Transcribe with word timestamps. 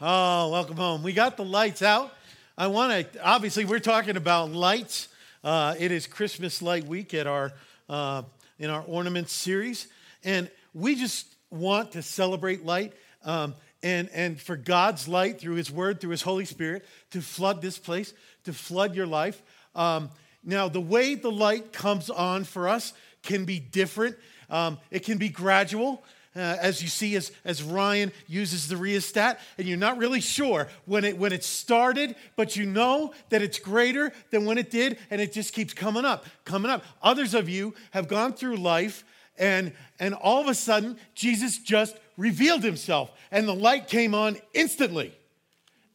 Oh, 0.00 0.50
welcome 0.50 0.76
home. 0.76 1.02
We 1.02 1.12
got 1.12 1.36
the 1.36 1.44
lights 1.44 1.82
out. 1.82 2.14
I 2.56 2.68
want 2.68 3.12
to, 3.12 3.20
obviously, 3.20 3.64
we're 3.64 3.80
talking 3.80 4.16
about 4.16 4.52
lights. 4.52 5.08
Uh, 5.42 5.74
it 5.76 5.90
is 5.90 6.06
Christmas 6.06 6.62
light 6.62 6.86
week 6.86 7.14
at 7.14 7.26
our, 7.26 7.52
uh, 7.88 8.22
in 8.60 8.70
our 8.70 8.84
ornament 8.86 9.28
series. 9.28 9.88
And 10.22 10.48
we 10.72 10.94
just 10.94 11.26
want 11.50 11.90
to 11.92 12.02
celebrate 12.02 12.64
light 12.64 12.92
um, 13.24 13.56
and, 13.82 14.08
and 14.14 14.40
for 14.40 14.56
God's 14.56 15.08
light 15.08 15.40
through 15.40 15.56
His 15.56 15.68
Word, 15.68 16.00
through 16.00 16.10
His 16.10 16.22
Holy 16.22 16.44
Spirit, 16.44 16.86
to 17.10 17.20
flood 17.20 17.60
this 17.60 17.76
place, 17.76 18.14
to 18.44 18.52
flood 18.52 18.94
your 18.94 19.08
life. 19.08 19.42
Um, 19.74 20.10
now, 20.44 20.68
the 20.68 20.80
way 20.80 21.16
the 21.16 21.32
light 21.32 21.72
comes 21.72 22.08
on 22.08 22.44
for 22.44 22.68
us 22.68 22.92
can 23.24 23.44
be 23.44 23.58
different, 23.58 24.14
um, 24.48 24.78
it 24.92 25.00
can 25.00 25.18
be 25.18 25.28
gradual 25.28 26.04
uh, 26.38 26.56
as 26.60 26.82
you 26.82 26.88
see 26.88 27.16
as, 27.16 27.32
as 27.44 27.62
Ryan 27.62 28.12
uses 28.26 28.68
the 28.68 28.76
rheostat, 28.76 29.40
and 29.58 29.66
you're 29.66 29.76
not 29.76 29.98
really 29.98 30.20
sure 30.20 30.68
when 30.86 31.04
it, 31.04 31.18
when 31.18 31.32
it 31.32 31.44
started, 31.44 32.14
but 32.36 32.56
you 32.56 32.64
know 32.64 33.12
that 33.30 33.42
it's 33.42 33.58
greater 33.58 34.12
than 34.30 34.44
when 34.44 34.56
it 34.56 34.70
did, 34.70 34.98
and 35.10 35.20
it 35.20 35.32
just 35.32 35.52
keeps 35.52 35.74
coming 35.74 36.04
up, 36.04 36.26
coming 36.44 36.70
up. 36.70 36.84
Others 37.02 37.34
of 37.34 37.48
you 37.48 37.74
have 37.90 38.08
gone 38.08 38.32
through 38.32 38.56
life, 38.56 39.04
and, 39.36 39.72
and 39.98 40.14
all 40.14 40.40
of 40.40 40.48
a 40.48 40.54
sudden, 40.54 40.96
Jesus 41.14 41.58
just 41.58 41.96
revealed 42.16 42.62
himself, 42.62 43.10
and 43.30 43.46
the 43.46 43.54
light 43.54 43.88
came 43.88 44.14
on 44.14 44.36
instantly. 44.54 45.12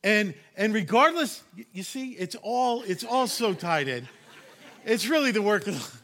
And, 0.04 0.34
and 0.58 0.74
regardless, 0.74 1.44
you 1.72 1.84
see, 1.84 2.12
it's 2.12 2.36
all, 2.42 2.84
it's 2.84 3.06
all 3.06 3.28
so 3.28 3.54
tied 3.54 3.88
in. 3.88 4.08
It's 4.86 5.08
really 5.08 5.32
the 5.32 5.42
work 5.42 5.68
of. 5.68 6.02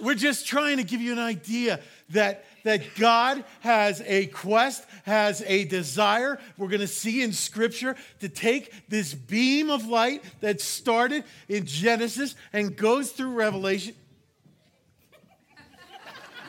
We're 0.00 0.14
just 0.14 0.46
trying 0.46 0.76
to 0.76 0.84
give 0.84 1.00
you 1.00 1.12
an 1.12 1.18
idea 1.18 1.80
that 2.10 2.44
that 2.64 2.96
God 2.96 3.44
has 3.60 4.02
a 4.04 4.26
quest, 4.26 4.84
has 5.04 5.42
a 5.46 5.64
desire. 5.64 6.38
We're 6.58 6.68
going 6.68 6.80
to 6.80 6.86
see 6.86 7.22
in 7.22 7.32
Scripture 7.32 7.96
to 8.20 8.28
take 8.28 8.72
this 8.88 9.14
beam 9.14 9.70
of 9.70 9.86
light 9.86 10.22
that 10.40 10.60
started 10.60 11.24
in 11.48 11.64
Genesis 11.64 12.34
and 12.52 12.76
goes 12.76 13.12
through 13.12 13.30
Revelation. 13.30 13.94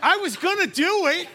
I 0.01 0.17
was 0.17 0.35
going 0.35 0.57
to 0.59 0.67
do 0.67 1.07
it. 1.07 1.27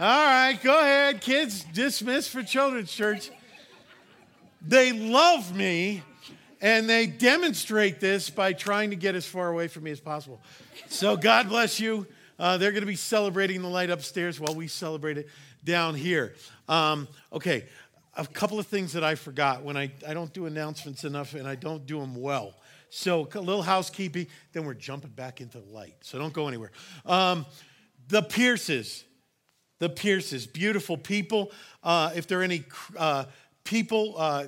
All 0.00 0.24
right, 0.24 0.58
go 0.62 0.80
ahead. 0.80 1.20
Kids 1.20 1.64
dismiss 1.72 2.26
for 2.26 2.42
children's 2.42 2.90
church. 2.90 3.30
They 4.66 4.92
love 4.92 5.54
me 5.54 6.02
and 6.60 6.88
they 6.88 7.06
demonstrate 7.06 8.00
this 8.00 8.30
by 8.30 8.52
trying 8.52 8.90
to 8.90 8.96
get 8.96 9.14
as 9.14 9.26
far 9.26 9.48
away 9.48 9.68
from 9.68 9.84
me 9.84 9.90
as 9.90 10.00
possible. 10.00 10.40
So 10.88 11.16
God 11.16 11.48
bless 11.48 11.78
you. 11.78 12.06
Uh, 12.40 12.56
they're 12.56 12.72
going 12.72 12.80
to 12.80 12.86
be 12.86 12.96
celebrating 12.96 13.60
the 13.60 13.68
light 13.68 13.90
upstairs 13.90 14.40
while 14.40 14.54
we 14.54 14.66
celebrate 14.66 15.18
it 15.18 15.28
down 15.62 15.94
here. 15.94 16.34
Um, 16.70 17.06
okay, 17.30 17.66
a 18.16 18.26
couple 18.26 18.58
of 18.58 18.66
things 18.66 18.94
that 18.94 19.04
I 19.04 19.14
forgot 19.14 19.62
when 19.62 19.76
I, 19.76 19.92
I 20.08 20.14
don't 20.14 20.32
do 20.32 20.46
announcements 20.46 21.04
enough 21.04 21.34
and 21.34 21.46
I 21.46 21.54
don't 21.54 21.86
do 21.86 22.00
them 22.00 22.16
well. 22.16 22.54
So, 22.88 23.28
a 23.34 23.40
little 23.40 23.62
housekeeping, 23.62 24.26
then 24.52 24.64
we're 24.64 24.74
jumping 24.74 25.10
back 25.10 25.42
into 25.42 25.60
the 25.60 25.70
light. 25.70 25.94
So, 26.00 26.18
don't 26.18 26.32
go 26.32 26.48
anywhere. 26.48 26.72
Um, 27.04 27.44
the 28.08 28.22
Pierces, 28.22 29.04
the 29.78 29.90
Pierces, 29.90 30.46
beautiful 30.46 30.96
people. 30.96 31.52
Uh, 31.84 32.10
if 32.16 32.26
there 32.26 32.40
are 32.40 32.42
any 32.42 32.64
uh, 32.96 33.26
people, 33.64 34.14
uh, 34.16 34.46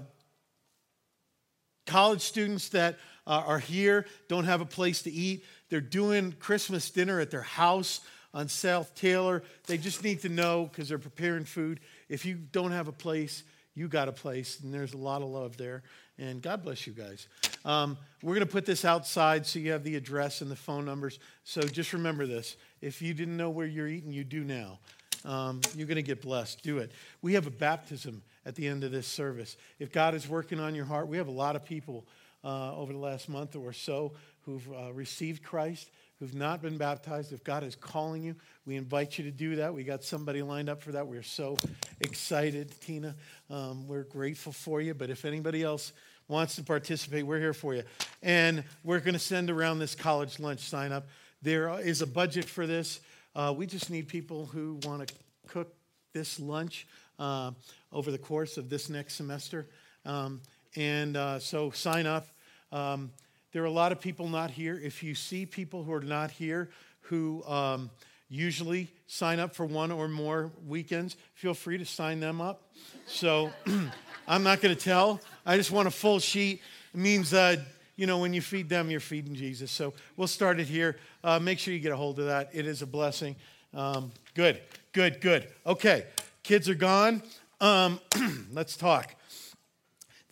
college 1.87 2.23
students 2.23 2.71
that 2.71 2.99
uh, 3.27 3.43
are 3.47 3.59
here, 3.59 4.07
don't 4.29 4.45
have 4.45 4.61
a 4.61 4.67
place 4.67 5.03
to 5.03 5.13
eat, 5.13 5.45
they're 5.73 5.81
doing 5.81 6.33
Christmas 6.33 6.91
dinner 6.91 7.19
at 7.19 7.31
their 7.31 7.41
house 7.41 8.03
on 8.35 8.47
South 8.47 8.95
Taylor. 8.95 9.43
They 9.67 9.79
just 9.79 10.05
need 10.05 10.21
to 10.21 10.29
know 10.29 10.67
because 10.67 10.87
they're 10.87 10.99
preparing 10.99 11.47
food. 11.47 11.81
If 12.11 12.27
you 12.27 12.35
don't 12.35 12.73
have 12.73 12.89
a 12.89 12.93
place, 12.93 13.43
you 13.75 13.89
got 13.89 14.07
a 14.07 14.13
place, 14.13 14.61
and 14.61 14.75
there's 14.75 14.93
a 14.93 14.99
lot 14.99 15.23
of 15.23 15.29
love 15.29 15.57
there. 15.57 15.83
And 16.19 16.43
God 16.43 16.63
bless 16.63 16.87
you 16.87 16.93
guys. 16.93 17.27
Um, 17.65 17.97
we're 18.23 18.35
going 18.35 18.47
to 18.47 18.53
put 18.53 18.67
this 18.67 18.85
outside 18.85 19.47
so 19.47 19.61
you 19.61 19.73
have 19.73 19.83
the 19.83 19.97
address 19.97 20.43
and 20.43 20.51
the 20.51 20.57
phone 20.57 20.85
numbers. 20.85 21.19
So 21.45 21.63
just 21.63 21.95
remember 21.95 22.27
this. 22.27 22.57
If 22.83 23.01
you 23.01 23.15
didn't 23.15 23.39
know 23.39 23.49
where 23.49 23.67
you're 23.67 23.89
eating, 23.89 24.13
you 24.13 24.25
do 24.25 24.45
now. 24.45 24.79
Um, 25.25 25.63
you're 25.75 25.87
going 25.87 25.97
to 25.97 26.03
get 26.03 26.21
blessed. 26.21 26.63
Do 26.63 26.81
it. 26.81 26.93
We 27.23 27.33
have 27.33 27.47
a 27.47 27.51
baptism 27.51 28.21
at 28.45 28.57
the 28.57 28.69
end 28.69 28.85
of 28.85 28.93
this 28.93 29.07
service. 29.07 29.57
If 29.79 29.91
God 29.91 30.15
is 30.15 30.29
working 30.29 30.61
on 30.61 30.75
your 30.75 30.85
heart, 30.85 31.09
we 31.09 31.17
have 31.17 31.29
a 31.29 31.33
lot 31.33 31.57
of 31.57 31.65
people 31.65 32.05
uh, 32.45 32.77
over 32.77 32.93
the 32.93 32.99
last 32.99 33.31
month 33.31 33.57
or 33.57 33.73
so 33.73 34.13
who've 34.45 34.67
uh, 34.73 34.93
received 34.93 35.43
Christ, 35.43 35.91
who've 36.19 36.35
not 36.35 36.63
been 36.63 36.77
baptized, 36.77 37.33
if 37.33 37.43
God 37.45 37.65
is 37.65 37.75
calling 37.75 38.23
you, 38.23 38.37
we 38.67 38.77
invite 38.77 39.19
you 39.19 39.25
to 39.25 39.31
do 39.31 39.57
that. 39.57 39.75
We 39.75 39.85
got 39.85 40.05
somebody 40.05 40.43
lined 40.43 40.69
up 40.69 40.83
for 40.83 40.93
that. 40.93 41.07
We're 41.07 41.23
so 41.23 41.57
excited, 42.01 42.73
Tina. 42.81 43.15
Um, 43.51 43.89
we're 43.89 44.05
grateful 44.05 44.53
for 44.53 44.81
you. 44.81 44.95
But 44.95 45.11
if 45.11 45.25
anybody 45.25 45.63
else 45.63 45.93
wants 46.29 46.57
to 46.57 46.63
participate, 46.63 47.27
we're 47.27 47.41
here 47.41 47.55
for 47.55 47.75
you. 47.75 47.83
And 48.23 48.63
we're 48.85 49.01
going 49.01 49.15
to 49.15 49.19
send 49.21 49.51
around 49.51 49.81
this 49.81 49.95
college 49.95 50.39
lunch 50.39 50.61
sign 50.61 50.93
up. 50.93 51.07
There 51.43 51.69
is 51.81 52.03
a 52.03 52.07
budget 52.07 52.45
for 52.45 52.67
this. 52.67 53.01
Uh, 53.35 53.53
we 53.57 53.67
just 53.67 53.91
need 53.91 54.07
people 54.07 54.47
who 54.47 54.79
want 54.85 55.09
to 55.09 55.15
cook 55.49 55.75
this 56.13 56.39
lunch 56.39 56.87
uh, 57.19 57.51
over 57.93 58.11
the 58.11 58.19
course 58.19 58.59
of 58.59 58.71
this 58.71 58.89
next 58.89 59.15
semester. 59.15 59.67
Um, 60.05 60.41
and 60.77 61.17
uh, 61.17 61.39
so 61.39 61.71
sign 61.71 62.07
up. 62.07 62.29
Um, 62.71 63.11
there 63.53 63.63
are 63.63 63.67
a 63.67 63.71
lot 63.71 63.93
of 63.93 64.01
people 64.01 64.29
not 64.29 64.51
here. 64.51 64.81
If 64.83 65.03
you 65.03 65.15
see 65.15 65.47
people 65.47 65.85
who 65.85 65.93
are 65.93 66.01
not 66.01 66.31
here 66.31 66.71
who 67.03 67.45
um, 67.45 67.91
usually 68.29 68.89
sign 69.07 69.39
up 69.39 69.55
for 69.55 69.67
one 69.67 69.93
or 69.93 70.09
more 70.09 70.51
weekends, 70.67 71.17
feel 71.35 71.53
free 71.53 71.77
to 71.79 71.85
sign 71.85 72.21
them 72.21 72.41
up. 72.41 72.63
So 73.07 73.51
I'm 74.29 74.43
not 74.43 74.63
going 74.63 74.75
to 74.75 74.81
tell. 74.81 75.21
I 75.45 75.57
just 75.59 75.71
want 75.71 75.87
a 75.87 75.91
full 75.91 76.19
sheet. 76.19 76.63
It 76.95 77.01
means 77.01 77.31
that, 77.31 77.61
you 77.97 78.07
know, 78.07 78.19
when 78.19 78.33
you 78.33 78.41
feed 78.41 78.71
them, 78.71 78.91
you're 78.91 79.01
feeding 79.01 79.35
Jesus. 79.35 79.71
So 79.71 79.93
we'll 80.17 80.29
start 80.29 80.59
it 80.59 80.67
here. 80.67 80.97
Uh, 81.23 81.39
make 81.39 81.59
sure 81.59 81.75
you 81.75 81.81
get 81.81 81.93
a 81.93 81.97
hold 81.97 82.19
of 82.19 82.27
that. 82.27 82.51
It 82.55 82.67
is 82.67 82.81
a 82.81 82.87
blessing. 82.87 83.37
Um, 83.75 84.13
good, 84.35 84.61
good, 84.93 85.21
good. 85.21 85.49
Okay, 85.67 86.07
kids 86.43 86.71
are 86.71 86.75
gone. 86.75 87.23
Um, 87.61 88.01
let's 88.53 88.77
talk. 88.77 89.15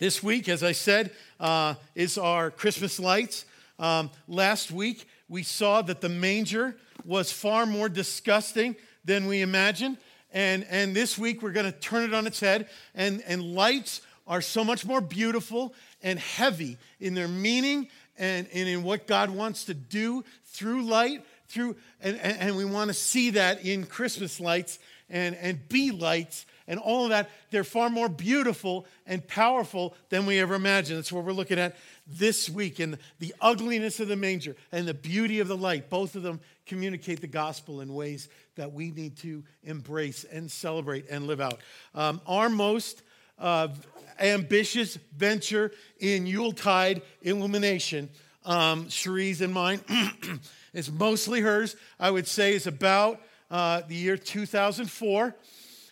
This 0.01 0.23
week, 0.23 0.49
as 0.49 0.63
I 0.63 0.71
said, 0.71 1.11
uh, 1.39 1.75
is 1.93 2.17
our 2.17 2.49
Christmas 2.49 2.99
lights. 2.99 3.45
Um, 3.77 4.09
last 4.27 4.71
week, 4.71 5.07
we 5.29 5.43
saw 5.43 5.83
that 5.83 6.01
the 6.01 6.09
manger 6.09 6.75
was 7.05 7.31
far 7.31 7.67
more 7.67 7.87
disgusting 7.87 8.75
than 9.05 9.27
we 9.27 9.43
imagined. 9.43 9.99
And, 10.33 10.65
and 10.71 10.95
this 10.95 11.19
week, 11.19 11.43
we're 11.43 11.51
going 11.51 11.71
to 11.71 11.79
turn 11.79 12.03
it 12.03 12.15
on 12.15 12.25
its 12.25 12.39
head. 12.39 12.67
And, 12.95 13.21
and 13.27 13.53
lights 13.53 14.01
are 14.25 14.41
so 14.41 14.63
much 14.63 14.87
more 14.87 15.01
beautiful 15.01 15.75
and 16.01 16.17
heavy 16.17 16.79
in 16.99 17.13
their 17.13 17.27
meaning 17.27 17.87
and, 18.17 18.47
and 18.55 18.67
in 18.67 18.81
what 18.81 19.05
God 19.05 19.29
wants 19.29 19.65
to 19.65 19.75
do 19.75 20.25
through 20.45 20.81
light. 20.81 21.23
Through, 21.47 21.75
and, 22.01 22.17
and, 22.17 22.37
and 22.39 22.57
we 22.57 22.65
want 22.65 22.87
to 22.87 22.95
see 22.95 23.29
that 23.31 23.63
in 23.63 23.85
Christmas 23.85 24.39
lights 24.39 24.79
and, 25.11 25.35
and 25.35 25.69
be 25.69 25.91
lights 25.91 26.47
and 26.71 26.79
all 26.79 27.03
of 27.03 27.09
that, 27.09 27.29
they're 27.49 27.65
far 27.65 27.89
more 27.89 28.07
beautiful 28.07 28.85
and 29.05 29.27
powerful 29.27 29.93
than 30.07 30.25
we 30.25 30.39
ever 30.39 30.53
imagined. 30.53 30.99
That's 30.99 31.11
what 31.11 31.25
we're 31.25 31.33
looking 31.33 31.59
at 31.59 31.75
this 32.07 32.49
week. 32.49 32.79
And 32.79 32.97
the 33.19 33.35
ugliness 33.41 33.99
of 33.99 34.07
the 34.07 34.15
manger 34.15 34.55
and 34.71 34.87
the 34.87 34.93
beauty 34.93 35.41
of 35.41 35.49
the 35.49 35.57
light, 35.57 35.89
both 35.89 36.15
of 36.15 36.23
them 36.23 36.39
communicate 36.65 37.19
the 37.19 37.27
gospel 37.27 37.81
in 37.81 37.93
ways 37.93 38.29
that 38.55 38.71
we 38.71 38.89
need 38.91 39.17
to 39.17 39.43
embrace 39.65 40.23
and 40.23 40.49
celebrate 40.49 41.09
and 41.09 41.27
live 41.27 41.41
out. 41.41 41.59
Um, 41.93 42.21
our 42.25 42.47
most 42.47 43.03
uh, 43.37 43.67
ambitious 44.17 44.97
venture 45.17 45.73
in 45.99 46.25
Yuletide 46.25 47.01
illumination, 47.21 48.07
um, 48.45 48.85
Cherie's 48.85 49.41
and 49.41 49.53
mine, 49.53 49.81
is 50.73 50.89
mostly 50.89 51.41
hers. 51.41 51.75
I 51.99 52.11
would 52.11 52.29
say 52.29 52.53
is 52.53 52.65
about 52.65 53.19
uh, 53.49 53.81
the 53.89 53.95
year 53.95 54.15
2004 54.15 55.35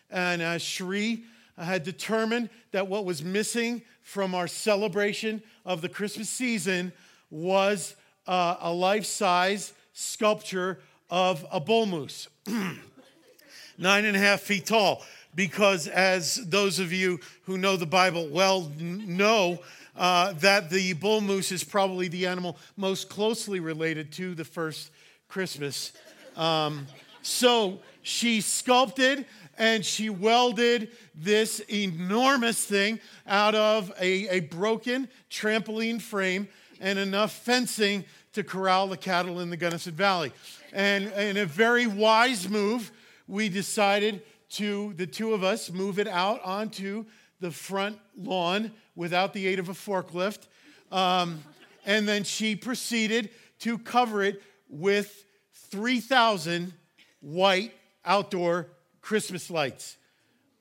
and 0.10 0.42
uh, 0.42 0.58
Cherie 0.58 1.24
had 1.58 1.84
determined 1.84 2.50
that 2.72 2.88
what 2.88 3.06
was 3.06 3.24
missing 3.24 3.82
from 4.02 4.34
our 4.34 4.48
celebration 4.48 5.42
of 5.66 5.82
the 5.82 5.90
Christmas 5.90 6.30
season 6.30 6.92
was 7.30 7.96
uh, 8.28 8.56
a 8.62 8.72
life 8.72 9.06
size 9.06 9.74
sculpture 9.94 10.80
of 11.10 11.46
a 11.52 11.60
bull 11.60 11.86
moose, 11.86 12.28
nine 13.78 14.06
and 14.06 14.16
a 14.16 14.20
half 14.20 14.42
feet 14.42 14.66
tall. 14.66 15.04
Because, 15.36 15.88
as 15.88 16.36
those 16.36 16.80
of 16.80 16.92
you 16.92 17.20
who 17.44 17.58
know 17.58 17.78
the 17.78 17.86
Bible 17.86 18.28
well 18.30 18.72
know, 18.80 19.60
uh, 19.96 20.34
that 20.34 20.70
the 20.70 20.94
bull 20.94 21.22
moose 21.22 21.52
is 21.52 21.64
probably 21.64 22.08
the 22.08 22.26
animal 22.26 22.58
most 22.78 23.10
closely 23.10 23.60
related 23.60 24.12
to 24.14 24.34
the 24.34 24.46
first 24.46 24.90
Christmas. 25.28 25.92
Um, 26.36 26.88
so 27.22 27.80
she 28.02 28.42
sculpted 28.42 29.26
and 29.60 29.86
she 29.86 30.10
welded 30.10 30.90
this 31.14 31.60
enormous 31.70 32.66
thing 32.66 33.00
out 33.28 33.54
of 33.54 33.92
a, 34.00 34.28
a 34.30 34.40
broken 34.40 35.10
trampoline 35.30 36.02
frame 36.02 36.48
and 36.80 36.98
enough 36.98 37.34
fencing 37.34 38.06
to 38.32 38.44
corral 38.44 38.88
the 38.88 38.98
cattle 38.98 39.42
in 39.42 39.50
the 39.50 39.58
Gunnison 39.58 39.94
Valley. 39.94 40.32
And 40.72 41.08
in 41.12 41.38
a 41.38 41.46
very 41.46 41.88
wise 41.88 42.48
move, 42.48 42.92
we 43.28 43.50
decided 43.50 44.24
to 44.52 44.94
the 44.96 45.06
two 45.06 45.34
of 45.34 45.44
us 45.44 45.70
move 45.70 46.00
it 46.00 46.08
out 46.08 46.42
onto 46.44 47.06
the 47.42 47.52
front 47.52 48.00
lawn 48.16 48.72
without 48.96 49.34
the 49.34 49.46
aid 49.46 49.60
of 49.60 49.68
a 49.68 49.74
forklift. 49.74 50.48
Um, 50.92 51.44
and 51.86 52.08
then 52.08 52.24
she 52.24 52.56
proceeded 52.56 53.30
to 53.60 53.78
cover 53.78 54.24
it 54.24 54.42
with 54.70 55.26
3,000 55.54 56.74
white 57.20 57.74
outdoor 58.06 58.68
Christmas 59.02 59.50
lights. 59.50 59.98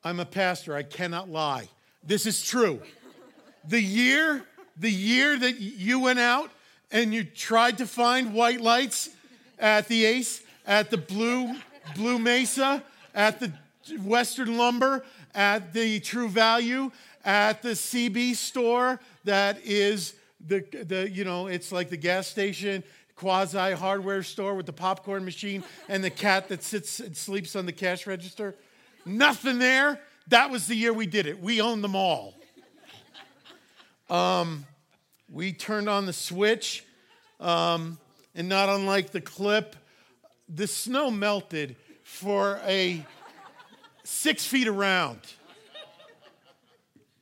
I'm 0.05 0.21
a 0.21 0.25
pastor, 0.25 0.75
I 0.75 0.83
cannot 0.83 1.29
lie. 1.29 1.69
This 2.05 2.27
is 2.27 2.43
true. 2.43 2.81
The 3.67 3.81
year, 3.81 4.45
the 4.77 4.91
year 4.91 5.39
that 5.39 5.61
you 5.61 6.01
went 6.01 6.19
out 6.19 6.51
and 6.91 7.13
you 7.13 7.25
tried 7.25 7.79
to 7.79 7.87
find 7.87 8.33
white 8.33 8.61
lights 8.61 9.11
at 9.59 9.89
the 9.89 10.05
Ace, 10.05 10.43
at 10.67 10.91
the 10.91 10.97
Blue 10.97 11.55
Blue 11.95 12.19
Mesa, 12.19 12.83
at 13.15 13.41
the 13.41 13.53
Western 14.01 14.57
Lumber, 14.57 15.05
at 15.35 15.73
the 15.73 16.01
True 16.01 16.29
Value, 16.29 16.91
at 17.25 17.63
the 17.63 17.71
CB 17.71 18.35
store 18.35 19.01
that 19.25 19.59
is 19.65 20.15
the, 20.47 20.61
the 20.85 21.11
you 21.11 21.25
know, 21.25 21.47
it's 21.47 21.73
like 21.73 21.91
the 21.91 21.97
gas 21.97 22.27
station 22.27 22.85
quasi 23.19 23.73
hardware 23.73 24.23
store 24.23 24.55
with 24.55 24.65
the 24.65 24.73
popcorn 24.73 25.25
machine 25.25 25.65
and 25.89 26.05
the 26.05 26.11
cat 26.11 26.49
that 26.49 26.63
sits 26.63 27.01
and 27.01 27.17
sleeps 27.17 27.57
on 27.57 27.67
the 27.67 27.73
cash 27.73 28.07
register. 28.07 28.55
Nothing 29.05 29.59
there. 29.59 30.01
That 30.29 30.51
was 30.51 30.69
the 30.69 30.77
year 30.77 30.93
we 30.93 31.07
did 31.07 31.27
it. 31.27 31.43
We 31.43 31.61
owned 31.61 31.83
them 31.83 31.97
all. 31.97 32.35
Um, 34.09 34.65
we 35.31 35.53
turned 35.53 35.89
on 35.89 36.07
the 36.07 36.13
switch, 36.13 36.85
um, 37.41 37.99
and 38.35 38.49
not 38.49 38.69
unlike 38.69 39.11
the 39.11 39.21
clip, 39.21 39.75
the 40.49 40.67
snow 40.67 41.11
melted 41.11 41.77
for 42.05 42.61
a 42.65 43.05
six 44.05 44.47
feet 44.47 44.69
around. 44.69 45.19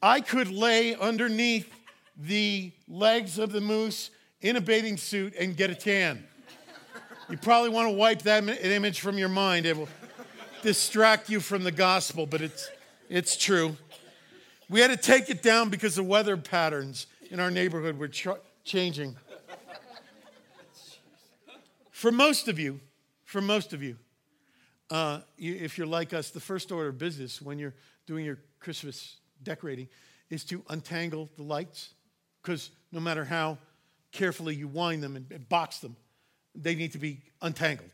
I 0.03 0.21
could 0.21 0.51
lay 0.51 0.95
underneath 0.95 1.73
the 2.19 2.71
legs 2.87 3.39
of 3.39 3.51
the 3.51 3.61
moose 3.61 4.11
in 4.49 4.57
a 4.57 4.61
bathing 4.61 4.97
suit 4.97 5.35
and 5.39 5.57
get 5.57 5.71
a 5.71 5.75
tan. 5.75 6.25
You 7.29 7.37
probably 7.37 7.71
want 7.71 7.89
to 7.89 7.93
wipe 7.93 8.23
that 8.23 8.49
image 8.65 9.01
from 9.01 9.19
your 9.19 9.29
mind. 9.29 9.67
It 9.67 9.77
will 9.77 9.89
distract 10.63 11.29
you 11.29 11.41
from 11.41 11.65
the 11.65 11.73
gospel, 11.73 12.27
but 12.27 12.41
it's, 12.41 12.71
it's 13.09 13.37
true. 13.37 13.77
We 14.69 14.81
had 14.81 14.91
to 14.91 14.97
take 14.97 15.29
it 15.31 15.43
down 15.43 15.69
because 15.69 15.97
the 15.97 16.05
weather 16.05 16.37
patterns 16.37 17.07
in 17.31 17.41
our 17.41 17.51
neighborhood 17.51 17.99
were 17.99 18.09
ch- 18.09 18.29
changing. 18.65 19.17
For 21.91 22.13
most 22.13 22.47
of 22.47 22.59
you, 22.59 22.81
for 23.25 23.41
most 23.41 23.73
of 23.73 23.83
you, 23.83 23.97
uh, 24.91 25.21
you, 25.37 25.57
if 25.57 25.77
you're 25.77 25.87
like 25.89 26.15
us, 26.15 26.31
the 26.31 26.41
first 26.41 26.71
order 26.71 26.91
of 26.91 26.99
business 26.99 27.43
when 27.43 27.59
you're 27.59 27.75
doing 28.07 28.25
your 28.25 28.39
Christmas 28.61 29.17
decorating 29.43 29.89
is 30.31 30.45
to 30.45 30.63
untangle 30.69 31.29
the 31.37 31.43
lights 31.43 31.95
because 32.43 32.71
no 32.93 33.01
matter 33.01 33.25
how 33.25 33.59
carefully 34.17 34.55
you 34.55 34.67
wind 34.67 35.03
them 35.03 35.15
and, 35.15 35.49
box 35.49 35.79
them, 35.79 35.97
they 36.55 36.75
need 36.75 36.93
to 36.93 36.99
be 36.99 37.21
untangled. 37.43 37.91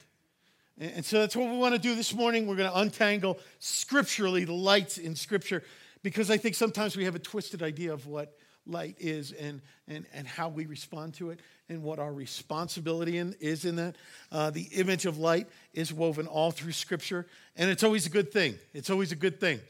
And, 0.78 0.92
and 0.96 1.04
so 1.04 1.18
that's 1.18 1.34
what 1.34 1.50
we 1.50 1.58
want 1.58 1.74
to 1.74 1.80
do 1.80 1.94
this 1.94 2.14
morning. 2.14 2.46
We're 2.46 2.56
going 2.56 2.70
to 2.70 2.78
untangle 2.78 3.38
scripturally 3.58 4.44
the 4.44 4.52
lights 4.52 4.98
in 4.98 5.16
Scripture 5.16 5.62
because 6.02 6.30
I 6.30 6.36
think 6.36 6.54
sometimes 6.54 6.96
we 6.96 7.04
have 7.04 7.14
a 7.14 7.18
twisted 7.18 7.62
idea 7.62 7.92
of 7.92 8.06
what 8.06 8.38
light 8.64 8.94
is 8.98 9.32
and, 9.32 9.60
and, 9.88 10.06
and 10.14 10.26
how 10.26 10.48
we 10.48 10.66
respond 10.66 11.14
to 11.14 11.30
it 11.30 11.40
and 11.68 11.82
what 11.82 11.98
our 11.98 12.12
responsibility 12.12 13.18
in, 13.18 13.34
is 13.40 13.64
in 13.64 13.76
that. 13.76 13.96
Uh, 14.30 14.50
the 14.50 14.68
image 14.74 15.06
of 15.06 15.18
light 15.18 15.48
is 15.74 15.92
woven 15.92 16.28
all 16.28 16.52
through 16.52 16.72
Scripture, 16.72 17.26
and 17.56 17.68
it's 17.68 17.82
always 17.82 18.06
a 18.06 18.10
good 18.10 18.32
thing. 18.32 18.56
It's 18.72 18.90
always 18.90 19.10
a 19.10 19.16
good 19.16 19.40
thing. 19.40 19.60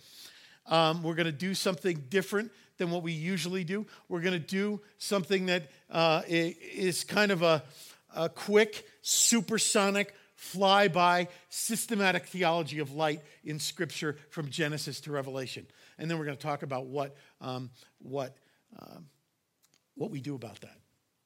Um, 0.66 1.02
we're 1.02 1.14
going 1.14 1.26
to 1.26 1.32
do 1.32 1.54
something 1.54 2.04
different 2.08 2.52
than 2.82 2.90
what 2.90 3.04
we 3.04 3.12
usually 3.12 3.62
do. 3.62 3.86
We're 4.08 4.20
going 4.20 4.32
to 4.32 4.38
do 4.38 4.80
something 4.98 5.46
that 5.46 5.70
uh, 5.88 6.22
is 6.26 7.04
kind 7.04 7.30
of 7.30 7.42
a, 7.42 7.62
a 8.14 8.28
quick, 8.28 8.84
supersonic, 9.02 10.14
flyby, 10.36 11.28
systematic 11.48 12.26
theology 12.26 12.80
of 12.80 12.92
light 12.92 13.20
in 13.44 13.60
Scripture 13.60 14.16
from 14.30 14.50
Genesis 14.50 15.00
to 15.02 15.12
Revelation. 15.12 15.64
And 15.96 16.10
then 16.10 16.18
we're 16.18 16.24
going 16.24 16.36
to 16.36 16.42
talk 16.42 16.64
about 16.64 16.86
what, 16.86 17.14
um, 17.40 17.70
what, 18.00 18.36
um, 18.80 19.06
what 19.94 20.10
we 20.10 20.20
do 20.20 20.34
about 20.34 20.60
that, 20.62 20.76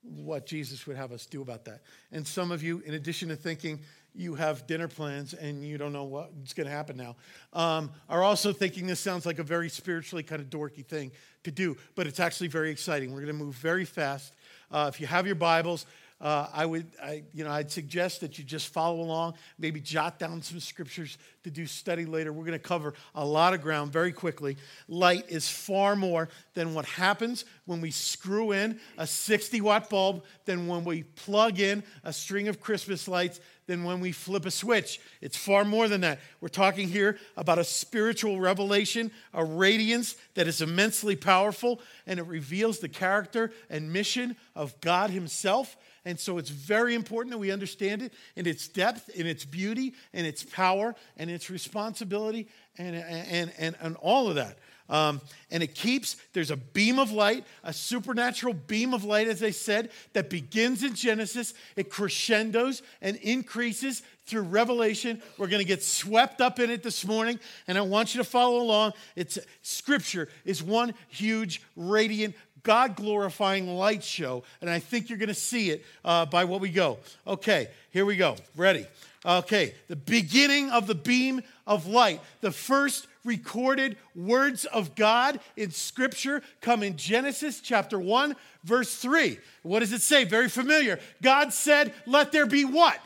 what 0.03 0.45
Jesus 0.45 0.87
would 0.87 0.99
have 0.99 1.11
us 1.11 1.25
do 1.25 1.41
about 1.41 1.65
that. 1.65 1.81
And 2.13 2.27
some 2.27 2.53
of 2.53 2.63
you, 2.63 2.83
in 2.85 2.93
addition 2.93 3.31
to 3.31 3.37
thinking 3.37 3.81
you 4.17 4.35
have 4.35 4.67
dinner 4.67 4.89
plans 4.89 5.35
and 5.35 5.65
you 5.65 5.79
don't 5.79 5.93
know 5.93 6.05
what's 6.05 6.55
going 6.55 6.67
to 6.67 6.73
happen 6.73 6.97
now, 6.97 7.17
um, 7.53 7.91
are 8.09 8.23
also 8.23 8.53
thinking 8.53 8.87
this 8.87 9.01
sounds 9.01 9.27
like 9.27 9.39
a 9.39 9.43
very 9.43 9.69
spiritually 9.69 10.23
kind 10.23 10.41
of 10.41 10.51
dorky 10.51 10.85
thing 10.85 11.13
to 11.45 11.51
do, 11.51 11.77
but 11.95 12.07
it's 12.07 12.21
actually 12.21 12.49
very 12.49 12.71
exciting. 12.71 13.13
We're 13.13 13.21
going 13.21 13.39
to 13.39 13.45
move 13.45 13.55
very 13.55 13.85
fast. 13.85 14.35
Uh, 14.71 14.91
if 14.93 15.01
you 15.01 15.07
have 15.07 15.27
your 15.27 15.37
Bibles, 15.37 15.87
uh, 16.21 16.49
I 16.53 16.65
would, 16.65 16.87
I, 17.03 17.25
you 17.35 17.45
know, 17.45 17.51
I'd 17.51 17.71
suggest 17.71 18.23
that 18.23 18.39
you 18.39 18.45
just 18.45 18.73
follow 18.73 19.01
along, 19.01 19.35
maybe 19.59 19.81
jot 19.81 20.19
down 20.19 20.41
some 20.41 20.61
scriptures 20.61 21.19
to 21.45 21.51
do 21.51 21.67
study 21.67 22.07
later. 22.07 22.33
We're 22.33 22.47
going 22.47 22.53
to 22.53 22.59
cover 22.59 22.95
a 23.15 23.25
lot 23.25 23.53
of 23.53 23.61
ground 23.61 23.93
very 23.93 24.13
quickly. 24.13 24.57
Light 24.89 25.27
is 25.29 25.49
far 25.49 25.95
more 25.95 26.31
than 26.55 26.73
what 26.73 26.87
happens 26.87 27.45
when 27.67 27.81
we 27.81 27.91
screw 27.91 28.53
in 28.53 28.81
a 28.97 29.07
60 29.07 29.61
watt 29.61 29.91
bulb, 29.91 30.25
than 30.47 30.67
when 30.67 30.85
we 30.85 31.03
plug 31.03 31.61
in 31.61 31.83
a 32.05 32.13
string 32.13 32.49
of 32.49 32.61
Christmas 32.61 33.07
lights, 33.07 33.41
than 33.67 33.85
when 33.85 34.01
we 34.01 34.13
flip 34.13 34.47
a 34.47 34.51
switch. 34.51 35.01
It's 35.21 35.37
far 35.37 35.65
more 35.65 35.89
than 35.89 36.01
that. 36.03 36.21
We're 36.41 36.49
talking 36.49 36.89
here 36.89 37.19
about 37.37 37.59
a 37.59 37.65
spiritual 37.65 38.41
revelation, 38.41 39.11
a 39.35 39.45
radiance 39.45 40.17
that 40.35 40.47
is 40.47 40.63
immensely 40.63 41.17
powerful, 41.17 41.81
and 42.07 42.19
it 42.19 42.27
reveals 42.27 42.79
the 42.79 42.89
character 42.89 43.53
and 43.69 43.93
mission 43.93 44.37
of 44.55 44.81
God 44.81 45.11
Himself 45.11 45.77
and 46.07 46.21
so 46.21 46.39
it's 46.39 46.51
very 46.51 46.95
important 46.95 47.33
that 47.33 47.39
we 47.39 47.51
understand 47.51 48.01
it 48.01 48.15
in 48.37 48.47
its 48.47 48.69
depth, 48.69 49.09
in 49.09 49.27
its 49.27 49.45
beauty, 49.45 49.93
in 50.13 50.25
its 50.25 50.45
power, 50.45 50.95
and 51.17 51.29
its 51.29 51.51
responsibility, 51.51 52.47
and, 52.79 52.95
and, 52.95 53.53
and, 53.59 53.75
and 53.81 53.97
all 53.97 54.29
of 54.29 54.37
that. 54.37 54.57
Um, 54.89 55.21
and 55.51 55.63
it 55.63 55.75
keeps, 55.75 56.17
there's 56.33 56.51
a 56.51 56.57
beam 56.57 56.99
of 56.99 57.11
light, 57.11 57.45
a 57.65 57.73
supernatural 57.73 58.55
beam 58.55 58.95
of 58.95 59.05
light, 59.05 59.29
as 59.29 59.43
I 59.43 59.51
said, 59.51 59.91
that 60.13 60.31
begins 60.31 60.83
in 60.83 60.95
Genesis. 60.95 61.55
It 61.77 61.91
crescendos 61.91 62.83
and 63.01 63.17
increases 63.17 64.03
through 64.27 64.43
Revelation. 64.43 65.23
We're 65.39 65.49
going 65.49 65.63
to 65.63 65.67
get 65.67 65.83
swept 65.83 66.41
up 66.41 66.59
in 66.59 66.71
it 66.71 66.83
this 66.83 67.05
morning, 67.07 67.39
and 67.67 67.79
I 67.79 67.83
want 67.83 68.15
you 68.15 68.23
to 68.23 68.29
follow 68.29 68.61
along. 68.61 68.93
It's 69.15 69.39
Scripture 69.63 70.29
is 70.45 70.63
one 70.63 70.95
huge, 71.09 71.63
radiant, 71.77 72.35
God 72.63 72.97
glorifying 72.97 73.69
light 73.69 74.03
show, 74.03 74.43
and 74.61 74.69
I 74.69 74.81
think 74.81 75.09
you're 75.09 75.19
going 75.19 75.29
to 75.29 75.35
see 75.35 75.71
it 75.71 75.85
uh, 76.05 76.27
by 76.27 76.45
what 76.45 76.61
we 76.61 76.71
go. 76.71 76.99
Okay, 77.25 77.69
here 77.91 78.05
we 78.05 78.17
go. 78.17 78.37
Ready? 78.57 78.87
Okay, 79.27 79.75
the 79.89 79.97
beginning 79.97 80.71
of 80.71 80.87
the 80.87 80.95
beam 80.95 81.43
of 81.67 81.89
light. 81.89 82.21
The 82.43 82.53
first 82.53 83.09
recorded 83.25 83.97
words 84.15 84.67
of 84.67 84.95
God 84.95 85.41
in 85.57 85.73
Scripture 85.73 86.43
come 86.61 86.85
in 86.85 86.97
Genesis 86.97 87.61
chapter 87.61 87.99
1, 87.99 88.37
verse 88.63 88.95
3. 88.95 89.39
What 89.65 89.81
does 89.81 89.93
it 89.93 90.03
say? 90.03 90.23
Very 90.23 90.49
familiar. 90.49 91.01
God 91.23 91.53
said, 91.53 91.93
Let 92.07 92.31
there 92.31 92.47
be 92.47 92.65
what? 92.65 93.01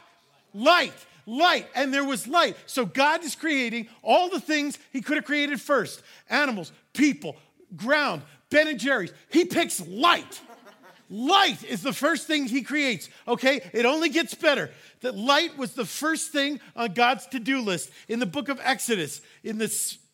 Light. 0.53 0.93
Light. 1.25 1.67
And 1.75 1.93
there 1.93 2.05
was 2.05 2.29
light. 2.29 2.57
So 2.67 2.85
God 2.85 3.25
is 3.25 3.35
creating 3.35 3.89
all 4.03 4.29
the 4.29 4.41
things 4.41 4.79
He 4.93 5.01
could 5.01 5.17
have 5.17 5.25
created 5.25 5.59
first 5.59 6.03
animals, 6.29 6.71
people, 6.93 7.37
ground, 7.77 8.21
Ben 8.51 8.69
and 8.69 8.79
Jerry's. 8.79 9.13
He 9.31 9.47
picks 9.47 9.81
light. 9.87 10.43
Light 11.13 11.65
is 11.65 11.83
the 11.83 11.93
first 11.93 12.29
thing 12.29 12.47
he 12.47 12.63
creates, 12.63 13.09
okay? 13.27 13.69
It 13.73 13.85
only 13.85 14.11
gets 14.11 14.33
better. 14.33 14.71
That 15.01 15.17
light 15.17 15.59
was 15.59 15.73
the 15.73 15.85
first 15.85 16.31
thing 16.31 16.61
on 16.77 16.95
God's 16.95 17.27
to 17.29 17.41
do 17.41 17.61
list. 17.61 17.91
In 18.09 18.21
the 18.21 18.27
book 18.27 18.49
of 18.49 18.61
Exodus, 18.63 19.21
in 19.43 19.59
the 19.59 19.67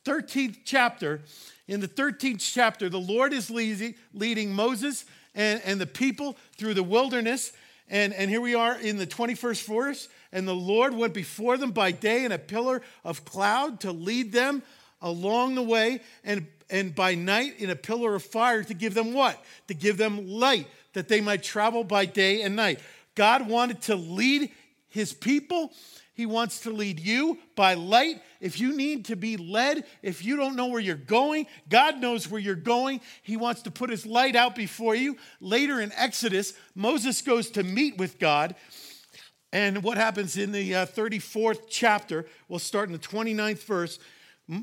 13th 0.07 0.57
chapter, 0.65 1.21
in 1.69 1.81
the 1.81 1.88
13th 1.88 2.41
chapter, 2.41 2.88
the 2.88 2.99
Lord 2.99 3.35
is 3.35 3.50
leading, 3.50 4.53
Moses 4.53 5.05
and, 5.35 5.61
and 5.67 5.79
the 5.79 5.87
people 5.87 6.38
through 6.57 6.73
the 6.73 6.83
wilderness. 6.83 7.53
And, 7.88 8.15
and 8.15 8.31
here 8.31 8.41
we 8.41 8.55
are 8.55 8.81
in 8.81 8.97
the 8.97 9.07
21st 9.07 9.67
verse. 9.67 10.09
And 10.33 10.49
the 10.49 10.55
Lord 10.55 10.95
went 10.95 11.12
before 11.12 11.59
them 11.59 11.73
by 11.73 11.93
day 11.93 12.25
in 12.25 12.33
a 12.33 12.38
pillar 12.38 12.81
of 13.05 13.26
cloud 13.26 13.81
to 13.81 13.93
lead 13.93 14.33
them 14.33 14.62
along 15.03 15.57
the 15.57 15.62
way. 15.62 16.00
And 16.25 16.47
and 16.71 16.95
by 16.95 17.15
night 17.15 17.55
in 17.59 17.71
a 17.71 17.76
pillar 17.76 18.15
of 18.15 18.23
fire 18.23 18.65
to 18.65 18.75
give 18.75 18.95
them 18.95 19.12
what? 19.12 19.43
To 19.69 19.75
give 19.75 19.97
them 19.97 20.29
light, 20.29 20.67
that 20.97 21.09
they 21.09 21.21
might 21.21 21.43
travel 21.43 21.85
by 21.85 22.07
day 22.07 22.41
and 22.41 22.57
night. 22.57 22.81
God 23.15 23.50
wanted 23.50 23.83
to 23.83 23.97
lead 23.97 24.50
his 24.88 25.12
people. 25.12 25.71
He 26.15 26.25
wants 26.25 26.61
to 26.61 26.71
lead 26.71 26.99
you 26.99 27.37
by 27.55 27.75
light. 27.75 28.23
If 28.41 28.59
you 28.59 28.75
need 28.75 29.05
to 29.07 29.17
be 29.17 29.37
led, 29.37 29.85
if 30.00 30.25
you 30.25 30.38
don't 30.38 30.57
know 30.57 30.69
where 30.69 30.81
you're 30.81 30.97
going, 30.97 31.49
God 31.69 32.00
knows 32.00 32.31
where 32.31 32.41
you're 32.41 32.55
going. 32.55 33.03
He 33.23 33.37
wants 33.37 33.61
to 33.62 33.71
put 33.71 33.91
his 33.91 34.07
light 34.07 34.35
out 34.35 34.57
before 34.57 34.95
you. 34.95 35.19
Later 35.38 35.83
in 35.83 35.93
Exodus, 35.93 36.55
Moses 36.75 37.21
goes 37.21 37.50
to 37.50 37.62
meet 37.62 37.99
with 37.99 38.19
God. 38.19 38.55
And 39.53 39.83
what 39.83 39.99
happens 39.99 40.38
in 40.38 40.50
the 40.50 40.76
uh, 40.76 40.87
34th 40.87 41.65
chapter, 41.69 42.25
we'll 42.49 42.59
start 42.59 42.88
in 42.88 42.95
the 42.95 42.99
29th 42.99 43.65
verse. 43.65 43.99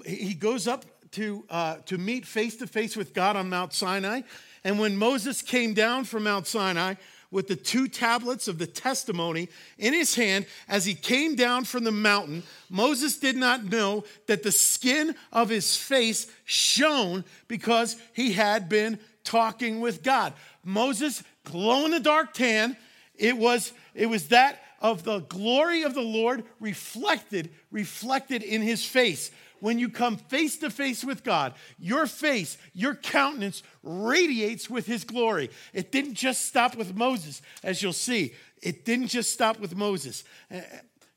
he 0.03 0.33
goes 0.33 0.67
up 0.67 0.83
to, 1.11 1.45
uh, 1.51 1.75
to 1.85 1.99
meet 1.99 2.25
face 2.25 2.55
to 2.57 2.65
face 2.65 2.97
with 2.97 3.13
God 3.13 3.35
on 3.35 3.49
Mount 3.49 3.71
Sinai. 3.71 4.21
And 4.63 4.79
when 4.79 4.97
Moses 4.97 5.41
came 5.41 5.73
down 5.73 6.05
from 6.05 6.23
Mount 6.23 6.47
Sinai 6.47 6.95
with 7.31 7.47
the 7.47 7.55
two 7.55 7.87
tablets 7.87 8.47
of 8.47 8.59
the 8.59 8.67
testimony 8.67 9.49
in 9.77 9.93
his 9.93 10.15
hand, 10.15 10.45
as 10.69 10.85
he 10.85 10.93
came 10.93 11.35
down 11.35 11.65
from 11.65 11.83
the 11.83 11.91
mountain, 11.91 12.43
Moses 12.69 13.17
did 13.17 13.35
not 13.35 13.65
know 13.65 14.03
that 14.27 14.43
the 14.43 14.51
skin 14.51 15.15
of 15.31 15.49
his 15.49 15.75
face 15.75 16.27
shone 16.45 17.25
because 17.47 17.97
he 18.13 18.33
had 18.33 18.69
been 18.69 18.99
talking 19.23 19.81
with 19.81 20.03
God. 20.03 20.33
Moses, 20.63 21.23
glow 21.43 21.85
in 21.85 21.91
the 21.91 21.99
dark 21.99 22.33
tan, 22.33 22.77
it 23.15 23.37
was, 23.37 23.73
it 23.95 24.05
was 24.05 24.27
that 24.29 24.61
of 24.79 25.03
the 25.03 25.19
glory 25.21 25.83
of 25.83 25.93
the 25.93 26.01
Lord 26.01 26.43
reflected, 26.59 27.49
reflected 27.71 28.43
in 28.43 28.61
his 28.61 28.85
face 28.85 29.31
when 29.59 29.79
you 29.79 29.87
come 29.87 30.17
face 30.17 30.57
to 30.57 30.69
face 30.69 31.05
with 31.05 31.23
God, 31.23 31.53
your 31.79 32.05
face, 32.05 32.57
your 32.73 32.95
countenance 32.95 33.63
radiates 33.83 34.69
with 34.69 34.85
his 34.85 35.03
glory. 35.03 35.49
It 35.73 35.91
didn't 35.91 36.15
just 36.15 36.45
stop 36.45 36.75
with 36.75 36.95
Moses, 36.95 37.41
as 37.63 37.83
you'll 37.83 37.93
see. 37.93 38.33
It 38.61 38.85
didn't 38.85 39.07
just 39.07 39.31
stop 39.31 39.59
with 39.59 39.75
Moses. 39.75 40.23
Uh, 40.49 40.61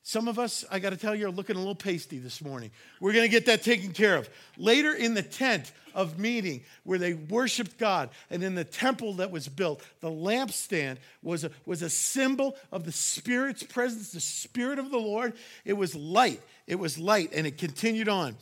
some 0.03 0.29
of 0.29 0.39
us, 0.39 0.63
I 0.71 0.79
got 0.79 0.91
to 0.91 0.97
tell 0.97 1.13
you, 1.13 1.27
are 1.27 1.31
looking 1.31 1.57
a 1.57 1.59
little 1.59 1.75
pasty 1.75 2.17
this 2.17 2.41
morning. 2.41 2.71
We're 3.01 3.11
going 3.11 3.25
to 3.25 3.29
get 3.29 3.45
that 3.47 3.61
taken 3.61 3.91
care 3.91 4.15
of. 4.15 4.29
Later 4.57 4.93
in 4.93 5.13
the 5.13 5.21
tent 5.21 5.73
of 5.93 6.17
meeting 6.17 6.63
where 6.83 6.97
they 6.97 7.13
worshiped 7.13 7.77
God, 7.77 8.09
and 8.29 8.41
in 8.41 8.55
the 8.55 8.63
temple 8.63 9.15
that 9.15 9.31
was 9.31 9.49
built, 9.49 9.83
the 9.99 10.09
lampstand 10.09 10.97
was 11.21 11.43
a, 11.43 11.51
was 11.65 11.81
a 11.81 11.89
symbol 11.89 12.55
of 12.71 12.85
the 12.85 12.91
Spirit's 12.93 13.63
presence, 13.63 14.11
the 14.11 14.21
Spirit 14.21 14.79
of 14.79 14.91
the 14.91 14.97
Lord. 14.97 15.33
It 15.65 15.73
was 15.73 15.93
light. 15.93 16.41
It 16.67 16.75
was 16.75 16.97
light, 16.97 17.31
and 17.33 17.45
it 17.45 17.57
continued 17.57 18.07
on. 18.07 18.37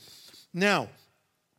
Now, 0.53 0.89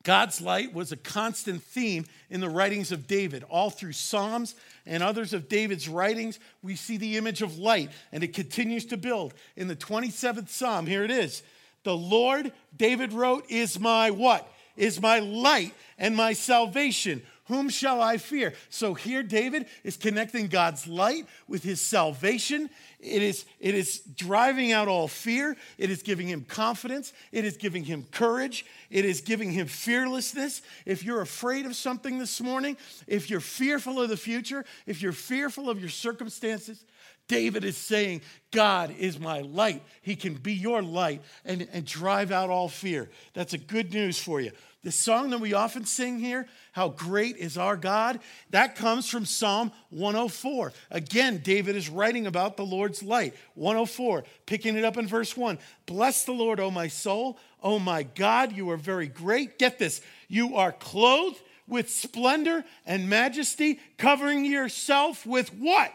God's 0.07 0.41
light 0.41 0.73
was 0.73 0.93
a 0.93 0.97
constant 0.97 1.65
theme 1.65 2.07
in 2.31 2.39
the 2.39 2.49
writings 2.49 2.93
of 2.93 3.09
David. 3.09 3.43
All 3.51 3.71
through 3.71 3.95
Psalms 3.95 4.55
and 4.87 5.03
others 5.03 5.33
of 5.33 5.49
David's 5.49 5.89
writings, 5.89 6.39
we 6.63 6.77
see 6.77 6.97
the 6.97 7.17
image 7.17 7.43
of 7.43 7.59
light, 7.59 7.91
and 8.13 8.23
it 8.23 8.33
continues 8.33 8.87
to 8.87 8.97
build. 8.97 9.35
In 9.57 9.67
the 9.67 9.75
27th 9.75 10.49
Psalm, 10.49 10.87
here 10.87 11.03
it 11.03 11.11
is 11.11 11.43
The 11.83 11.97
Lord, 11.97 12.53
David 12.77 13.13
wrote, 13.13 13.47
is 13.49 13.81
my 13.81 14.13
what? 14.13 14.49
Is 14.77 15.03
my 15.03 15.19
light 15.19 15.75
and 15.99 16.15
my 16.15 16.35
salvation. 16.35 17.21
Whom 17.47 17.69
shall 17.69 18.03
I 18.03 18.17
fear? 18.17 18.55
So 18.71 18.95
here, 18.95 19.23
David 19.23 19.67
is 19.85 19.97
connecting 19.97 20.49
God's 20.49 20.89
light 20.89 21.27
with 21.47 21.63
his 21.63 21.81
salvation. 21.81 22.69
It 22.99 23.23
is, 23.23 23.45
it 23.61 23.77
is 23.77 24.01
driving 24.01 24.73
out 24.73 24.89
all 24.89 25.07
fear. 25.07 25.57
It 25.79 25.91
is 25.91 26.03
giving 26.03 26.27
him 26.27 26.43
confidence. 26.43 27.13
It 27.31 27.45
is 27.45 27.57
giving 27.57 27.85
him 27.85 28.05
courage. 28.11 28.67
It 28.91 29.05
is 29.05 29.21
giving 29.21 29.53
him 29.53 29.69
fearlessness. 29.69 30.61
If 30.85 31.05
you're 31.05 31.21
afraid 31.21 31.67
of 31.67 31.77
something 31.77 32.19
this 32.19 32.41
morning, 32.41 32.77
if 33.07 33.31
you're 33.31 33.41
fearful 33.41 34.03
of 34.03 34.09
the 34.09 34.17
future, 34.17 34.65
if 34.87 35.01
you're 35.01 35.13
fearful 35.13 35.71
of 35.71 35.79
your 35.79 35.89
circumstances, 35.91 36.85
David 37.29 37.65
is 37.65 37.77
saying, 37.77 38.23
God 38.51 38.95
is 38.99 39.19
my 39.19 39.41
light. 39.41 39.83
He 40.03 40.17
can 40.17 40.35
be 40.35 40.53
your 40.53 40.83
light 40.83 41.23
and, 41.45 41.67
and 41.73 41.85
drive 41.85 42.31
out 42.31 42.51
all 42.51 42.69
fear. 42.69 43.09
That's 43.35 43.53
a 43.53 43.59
good 43.59 43.93
news 43.93 44.19
for 44.19 44.41
you. 44.41 44.53
The 44.87 44.93
song 44.93 45.31
that 45.31 45.41
we 45.41 45.53
often 45.53 45.85
sing 45.85 46.21
here, 46.21 46.47
How 46.71 46.91
Great 46.91 47.39
is 47.39 47.59
Our 47.59 47.77
God, 47.77 48.21
that 48.51 48.77
comes 48.77 49.09
from 49.09 49.25
Psalm 49.25 49.73
104. 49.91 50.73
Again, 50.93 51.39
David 51.39 51.75
is 51.75 51.89
writing 51.89 52.29
about 52.29 52.57
the 52.57 52.65
Lord's 52.65 53.03
light. 53.03 53.35
104, 53.57 54.23
picking 54.47 54.77
it 54.77 54.85
up 54.85 54.97
in 54.97 55.09
verse 55.09 55.37
1. 55.37 55.59
Bless 55.87 56.25
the 56.25 56.31
Lord, 56.31 56.61
O 56.61 56.71
my 56.71 56.87
soul. 56.87 57.37
O 57.65 57.81
my 57.81 58.05
God, 58.05 58.53
you 58.53 58.71
are 58.71 58.77
very 58.77 59.09
great. 59.09 59.59
Get 59.59 59.81
this, 59.81 60.01
you 60.29 60.55
are 60.55 60.71
clothed 60.71 61.41
with 61.67 61.91
splendor 61.91 62.65
and 62.87 63.09
majesty, 63.09 63.81
covering 63.99 64.45
yourself 64.45 65.27
with 65.27 65.49
what? 65.49 65.93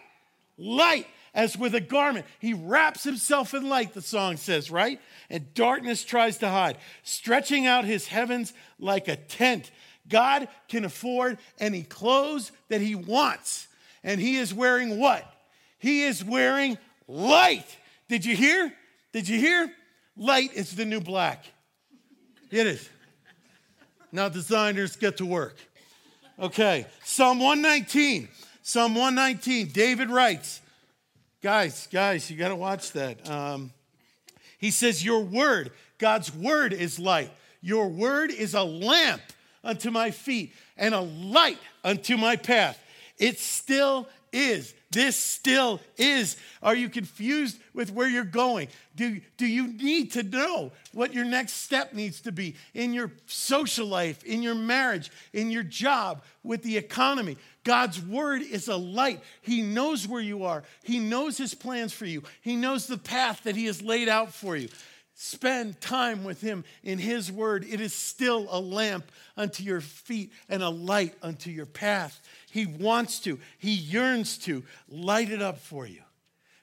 Light 0.58 1.08
as 1.34 1.58
with 1.58 1.76
a 1.76 1.82
garment. 1.82 2.26
He 2.40 2.54
wraps 2.54 3.04
himself 3.04 3.54
in 3.54 3.70
light, 3.70 3.94
the 3.94 4.02
song 4.02 4.38
says, 4.38 4.70
right? 4.70 5.00
And 5.30 5.54
darkness 5.54 6.04
tries 6.04 6.38
to 6.40 6.50
hide, 6.50 6.78
stretching 7.04 7.66
out 7.66 7.86
his 7.86 8.08
heavens 8.08 8.54
like 8.80 9.08
a 9.08 9.16
tent. 9.16 9.72
God 10.08 10.48
can 10.68 10.84
afford 10.84 11.38
any 11.60 11.84
clothes 11.84 12.52
that 12.70 12.82
he 12.82 12.96
wants. 12.96 13.68
And 14.04 14.20
he 14.20 14.38
is 14.38 14.54
wearing 14.54 15.00
what? 15.00 15.26
He 15.78 16.04
is 16.04 16.24
wearing 16.24 16.78
light. 17.08 17.78
Did 18.08 18.26
you 18.26 18.36
hear? 18.36 18.74
Did 19.14 19.28
you 19.28 19.40
hear? 19.40 19.72
Light 20.18 20.54
is 20.54 20.76
the 20.76 20.86
new 20.86 21.00
black. 21.00 21.46
It 22.50 22.68
is. 22.68 22.90
Now, 24.12 24.28
designers 24.28 24.98
get 24.98 25.18
to 25.18 25.26
work. 25.26 25.56
Okay, 26.38 26.86
Psalm 27.04 27.40
119. 27.40 28.28
Psalm 28.64 28.96
119, 28.96 29.70
David 29.70 30.10
writes, 30.10 30.62
Guys, 31.42 31.88
guys, 31.92 32.30
you 32.30 32.38
got 32.38 32.50
to 32.50 32.56
watch 32.56 32.92
that. 32.92 33.28
Um, 33.28 33.72
he 34.60 34.70
says, 34.70 35.04
Your 35.04 35.22
word, 35.22 35.72
God's 35.98 36.32
word 36.32 36.72
is 36.72 37.00
light. 37.00 37.32
Your 37.62 37.88
word 37.88 38.30
is 38.30 38.54
a 38.54 38.62
lamp 38.62 39.24
unto 39.64 39.90
my 39.90 40.12
feet 40.12 40.54
and 40.78 40.94
a 40.94 41.00
light 41.02 41.58
unto 41.84 42.16
my 42.16 42.36
path. 42.36 42.80
It 43.18 43.40
still 43.40 44.08
is. 44.32 44.74
This 44.92 45.16
still 45.16 45.80
is. 45.98 46.36
Are 46.62 46.76
you 46.76 46.90
confused 46.90 47.58
with 47.74 47.92
where 47.92 48.10
you're 48.10 48.24
going? 48.24 48.68
Do, 48.96 49.22
do 49.38 49.46
you 49.46 49.68
need 49.68 50.12
to 50.14 50.24
know 50.24 50.72
what 50.94 51.14
your 51.14 51.24
next 51.24 51.54
step 51.54 51.94
needs 51.94 52.22
to 52.22 52.32
be 52.32 52.56
in 52.74 52.94
your 52.94 53.12
social 53.26 53.88
life, 53.88 54.24
in 54.26 54.44
your 54.44 54.56
marriage, 54.56 55.10
in 55.32 55.50
your 55.50 55.64
job, 55.64 56.24
with 56.44 56.62
the 56.64 56.78
economy? 56.78 57.38
God's 57.64 58.02
word 58.02 58.42
is 58.42 58.68
a 58.68 58.76
light. 58.76 59.22
He 59.42 59.62
knows 59.62 60.08
where 60.08 60.22
you 60.22 60.44
are, 60.44 60.64
He 60.84 61.00
knows 61.00 61.38
His 61.38 61.54
plans 61.54 61.94
for 61.94 62.06
you, 62.06 62.24
He 62.42 62.56
knows 62.56 62.88
the 62.88 62.98
path 62.98 63.44
that 63.44 63.56
He 63.56 63.66
has 63.66 63.82
laid 63.82 64.10
out 64.10 64.34
for 64.34 64.58
you. 64.58 64.68
Spend 65.24 65.80
time 65.80 66.24
with 66.24 66.42
Him 66.42 66.64
in 66.82 66.98
His 66.98 67.32
word. 67.32 67.64
It 67.70 67.80
is 67.80 67.94
still 67.94 68.48
a 68.50 68.60
lamp 68.60 69.12
unto 69.38 69.62
your 69.62 69.80
feet 69.80 70.32
and 70.50 70.64
a 70.64 70.70
light 70.70 71.14
unto 71.22 71.52
your 71.52 71.68
path. 71.68 72.20
He 72.50 72.66
wants 72.66 73.20
to, 73.20 73.38
He 73.60 73.70
yearns 73.70 74.40
to 74.40 74.64
light 74.90 75.30
it 75.30 75.40
up 75.40 75.60
for 75.60 75.86
you. 75.86 76.02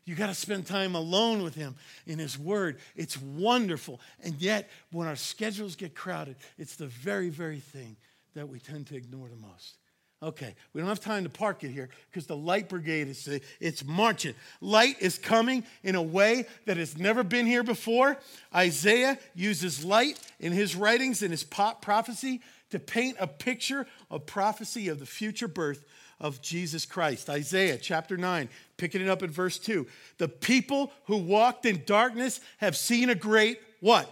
You 0.06 0.16
got 0.16 0.26
to 0.26 0.34
spend 0.34 0.66
time 0.66 0.96
alone 0.96 1.44
with 1.44 1.54
Him 1.54 1.76
in 2.04 2.18
His 2.18 2.36
Word. 2.36 2.80
It's 2.96 3.16
wonderful. 3.16 4.00
And 4.24 4.34
yet, 4.42 4.68
when 4.90 5.06
our 5.06 5.14
schedules 5.14 5.76
get 5.76 5.94
crowded, 5.94 6.34
it's 6.58 6.74
the 6.74 6.88
very, 6.88 7.28
very 7.28 7.60
thing 7.60 7.96
that 8.34 8.48
we 8.48 8.58
tend 8.58 8.88
to 8.88 8.96
ignore 8.96 9.28
the 9.28 9.36
most. 9.36 9.77
Okay, 10.20 10.56
we 10.72 10.80
don't 10.80 10.88
have 10.88 10.98
time 10.98 11.22
to 11.22 11.30
park 11.30 11.62
it 11.62 11.70
here 11.70 11.88
because 12.10 12.26
the 12.26 12.36
light 12.36 12.68
brigade 12.68 13.06
is 13.06 13.28
it's 13.60 13.84
marching. 13.84 14.34
Light 14.60 14.96
is 15.00 15.16
coming 15.16 15.62
in 15.84 15.94
a 15.94 16.02
way 16.02 16.46
that 16.66 16.76
has 16.76 16.98
never 16.98 17.22
been 17.22 17.46
here 17.46 17.62
before. 17.62 18.18
Isaiah 18.52 19.16
uses 19.36 19.84
light 19.84 20.18
in 20.40 20.52
his 20.52 20.74
writings 20.74 21.22
in 21.22 21.30
his 21.30 21.44
prophecy 21.44 22.40
to 22.70 22.80
paint 22.80 23.16
a 23.20 23.28
picture 23.28 23.86
of 24.10 24.26
prophecy 24.26 24.88
of 24.88 24.98
the 24.98 25.06
future 25.06 25.46
birth 25.46 25.84
of 26.18 26.42
Jesus 26.42 26.84
Christ. 26.84 27.30
Isaiah 27.30 27.78
chapter 27.78 28.16
9, 28.16 28.48
picking 28.76 29.00
it 29.00 29.08
up 29.08 29.22
at 29.22 29.30
verse 29.30 29.56
2. 29.56 29.86
The 30.18 30.26
people 30.26 30.90
who 31.04 31.18
walked 31.18 31.64
in 31.64 31.84
darkness 31.86 32.40
have 32.56 32.76
seen 32.76 33.08
a 33.08 33.14
great 33.14 33.60
what? 33.78 34.10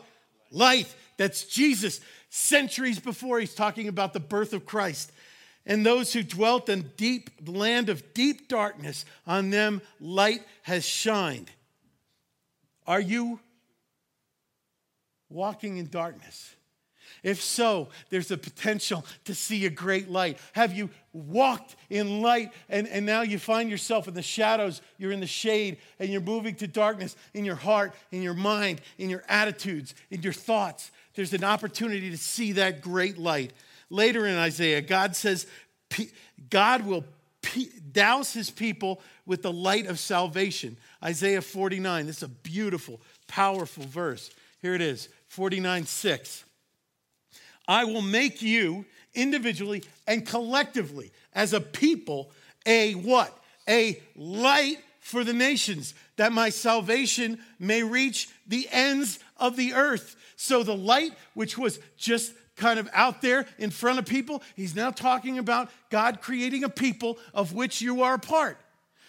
Light. 0.53 0.95
That's 1.17 1.43
Jesus. 1.45 2.01
Centuries 2.31 3.01
before, 3.01 3.41
he's 3.41 3.55
talking 3.55 3.89
about 3.89 4.13
the 4.13 4.21
birth 4.21 4.53
of 4.53 4.67
Christ. 4.67 5.11
And 5.67 5.85
those 5.85 6.13
who 6.13 6.23
dwelt 6.23 6.69
in 6.69 6.93
deep 6.97 7.31
land 7.45 7.89
of 7.89 8.15
deep 8.15 8.49
darkness, 8.49 9.05
on 9.27 9.51
them 9.51 9.83
light 10.01 10.43
has 10.63 10.85
shined. 10.85 11.51
Are 12.87 13.01
you 13.01 13.41
walking 15.29 15.79
in 15.79 15.89
darkness? 15.89 16.55
If 17.23 17.43
so, 17.43 17.89
there's 18.11 18.31
a 18.31 18.39
potential 18.39 19.05
to 19.25 19.35
see 19.35 19.67
a 19.67 19.71
great 19.71 20.09
light. 20.09 20.39
Have 20.53 20.73
you 20.73 20.91
walked 21.13 21.75
in 21.91 22.23
light 22.23 22.53
and, 22.69 22.87
and 22.87 23.05
now 23.05 23.23
you 23.23 23.39
find 23.39 23.69
yourself 23.69 24.07
in 24.07 24.15
the 24.15 24.23
shadows, 24.23 24.81
you're 24.99 25.11
in 25.11 25.19
the 25.19 25.27
shade, 25.27 25.79
and 25.99 26.11
you're 26.11 26.21
moving 26.21 26.55
to 26.57 26.69
darkness 26.69 27.17
in 27.35 27.45
your 27.45 27.57
heart, 27.57 27.95
in 28.13 28.23
your 28.23 28.35
mind, 28.35 28.81
in 28.99 29.11
your 29.11 29.25
attitudes, 29.29 29.95
in 30.11 30.23
your 30.23 30.33
thoughts? 30.33 30.93
There's 31.15 31.33
an 31.33 31.43
opportunity 31.43 32.11
to 32.11 32.19
see 32.19 32.53
that 32.53 32.81
great 32.81 33.19
light. 33.19 33.53
Later 33.91 34.27
in 34.27 34.37
Isaiah, 34.37 34.81
God 34.81 35.15
says, 35.15 35.47
God 36.51 36.85
will 36.85 37.05
douse 37.93 38.33
his 38.33 38.51
people 38.51 39.01
with 39.25 39.43
the 39.43 39.53
light 39.53 39.87
of 39.87 39.99
salvation. 39.99 40.77
Isaiah 41.03 41.43
49. 41.43 42.07
This 42.07 42.19
is 42.19 42.23
a 42.25 42.29
beautiful, 42.29 43.01
powerful 43.29 43.85
verse. 43.85 44.31
Here 44.61 44.75
it 44.75 44.81
is 44.81 45.09
49 45.29 45.87
6. 45.87 46.45
I 47.69 47.85
will 47.85 48.03
make 48.03 48.43
you 48.43 48.85
individually 49.15 49.83
and 50.07 50.27
collectively 50.27 51.13
as 51.33 51.53
a 51.53 51.61
people 51.61 52.31
a 52.67 52.95
what? 52.95 53.37
A 53.69 54.01
light 54.17 54.79
for 55.01 55.23
the 55.23 55.33
nations, 55.33 55.95
that 56.17 56.33
my 56.33 56.51
salvation 56.51 57.39
may 57.61 57.83
reach 57.85 58.29
the 58.47 58.69
ends 58.73 59.21
of 59.37 59.57
the 59.57 59.73
earth. 59.75 60.17
So 60.35 60.65
the 60.65 60.75
light, 60.75 61.13
which 61.35 61.57
was 61.57 61.79
just 61.97 62.33
kind 62.57 62.79
of 62.79 62.89
out 62.93 63.23
there 63.23 63.47
in 63.59 63.71
front 63.71 63.99
of 63.99 64.07
people, 64.07 64.43
he's 64.55 64.75
now 64.75 64.91
talking 64.91 65.39
about 65.39 65.71
God 65.91 66.21
creating 66.21 66.65
a 66.65 66.69
people 66.69 67.19
of 67.35 67.53
which 67.53 67.81
you 67.81 68.03
are 68.03 68.15
a 68.15 68.19
part, 68.19 68.59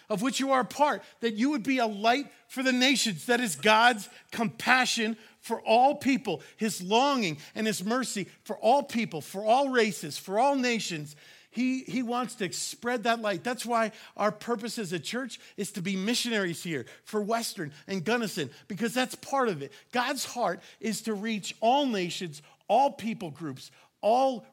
of 0.10 0.22
which 0.22 0.40
you 0.40 0.52
are 0.52 0.62
a 0.62 0.66
part, 0.66 1.02
that 1.22 1.34
you 1.34 1.50
would 1.52 1.64
be 1.64 1.80
a 1.80 1.88
light 1.88 2.28
for 2.48 2.62
the 2.64 2.74
nations. 2.74 3.26
That 3.26 3.40
is 3.40 3.56
God's 3.56 4.10
compassion 4.32 5.18
for 5.40 5.62
all 5.62 5.96
people, 5.96 6.42
his 6.58 6.82
longing 6.82 7.38
and 7.56 7.66
his 7.66 7.84
mercy 7.84 8.28
for 8.44 8.58
all 8.58 8.84
people, 8.84 9.22
for 9.22 9.46
all 9.46 9.70
races, 9.70 10.18
for 10.18 10.40
all 10.40 10.56
nations. 10.56 11.16
He, 11.50 11.84
he 11.84 12.04
wants 12.04 12.36
to 12.36 12.52
spread 12.52 13.06
that 13.06 13.22
light. 13.22 13.44
That's 13.44 13.66
why 13.66 13.92
our 14.16 14.32
purpose 14.32 14.78
as 14.78 14.94
a 14.94 15.00
church 15.00 15.40
is 15.56 15.72
to 15.72 15.82
be 15.82 15.96
missionaries 15.96 16.62
here 16.62 16.86
for 17.04 17.22
Western 17.22 17.72
and 17.88 18.04
Gunnison, 18.04 18.52
because 18.68 18.94
that's 18.94 19.16
part 19.16 19.48
of 19.48 19.64
it. 19.64 19.72
God's 19.92 20.26
heart 20.26 20.60
is 20.80 21.02
to 21.04 21.14
reach 21.14 21.56
all 21.62 21.88
nations, 21.88 22.42
all 22.68 22.92
people 22.92 23.32
groups, 23.32 23.72
all 24.02 24.46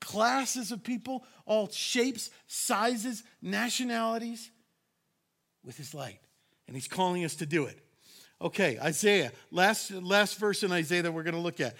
classes 0.00 0.70
of 0.70 0.82
people, 0.82 1.24
all 1.46 1.68
shapes, 1.68 2.30
sizes, 2.46 3.22
nationalities 3.40 4.50
with 5.64 5.76
his 5.76 5.94
light. 5.94 6.20
And 6.66 6.76
he's 6.76 6.88
calling 6.88 7.24
us 7.24 7.36
to 7.36 7.46
do 7.46 7.66
it. 7.66 7.78
Okay, 8.40 8.78
Isaiah, 8.78 9.32
last, 9.50 9.90
last 9.90 10.38
verse 10.38 10.62
in 10.62 10.72
Isaiah 10.72 11.02
that 11.02 11.12
we're 11.12 11.22
going 11.22 11.34
to 11.34 11.40
look 11.40 11.60
at. 11.60 11.74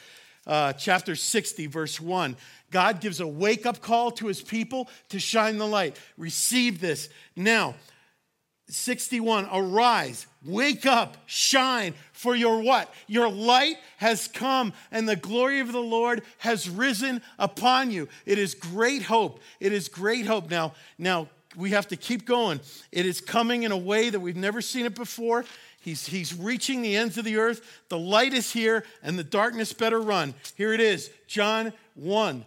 Uh, 0.46 0.72
chapter 0.74 1.16
60, 1.16 1.66
verse 1.66 2.00
1. 2.00 2.36
God 2.70 3.00
gives 3.00 3.20
a 3.20 3.26
wake 3.26 3.66
up 3.66 3.80
call 3.80 4.10
to 4.12 4.26
his 4.26 4.42
people 4.42 4.88
to 5.08 5.18
shine 5.18 5.58
the 5.58 5.66
light. 5.66 5.98
Receive 6.16 6.80
this. 6.80 7.08
Now, 7.34 7.74
61, 8.68 9.49
arise, 9.52 10.26
wake 10.44 10.87
up, 10.87 11.16
shine, 11.26 11.94
for 12.12 12.35
your 12.35 12.62
what? 12.62 12.92
Your 13.06 13.28
light 13.28 13.76
has 13.99 14.26
come, 14.26 14.73
and 14.90 15.09
the 15.09 15.16
glory 15.16 15.61
of 15.61 15.71
the 15.71 15.80
Lord 15.80 16.23
has 16.38 16.68
risen 16.68 17.21
upon 17.38 17.90
you. 17.90 18.09
It 18.25 18.38
is 18.38 18.54
great 18.54 19.02
hope. 19.02 19.40
It 19.61 19.73
is 19.73 19.88
great 19.88 20.26
hope. 20.26 20.50
Now, 20.50 20.73
now 20.97 21.28
we 21.56 21.71
have 21.71 21.88
to 21.88 21.97
keep 21.97 22.25
going. 22.25 22.61
It 22.90 23.04
is 23.04 23.21
coming 23.21 23.64
in 23.64 23.73
a 23.73 23.76
way 23.76 24.09
that 24.09 24.21
we've 24.21 24.37
never 24.37 24.62
seen 24.62 24.87
it 24.87 24.94
before. 24.94 25.44
He's, 25.80 26.06
he's 26.06 26.35
reaching 26.35 26.80
the 26.80 26.97
ends 26.97 27.18
of 27.18 27.26
the 27.26 27.37
earth. 27.37 27.83
The 27.90 27.99
light 27.99 28.33
is 28.33 28.50
here, 28.50 28.85
and 29.02 29.18
the 29.18 29.25
darkness 29.25 29.75
better 29.75 30.00
run. 30.00 30.35
Here 30.56 30.73
it 30.73 30.80
is, 30.80 31.11
John 31.26 31.75
1, 31.94 32.47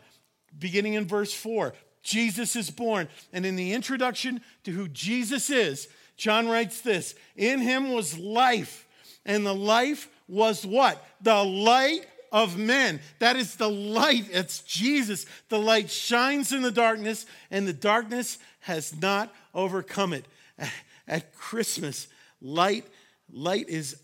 beginning 0.58 0.96
in 0.96 1.06
verse 1.06 1.32
4. 1.32 1.74
Jesus 2.02 2.56
is 2.56 2.72
born. 2.72 3.08
And 3.32 3.46
in 3.46 3.56
the 3.56 3.74
introduction 3.74 4.42
to 4.64 4.72
who 4.72 4.88
Jesus 4.88 5.50
is, 5.52 5.88
John 6.18 6.50
writes 6.50 6.82
this 6.82 7.16
In 7.36 7.60
him 7.60 7.92
was 7.94 8.18
life, 8.18 8.88
and 9.26 9.46
the 9.46 9.56
life 9.56 10.10
was 10.28 10.66
what? 10.66 11.04
The 11.22 11.44
light 11.44 12.06
of 12.32 12.58
men. 12.58 13.00
That 13.20 13.38
is 13.38 13.56
the 13.56 13.70
light. 13.70 14.26
It's 14.32 14.60
Jesus. 14.60 15.26
The 15.50 15.60
light 15.60 15.90
shines 15.90 16.52
in 16.52 16.62
the 16.62 16.72
darkness, 16.72 17.26
and 17.50 17.68
the 17.68 17.74
darkness 17.74 18.38
has 18.62 19.00
not 19.00 19.34
overcome 19.54 20.14
it. 20.14 20.26
At 21.08 21.34
Christmas, 21.36 22.08
light 22.42 22.86
light 23.32 23.70
is, 23.70 24.02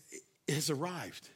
has 0.48 0.70
arrived. 0.70 1.28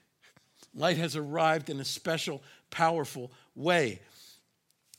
Light 0.74 0.96
has 0.98 1.16
arrived 1.16 1.70
in 1.70 1.80
a 1.80 1.84
special, 1.84 2.42
powerful 2.70 3.32
way. 3.54 4.00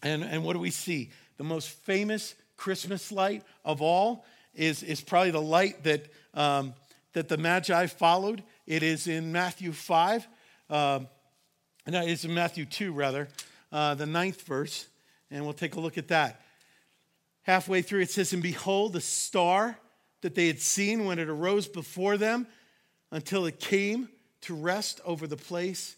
And, 0.01 0.23
and 0.23 0.43
what 0.43 0.53
do 0.53 0.59
we 0.59 0.71
see? 0.71 1.11
The 1.37 1.43
most 1.43 1.69
famous 1.69 2.35
Christmas 2.57 3.11
light 3.11 3.43
of 3.63 3.81
all 3.81 4.25
is, 4.59 4.83
is 4.83 4.99
probably 4.99 5.31
the 5.31 5.41
light 5.41 5.83
that, 5.85 6.07
um, 6.33 6.73
that 7.13 7.29
the 7.29 7.37
Magi 7.37 7.87
followed. 7.87 8.43
It 8.67 8.83
is 8.83 9.07
in 9.07 9.31
Matthew 9.31 9.71
5. 9.71 10.27
Uh, 10.69 10.99
no, 11.87 12.05
it's 12.05 12.25
in 12.25 12.33
Matthew 12.33 12.65
2, 12.65 12.91
rather, 12.91 13.29
uh, 13.71 13.95
the 13.95 14.05
ninth 14.05 14.41
verse. 14.41 14.85
And 15.31 15.45
we'll 15.45 15.53
take 15.53 15.75
a 15.75 15.79
look 15.79 15.97
at 15.97 16.09
that. 16.09 16.41
Halfway 17.43 17.81
through, 17.81 18.01
it 18.01 18.11
says, 18.11 18.33
And 18.33 18.43
behold, 18.43 18.93
the 18.93 19.01
star 19.01 19.79
that 20.21 20.35
they 20.35 20.47
had 20.47 20.59
seen 20.59 21.05
when 21.05 21.19
it 21.19 21.29
arose 21.29 21.67
before 21.67 22.17
them 22.17 22.45
until 23.11 23.45
it 23.45 23.59
came 23.59 24.09
to 24.41 24.53
rest 24.53 24.99
over 25.05 25.25
the 25.25 25.37
place 25.37 25.95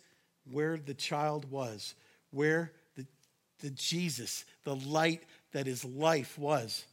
where 0.49 0.77
the 0.77 0.93
child 0.93 1.49
was, 1.49 1.95
where 2.29 2.71
the, 2.95 3.07
the 3.59 3.71
Jesus, 3.71 4.45
the 4.63 4.75
light 4.75 5.23
that 5.51 5.67
is 5.67 5.83
life, 5.83 6.37
was. 6.37 6.85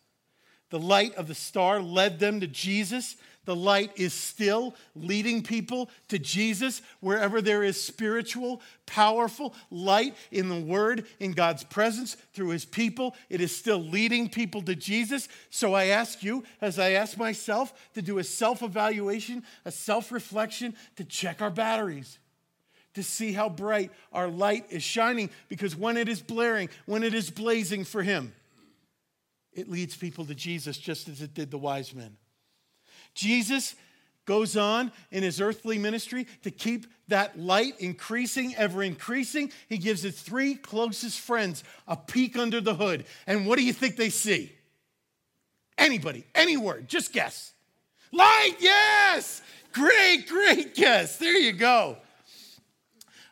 The 0.70 0.78
light 0.78 1.14
of 1.14 1.28
the 1.28 1.34
star 1.34 1.80
led 1.80 2.18
them 2.18 2.40
to 2.40 2.46
Jesus. 2.46 3.16
The 3.46 3.56
light 3.56 3.92
is 3.96 4.12
still 4.12 4.74
leading 4.94 5.42
people 5.42 5.88
to 6.08 6.18
Jesus 6.18 6.82
wherever 7.00 7.40
there 7.40 7.62
is 7.62 7.82
spiritual, 7.82 8.60
powerful 8.84 9.54
light 9.70 10.14
in 10.30 10.50
the 10.50 10.60
Word, 10.60 11.06
in 11.18 11.32
God's 11.32 11.64
presence, 11.64 12.14
through 12.34 12.50
His 12.50 12.66
people. 12.66 13.16
It 13.30 13.40
is 13.40 13.56
still 13.56 13.78
leading 13.78 14.28
people 14.28 14.60
to 14.62 14.74
Jesus. 14.74 15.28
So 15.48 15.72
I 15.72 15.86
ask 15.86 16.22
you, 16.22 16.44
as 16.60 16.78
I 16.78 16.90
ask 16.90 17.16
myself, 17.16 17.72
to 17.94 18.02
do 18.02 18.18
a 18.18 18.24
self 18.24 18.62
evaluation, 18.62 19.44
a 19.64 19.70
self 19.70 20.12
reflection, 20.12 20.74
to 20.96 21.04
check 21.04 21.40
our 21.40 21.50
batteries 21.50 22.18
to 22.94 23.02
see 23.02 23.32
how 23.32 23.48
bright 23.48 23.92
our 24.12 24.28
light 24.28 24.66
is 24.70 24.82
shining 24.82 25.30
because 25.48 25.76
when 25.76 25.96
it 25.96 26.08
is 26.08 26.20
blaring, 26.20 26.68
when 26.84 27.04
it 27.04 27.14
is 27.14 27.30
blazing 27.30 27.84
for 27.84 28.02
Him, 28.02 28.32
it 29.58 29.68
leads 29.68 29.96
people 29.96 30.24
to 30.24 30.36
Jesus 30.36 30.78
just 30.78 31.08
as 31.08 31.20
it 31.20 31.34
did 31.34 31.50
the 31.50 31.58
wise 31.58 31.92
men. 31.92 32.16
Jesus 33.12 33.74
goes 34.24 34.56
on 34.56 34.92
in 35.10 35.24
his 35.24 35.40
earthly 35.40 35.78
ministry 35.78 36.28
to 36.42 36.50
keep 36.52 36.86
that 37.08 37.36
light 37.40 37.74
increasing, 37.80 38.54
ever 38.54 38.84
increasing. 38.84 39.50
He 39.68 39.78
gives 39.78 40.02
his 40.02 40.20
three 40.20 40.54
closest 40.54 41.18
friends 41.18 41.64
a 41.88 41.96
peek 41.96 42.38
under 42.38 42.60
the 42.60 42.74
hood. 42.74 43.04
And 43.26 43.46
what 43.46 43.58
do 43.58 43.64
you 43.64 43.72
think 43.72 43.96
they 43.96 44.10
see? 44.10 44.52
Anybody, 45.76 46.24
any 46.36 46.56
word, 46.56 46.86
just 46.88 47.12
guess. 47.12 47.52
Light, 48.12 48.54
yes! 48.60 49.42
Great, 49.72 50.26
great 50.28 50.74
guess. 50.76 51.16
There 51.16 51.36
you 51.36 51.52
go. 51.52 51.96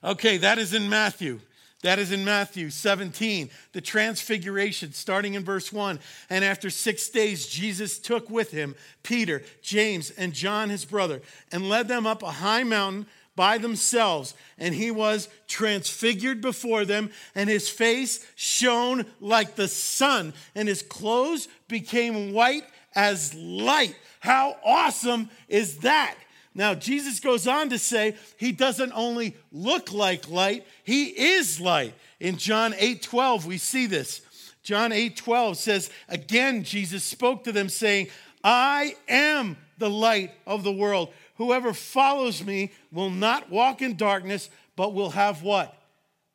Okay, 0.03 0.39
that 0.39 0.59
is 0.59 0.75
in 0.75 0.89
Matthew. 0.89 1.39
That 1.83 1.99
is 1.99 2.11
in 2.11 2.25
Matthew 2.25 2.71
17, 2.71 3.51
the 3.73 3.81
transfiguration, 3.81 4.93
starting 4.93 5.35
in 5.35 5.45
verse 5.45 5.73
1. 5.73 6.01
And 6.31 6.45
after 6.45 6.71
six 6.71 7.09
days, 7.09 7.47
Jesus 7.47 7.99
took 7.99 8.31
with 8.31 8.51
him 8.51 8.75
Peter, 9.03 9.43
James, 9.63 10.11
and 10.11 10.33
John, 10.33 10.71
his 10.71 10.85
brother, 10.85 11.21
and 11.53 11.69
led 11.69 11.87
them 11.87 12.07
up 12.07 12.23
a 12.23 12.31
high 12.31 12.65
mountain 12.65 13.07
by 13.37 13.59
themselves. 13.59 14.35
And 14.59 14.75
he 14.75 14.91
was 14.91 15.29
transfigured 15.47 16.41
before 16.41 16.87
them, 16.87 17.11
and 17.35 17.51
his 17.51 17.69
face 17.69 18.27
shone 18.35 19.05
like 19.21 19.55
the 19.55 19.69
sun, 19.69 20.33
and 20.55 20.67
his 20.67 20.83
clothes 20.83 21.47
became 21.69 22.33
white 22.33 22.65
as 22.95 23.35
light. 23.35 23.95
How 24.21 24.57
awesome 24.65 25.29
is 25.49 25.79
that? 25.79 26.17
Now, 26.57 26.75
Jesus 26.75 27.21
goes 27.21 27.47
on 27.47 27.69
to 27.69 27.79
say 27.79 28.17
he 28.39 28.51
doesn't 28.51 28.93
only 28.95 29.37
look 29.53 29.93
like 29.93 30.31
light, 30.31 30.67
he 30.85 31.05
is 31.05 31.61
light. 31.61 31.93
In 32.19 32.39
John 32.39 32.75
8 32.79 33.03
12, 33.03 33.45
we 33.45 33.59
see 33.59 33.85
this. 33.85 34.23
John 34.63 34.91
8 34.91 35.19
12 35.19 35.59
says, 35.59 35.91
Again, 36.09 36.65
Jesus 36.65 37.05
spoke 37.05 37.45
to 37.45 37.53
them, 37.53 37.69
saying, 37.69 38.09
I 38.43 38.97
am 39.07 39.59
the 39.77 39.91
light 39.91 40.33
of 40.47 40.65
the 40.65 40.73
world. 40.73 41.13
Whoever 41.35 41.75
follows 41.75 42.43
me 42.43 42.73
will 42.91 43.11
not 43.11 43.51
walk 43.51 43.83
in 43.83 43.97
darkness, 43.97 44.49
but 44.77 44.95
will 44.95 45.11
have 45.11 45.43
what? 45.43 45.77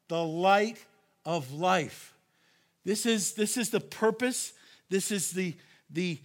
The 0.08 0.24
light 0.24 0.78
of 1.26 1.52
life. 1.52 2.14
This 2.86 3.08
is, 3.08 3.34
this 3.34 3.58
is 3.58 3.72
the 3.72 3.80
purpose. 3.80 4.54
This 4.88 5.12
is 5.12 5.32
the, 5.32 5.56
the, 5.90 6.20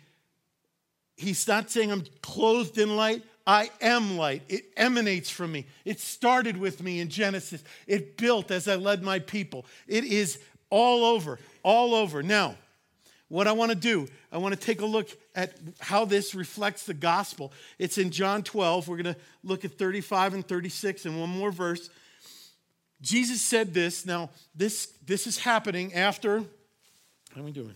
he's 1.16 1.48
not 1.48 1.70
saying 1.70 1.90
I'm 1.90 2.04
clothed 2.20 2.76
in 2.76 2.94
light. 2.94 3.22
I 3.46 3.70
am 3.80 4.16
light. 4.16 4.42
It 4.48 4.64
emanates 4.76 5.30
from 5.30 5.52
me. 5.52 5.66
It 5.84 6.00
started 6.00 6.56
with 6.56 6.82
me 6.82 7.00
in 7.00 7.08
Genesis. 7.08 7.62
It 7.86 8.16
built 8.16 8.50
as 8.50 8.66
I 8.66 8.74
led 8.74 9.02
my 9.02 9.20
people. 9.20 9.66
It 9.86 10.04
is 10.04 10.40
all 10.68 11.04
over, 11.04 11.38
all 11.62 11.94
over. 11.94 12.22
Now, 12.22 12.56
what 13.28 13.46
I 13.46 13.52
want 13.52 13.70
to 13.70 13.76
do, 13.76 14.08
I 14.32 14.38
want 14.38 14.54
to 14.54 14.60
take 14.60 14.80
a 14.80 14.86
look 14.86 15.08
at 15.34 15.56
how 15.80 16.04
this 16.04 16.34
reflects 16.34 16.86
the 16.86 16.94
gospel. 16.94 17.52
It's 17.78 17.98
in 17.98 18.10
John 18.10 18.42
12. 18.42 18.88
We're 18.88 19.02
going 19.02 19.14
to 19.14 19.20
look 19.44 19.64
at 19.64 19.78
35 19.78 20.34
and 20.34 20.46
36 20.46 21.06
and 21.06 21.20
one 21.20 21.30
more 21.30 21.52
verse. 21.52 21.90
Jesus 23.00 23.42
said 23.42 23.74
this. 23.74 24.06
Now, 24.06 24.30
this, 24.54 24.92
this 25.04 25.26
is 25.26 25.38
happening 25.38 25.94
after. 25.94 26.40
How 27.34 27.40
are 27.40 27.44
we 27.44 27.52
doing? 27.52 27.74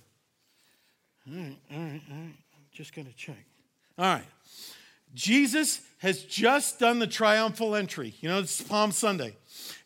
All 1.29 1.37
right, 1.37 1.57
all 1.73 1.79
right, 1.79 2.03
all 2.11 2.17
right. 2.17 2.35
I'm 2.55 2.67
just 2.73 2.95
going 2.95 3.07
to 3.07 3.15
check. 3.15 3.45
All 3.99 4.07
right. 4.07 4.25
Jesus 5.15 5.81
has 5.99 6.23
just 6.23 6.79
done 6.79 6.99
the 6.99 7.07
triumphal 7.07 7.75
entry. 7.75 8.15
You 8.21 8.29
know, 8.29 8.39
it's 8.39 8.61
Palm 8.63 8.93
Sunday. 8.93 9.37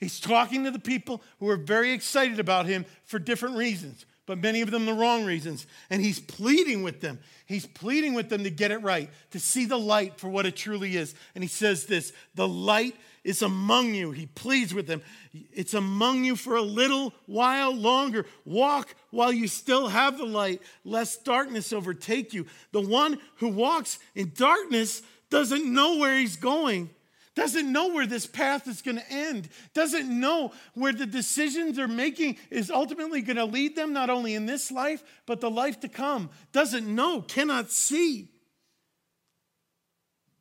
He's 0.00 0.20
talking 0.20 0.64
to 0.64 0.70
the 0.70 0.78
people 0.78 1.22
who 1.40 1.48
are 1.48 1.56
very 1.56 1.92
excited 1.92 2.38
about 2.38 2.66
him 2.66 2.84
for 3.04 3.18
different 3.18 3.56
reasons, 3.56 4.06
but 4.26 4.38
many 4.38 4.60
of 4.60 4.70
them 4.70 4.87
the 4.87 4.92
wrong 4.92 5.24
reasons. 5.24 5.66
And 5.90 6.00
he's 6.00 6.20
pleading 6.20 6.82
with 6.82 7.00
them. 7.00 7.18
He's 7.46 7.66
pleading 7.66 8.14
with 8.14 8.28
them 8.28 8.44
to 8.44 8.50
get 8.50 8.70
it 8.70 8.78
right, 8.78 9.10
to 9.32 9.40
see 9.40 9.64
the 9.64 9.78
light 9.78 10.18
for 10.18 10.28
what 10.28 10.46
it 10.46 10.56
truly 10.56 10.96
is. 10.96 11.14
And 11.34 11.42
he 11.42 11.48
says 11.48 11.87
this 11.87 12.12
the 12.34 12.48
light 12.48 12.94
is 13.24 13.40
among 13.40 13.94
you. 13.94 14.12
He 14.12 14.26
pleads 14.26 14.74
with 14.74 14.87
them. 14.87 15.02
It's 15.32 15.74
among 15.74 16.24
you 16.24 16.37
for 16.37 16.56
a 16.56 16.62
little 16.62 17.14
while 17.26 17.74
longer. 17.74 18.26
Walk 18.44 18.94
while 19.10 19.32
you 19.32 19.48
still 19.48 19.88
have 19.88 20.18
the 20.18 20.26
light, 20.26 20.60
lest 20.84 21.24
darkness 21.24 21.72
overtake 21.72 22.34
you. 22.34 22.46
The 22.72 22.82
one 22.82 23.18
who 23.37 23.48
walks 23.48 23.98
in 24.14 24.32
darkness 24.34 25.02
doesn't 25.34 25.64
know 25.66 25.96
where 25.96 26.16
he's 26.16 26.36
going 26.36 26.88
doesn't 27.34 27.72
know 27.72 27.88
where 27.88 28.06
this 28.06 28.26
path 28.26 28.68
is 28.68 28.80
going 28.80 28.96
to 28.96 29.10
end, 29.10 29.48
doesn't 29.74 30.08
know 30.08 30.52
where 30.74 30.92
the 30.92 31.04
decisions 31.04 31.74
they're 31.74 31.88
making 31.88 32.36
is 32.48 32.70
ultimately 32.70 33.22
going 33.22 33.38
to 33.38 33.44
lead 33.44 33.74
them, 33.74 33.92
not 33.92 34.08
only 34.08 34.36
in 34.36 34.46
this 34.46 34.70
life, 34.70 35.02
but 35.26 35.40
the 35.40 35.50
life 35.50 35.80
to 35.80 35.88
come, 35.88 36.30
doesn't 36.52 36.86
know, 36.86 37.22
cannot 37.22 37.72
see. 37.72 38.28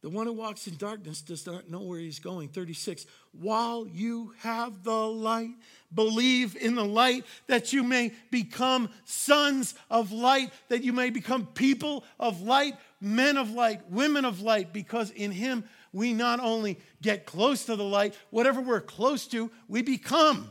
The 0.04 0.10
one 0.10 0.28
who 0.28 0.34
walks 0.34 0.68
in 0.68 0.76
darkness 0.76 1.22
does 1.22 1.48
not 1.48 1.70
know 1.70 1.80
where 1.80 1.98
he's 1.98 2.20
going. 2.20 2.50
36. 2.50 3.06
While 3.32 3.88
you 3.88 4.34
have 4.40 4.84
the 4.84 4.92
light, 4.92 5.54
believe 5.94 6.58
in 6.58 6.76
the 6.76 6.84
light 6.84 7.24
that 7.48 7.72
you 7.72 7.84
may 7.84 8.12
become 8.30 8.90
sons 9.06 9.76
of 9.90 10.12
light, 10.12 10.52
that 10.68 10.84
you 10.84 10.92
may 10.92 11.10
become 11.10 11.46
people 11.46 12.04
of 12.20 12.42
light, 12.42 12.74
men 13.04 13.38
of 13.38 13.52
light, 13.52 13.82
women 13.92 14.26
of 14.26 14.42
light, 14.42 14.74
because 14.74 15.12
in 15.12 15.32
him 15.32 15.66
we 15.92 16.14
not 16.14 16.40
only 16.40 16.80
get 17.02 17.26
close 17.26 17.66
to 17.66 17.76
the 17.76 17.84
light, 17.84 18.16
whatever 18.30 18.62
we're 18.62 18.82
close 18.82 19.28
to, 19.28 19.52
we 19.68 19.82
become. 19.82 20.50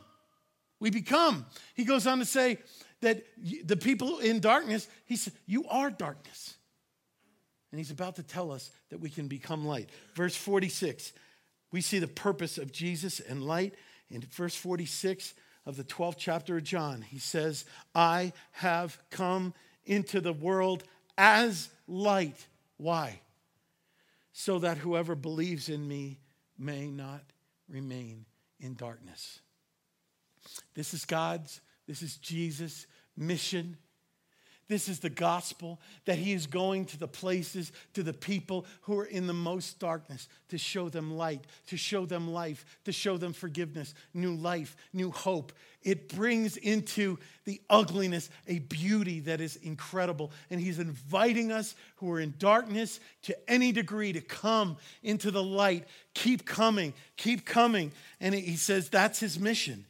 We 0.78 0.90
become. 0.90 1.46
He 1.74 1.84
goes 1.84 2.06
on 2.06 2.18
to 2.18 2.24
say 2.24 2.58
that 3.00 3.24
the 3.64 3.76
people 3.76 4.18
in 4.18 4.40
darkness, 4.40 4.88
he 5.06 5.16
said, 5.16 5.32
You 5.46 5.64
are 5.68 5.90
darkness. 5.90 6.56
And 7.70 7.78
he's 7.78 7.90
about 7.90 8.16
to 8.16 8.22
tell 8.22 8.52
us 8.52 8.70
that 8.90 9.00
we 9.00 9.08
can 9.08 9.28
become 9.28 9.66
light. 9.66 9.88
Verse 10.14 10.36
46, 10.36 11.12
we 11.72 11.80
see 11.80 11.98
the 11.98 12.06
purpose 12.06 12.58
of 12.58 12.70
Jesus 12.70 13.18
and 13.18 13.42
light. 13.42 13.74
In 14.10 14.20
verse 14.20 14.54
46 14.54 15.32
of 15.64 15.76
the 15.76 15.84
12th 15.84 16.16
chapter 16.18 16.58
of 16.58 16.64
John, 16.64 17.00
he 17.00 17.18
says, 17.18 17.64
I 17.94 18.34
have 18.52 18.98
come 19.10 19.54
into 19.86 20.20
the 20.20 20.34
world 20.34 20.84
as 21.16 21.68
light. 21.86 22.46
Why? 22.76 23.20
so 24.32 24.58
that 24.60 24.78
whoever 24.78 25.14
believes 25.14 25.68
in 25.68 25.86
me 25.86 26.18
may 26.58 26.86
not 26.86 27.22
remain 27.68 28.24
in 28.58 28.74
darkness. 28.74 29.40
This 30.74 30.94
is 30.94 31.04
God's, 31.04 31.60
this 31.86 32.02
is 32.02 32.16
Jesus' 32.16 32.86
mission 33.16 33.76
this 34.72 34.88
is 34.88 35.00
the 35.00 35.10
gospel 35.10 35.78
that 36.06 36.16
he 36.16 36.32
is 36.32 36.46
going 36.46 36.86
to 36.86 36.98
the 36.98 37.06
places, 37.06 37.72
to 37.92 38.02
the 38.02 38.14
people 38.14 38.64
who 38.80 38.98
are 38.98 39.04
in 39.04 39.26
the 39.26 39.34
most 39.34 39.78
darkness 39.78 40.28
to 40.48 40.56
show 40.56 40.88
them 40.88 41.14
light, 41.14 41.44
to 41.66 41.76
show 41.76 42.06
them 42.06 42.32
life, 42.32 42.64
to 42.84 42.92
show 42.92 43.18
them 43.18 43.34
forgiveness, 43.34 43.92
new 44.14 44.34
life, 44.34 44.74
new 44.94 45.10
hope. 45.10 45.52
It 45.82 46.08
brings 46.08 46.56
into 46.56 47.18
the 47.44 47.60
ugliness 47.68 48.30
a 48.46 48.60
beauty 48.60 49.20
that 49.20 49.42
is 49.42 49.56
incredible. 49.56 50.32
And 50.48 50.58
he's 50.58 50.78
inviting 50.78 51.52
us 51.52 51.74
who 51.96 52.10
are 52.10 52.20
in 52.20 52.32
darkness 52.38 52.98
to 53.24 53.36
any 53.50 53.72
degree 53.72 54.14
to 54.14 54.22
come 54.22 54.78
into 55.02 55.30
the 55.30 55.42
light. 55.42 55.86
Keep 56.14 56.46
coming, 56.46 56.94
keep 57.18 57.44
coming. 57.44 57.92
And 58.20 58.34
he 58.34 58.56
says 58.56 58.88
that's 58.88 59.20
his 59.20 59.38
mission. 59.38 59.84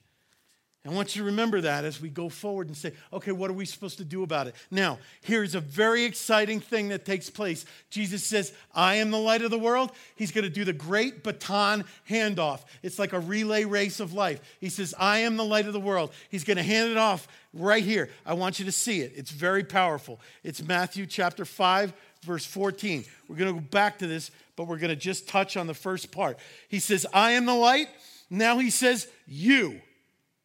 I 0.85 0.88
want 0.88 1.14
you 1.14 1.23
to 1.23 1.27
remember 1.27 1.61
that 1.61 1.85
as 1.85 2.01
we 2.01 2.09
go 2.09 2.29
forward 2.29 2.66
and 2.66 2.77
say, 2.77 2.92
okay, 3.12 3.31
what 3.31 3.49
are 3.49 3.55
we 3.55 3.64
supposed 3.64 3.99
to 3.99 4.05
do 4.05 4.25
about 4.25 4.49
it? 4.49 4.57
Now, 4.68 4.99
here's 5.21 5.55
a 5.55 5.61
very 5.61 6.03
exciting 6.05 6.59
thing 6.59 6.88
that 6.88 7.05
takes 7.05 7.31
place. 7.31 7.64
Jesus 7.88 8.25
says, 8.25 8.53
I 8.75 8.97
am 8.97 9.12
the 9.12 9.18
light 9.18 9.42
of 9.42 9.53
the 9.53 9.59
world. 9.61 9.92
He's 10.16 10.33
going 10.33 10.42
to 10.42 10.51
do 10.51 10.64
the 10.64 10.73
great 10.73 11.23
baton 11.23 11.85
handoff. 12.11 12.64
It's 12.83 12.99
like 12.99 13.12
a 13.12 13.21
relay 13.21 13.64
race 13.64 14.01
of 14.01 14.12
life. 14.12 14.40
He 14.59 14.68
says, 14.68 14.92
I 14.99 15.18
am 15.18 15.37
the 15.37 15.45
light 15.45 15.66
of 15.66 15.73
the 15.73 15.79
world. 15.79 16.12
He's 16.31 16.42
going 16.42 16.57
to 16.57 16.64
hand 16.64 16.90
it 16.90 16.97
off 16.97 17.29
right 17.55 17.85
here. 17.85 18.11
I 18.27 18.35
want 18.35 18.59
you 18.59 18.64
to 18.64 18.73
see 18.73 19.03
it. 19.03 19.12
It's 19.14 19.31
very 19.31 19.62
powerful. 19.62 20.18
It's 20.42 20.64
Matthew 20.64 21.07
chapter 21.07 21.45
5, 21.45 21.92
verse 22.25 22.45
14. 22.45 23.05
We're 23.29 23.37
going 23.37 23.55
to 23.55 23.61
go 23.61 23.66
back 23.71 24.01
to 24.01 24.09
this, 24.09 24.33
but 24.57 24.66
we're 24.66 24.79
going 24.79 24.90
to 24.90 24.97
just 24.97 25.29
touch 25.29 25.57
on 25.57 25.68
the 25.68 25.75
first 25.75 26.11
part. 26.11 26.38
He 26.68 26.81
says, 26.81 27.07
I 27.14 27.33
am 27.33 27.47
the 27.47 27.55
light. 27.55 27.87
Now 28.29 28.59
he 28.59 28.71
says, 28.71 29.07
You 29.29 29.81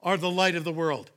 are 0.02 0.18
the 0.18 0.30
light 0.30 0.56
of 0.56 0.64
the 0.64 0.72
world. 0.72 1.12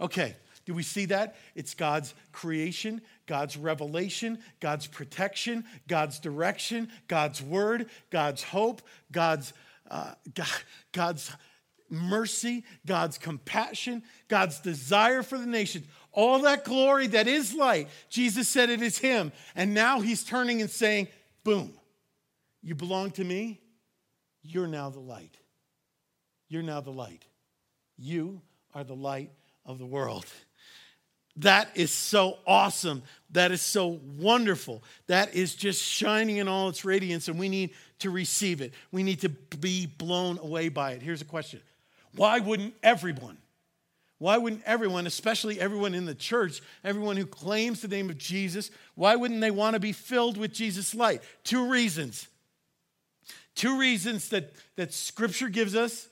Okay, 0.00 0.36
do 0.64 0.74
we 0.74 0.82
see 0.82 1.06
that? 1.06 1.36
It's 1.54 1.74
God's 1.74 2.14
creation, 2.30 3.00
God's 3.26 3.56
revelation, 3.56 4.38
God's 4.60 4.86
protection, 4.86 5.64
God's 5.88 6.18
direction, 6.18 6.90
God's 7.08 7.40
word, 7.42 7.88
God's 8.10 8.42
hope, 8.42 8.82
God's, 9.10 9.54
uh, 9.90 10.12
God, 10.34 10.48
God's 10.92 11.30
mercy, 11.90 12.64
God's 12.86 13.16
compassion, 13.16 14.02
God's 14.28 14.60
desire 14.60 15.22
for 15.22 15.38
the 15.38 15.46
nations. 15.46 15.86
All 16.12 16.40
that 16.40 16.64
glory 16.64 17.06
that 17.08 17.28
is 17.28 17.54
light, 17.54 17.88
Jesus 18.10 18.48
said 18.48 18.70
it 18.70 18.82
is 18.82 18.98
Him. 18.98 19.32
And 19.54 19.72
now 19.72 20.00
He's 20.00 20.22
turning 20.22 20.60
and 20.60 20.70
saying, 20.70 21.08
boom, 21.44 21.72
you 22.62 22.74
belong 22.74 23.12
to 23.12 23.24
me. 23.24 23.60
You're 24.42 24.66
now 24.66 24.90
the 24.90 25.00
light. 25.00 25.36
You're 26.48 26.62
now 26.62 26.80
the 26.80 26.90
light. 26.90 27.24
You 27.98 28.40
are 28.74 28.84
the 28.84 28.94
light 28.94 29.30
of 29.66 29.78
the 29.78 29.86
world. 29.86 30.26
That 31.38 31.70
is 31.76 31.92
so 31.92 32.38
awesome. 32.46 33.02
That 33.30 33.52
is 33.52 33.62
so 33.62 34.00
wonderful. 34.18 34.82
That 35.06 35.34
is 35.34 35.54
just 35.54 35.82
shining 35.82 36.38
in 36.38 36.48
all 36.48 36.68
its 36.68 36.84
radiance, 36.84 37.28
and 37.28 37.38
we 37.38 37.48
need 37.48 37.70
to 38.00 38.10
receive 38.10 38.60
it. 38.60 38.72
We 38.90 39.02
need 39.02 39.20
to 39.20 39.28
be 39.28 39.86
blown 39.86 40.38
away 40.38 40.68
by 40.68 40.92
it. 40.92 41.02
Here's 41.02 41.22
a 41.22 41.26
question 41.26 41.60
Why 42.16 42.40
wouldn't 42.40 42.74
everyone? 42.82 43.38
Why 44.18 44.36
wouldn't 44.36 44.62
everyone, 44.64 45.06
especially 45.06 45.60
everyone 45.60 45.94
in 45.94 46.04
the 46.04 46.14
church, 46.14 46.60
everyone 46.82 47.16
who 47.16 47.26
claims 47.26 47.82
the 47.82 47.88
name 47.88 48.10
of 48.10 48.18
Jesus, 48.18 48.72
why 48.96 49.14
wouldn't 49.14 49.40
they 49.40 49.52
want 49.52 49.74
to 49.74 49.80
be 49.80 49.92
filled 49.92 50.36
with 50.36 50.52
Jesus' 50.52 50.92
light? 50.92 51.22
Two 51.44 51.70
reasons. 51.70 52.26
Two 53.54 53.78
reasons 53.78 54.28
that, 54.30 54.52
that 54.74 54.92
Scripture 54.92 55.48
gives 55.48 55.76
us 55.76 56.08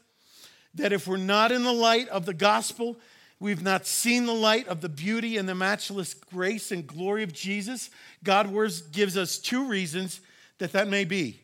that 0.76 0.92
if 0.92 1.06
we're 1.06 1.16
not 1.16 1.52
in 1.52 1.62
the 1.62 1.72
light 1.72 2.08
of 2.08 2.26
the 2.26 2.34
gospel, 2.34 2.96
we've 3.40 3.62
not 3.62 3.86
seen 3.86 4.26
the 4.26 4.34
light 4.34 4.68
of 4.68 4.80
the 4.80 4.88
beauty 4.88 5.36
and 5.36 5.48
the 5.48 5.54
matchless 5.54 6.14
grace 6.14 6.70
and 6.70 6.86
glory 6.86 7.22
of 7.22 7.32
Jesus, 7.32 7.90
God 8.22 8.50
gives 8.92 9.16
us 9.16 9.38
two 9.38 9.66
reasons 9.66 10.20
that 10.58 10.72
that 10.72 10.88
may 10.88 11.04
be. 11.04 11.40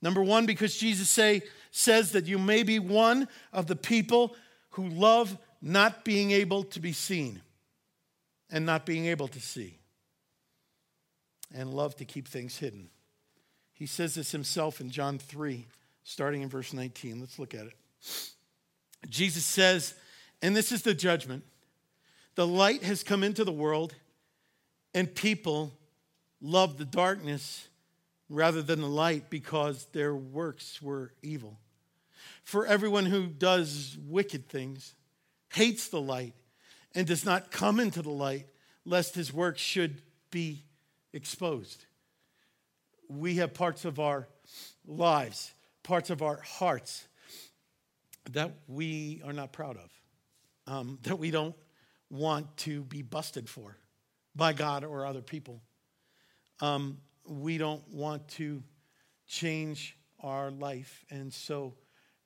Number 0.00 0.22
one, 0.22 0.46
because 0.46 0.76
Jesus 0.76 1.08
say, 1.08 1.42
says 1.70 2.12
that 2.12 2.26
you 2.26 2.38
may 2.38 2.62
be 2.62 2.78
one 2.78 3.28
of 3.52 3.66
the 3.66 3.76
people 3.76 4.36
who 4.70 4.88
love 4.88 5.36
not 5.60 6.04
being 6.04 6.30
able 6.30 6.62
to 6.62 6.80
be 6.80 6.92
seen 6.92 7.42
and 8.50 8.64
not 8.64 8.86
being 8.86 9.06
able 9.06 9.28
to 9.28 9.40
see 9.40 9.78
and 11.54 11.74
love 11.74 11.96
to 11.96 12.04
keep 12.04 12.28
things 12.28 12.58
hidden. 12.58 12.88
He 13.72 13.86
says 13.86 14.14
this 14.14 14.32
himself 14.32 14.80
in 14.80 14.90
John 14.90 15.18
3, 15.18 15.66
starting 16.04 16.42
in 16.42 16.48
verse 16.48 16.72
19. 16.72 17.20
Let's 17.20 17.38
look 17.38 17.54
at 17.54 17.66
it. 17.66 17.74
Jesus 19.08 19.44
says, 19.44 19.94
and 20.42 20.56
this 20.56 20.72
is 20.72 20.82
the 20.82 20.94
judgment 20.94 21.44
the 22.34 22.46
light 22.46 22.84
has 22.84 23.02
come 23.02 23.24
into 23.24 23.42
the 23.42 23.50
world, 23.50 23.96
and 24.94 25.12
people 25.12 25.76
love 26.40 26.78
the 26.78 26.84
darkness 26.84 27.66
rather 28.28 28.62
than 28.62 28.80
the 28.80 28.88
light 28.88 29.28
because 29.28 29.86
their 29.86 30.14
works 30.14 30.80
were 30.80 31.12
evil. 31.20 31.58
For 32.44 32.64
everyone 32.64 33.06
who 33.06 33.26
does 33.26 33.98
wicked 34.06 34.48
things 34.48 34.94
hates 35.52 35.88
the 35.88 36.00
light 36.00 36.34
and 36.94 37.08
does 37.08 37.24
not 37.24 37.50
come 37.50 37.80
into 37.80 38.02
the 38.02 38.10
light, 38.10 38.46
lest 38.84 39.16
his 39.16 39.32
works 39.32 39.60
should 39.60 40.00
be 40.30 40.62
exposed. 41.12 41.86
We 43.08 43.36
have 43.36 43.52
parts 43.52 43.84
of 43.84 43.98
our 43.98 44.28
lives, 44.86 45.52
parts 45.82 46.10
of 46.10 46.22
our 46.22 46.36
hearts 46.36 47.07
that 48.32 48.52
we 48.66 49.22
are 49.24 49.32
not 49.32 49.52
proud 49.52 49.76
of, 49.76 49.90
um, 50.72 50.98
that 51.02 51.18
we 51.18 51.30
don't 51.30 51.54
want 52.10 52.56
to 52.58 52.82
be 52.84 53.02
busted 53.02 53.48
for 53.48 53.76
by 54.34 54.52
God 54.52 54.84
or 54.84 55.04
other 55.06 55.20
people. 55.20 55.60
Um, 56.60 56.98
we 57.26 57.58
don't 57.58 57.86
want 57.88 58.28
to 58.28 58.62
change 59.26 59.96
our 60.20 60.50
life. 60.50 61.04
And 61.10 61.32
so 61.32 61.74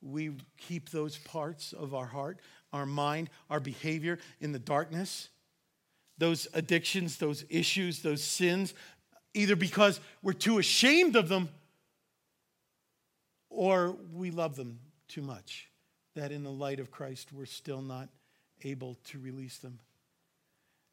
we 0.01 0.31
keep 0.57 0.89
those 0.89 1.17
parts 1.17 1.73
of 1.73 1.93
our 1.93 2.05
heart, 2.05 2.39
our 2.71 2.85
mind, 2.85 3.29
our 3.49 3.59
behavior 3.59 4.19
in 4.39 4.51
the 4.51 4.59
darkness. 4.59 5.29
Those 6.17 6.47
addictions, 6.53 7.17
those 7.17 7.43
issues, 7.49 8.01
those 8.01 8.23
sins, 8.23 8.73
either 9.33 9.55
because 9.55 9.99
we're 10.21 10.33
too 10.33 10.59
ashamed 10.59 11.15
of 11.15 11.27
them 11.27 11.49
or 13.49 13.97
we 14.11 14.31
love 14.31 14.55
them 14.55 14.79
too 15.07 15.21
much 15.21 15.69
that 16.15 16.31
in 16.31 16.43
the 16.43 16.51
light 16.51 16.79
of 16.79 16.91
Christ, 16.91 17.33
we're 17.33 17.45
still 17.45 17.81
not 17.81 18.09
able 18.63 18.97
to 19.05 19.19
release 19.19 19.57
them. 19.57 19.79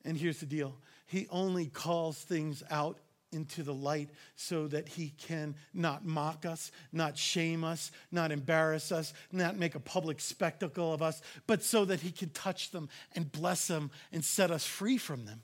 And 0.05 0.17
here's 0.17 0.41
the 0.41 0.47
deal 0.47 0.77
He 1.07 1.27
only 1.31 1.67
calls 1.67 2.19
things 2.19 2.63
out 2.71 2.99
into 3.33 3.63
the 3.63 3.75
light 3.75 4.11
so 4.35 4.67
that 4.69 4.89
he 4.89 5.11
can 5.11 5.55
not 5.73 6.05
mock 6.05 6.45
us, 6.45 6.73
not 6.93 7.17
shame 7.17 7.63
us, 7.63 7.93
not 8.11 8.33
embarrass 8.33 8.91
us, 8.91 9.13
not 9.31 9.57
make 9.57 9.75
a 9.75 9.81
public 9.81 10.21
spectacle 10.21 10.93
of 10.93 11.01
us, 11.01 11.23
but 11.47 11.63
so 11.63 11.85
that 11.85 12.01
he 12.01 12.11
can 12.11 12.31
touch 12.31 12.71
them 12.71 12.89
and 13.15 13.31
bless 13.31 13.69
them 13.69 13.91
and 14.13 14.25
set 14.25 14.51
us 14.51 14.65
free 14.65 14.99
from 14.99 15.27
them. 15.27 15.43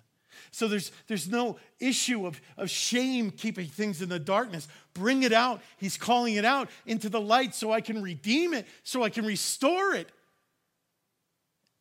So 0.50 0.68
there's, 0.68 0.92
there's 1.06 1.28
no 1.28 1.58
issue 1.80 2.26
of, 2.26 2.40
of 2.56 2.68
shame 2.68 3.30
keeping 3.30 3.66
things 3.66 4.02
in 4.02 4.08
the 4.08 4.18
darkness. 4.18 4.68
Bring 4.96 5.22
it 5.22 5.32
out. 5.32 5.61
He's 5.76 5.96
calling 5.96 6.35
it 6.35 6.44
out 6.44 6.70
into 6.87 7.09
the 7.09 7.20
light 7.20 7.54
so 7.54 7.72
I 7.72 7.80
can 7.80 8.02
redeem 8.02 8.54
it, 8.54 8.66
so 8.82 9.02
I 9.02 9.11
can 9.11 9.26
restore 9.26 9.94
it. 9.94 10.11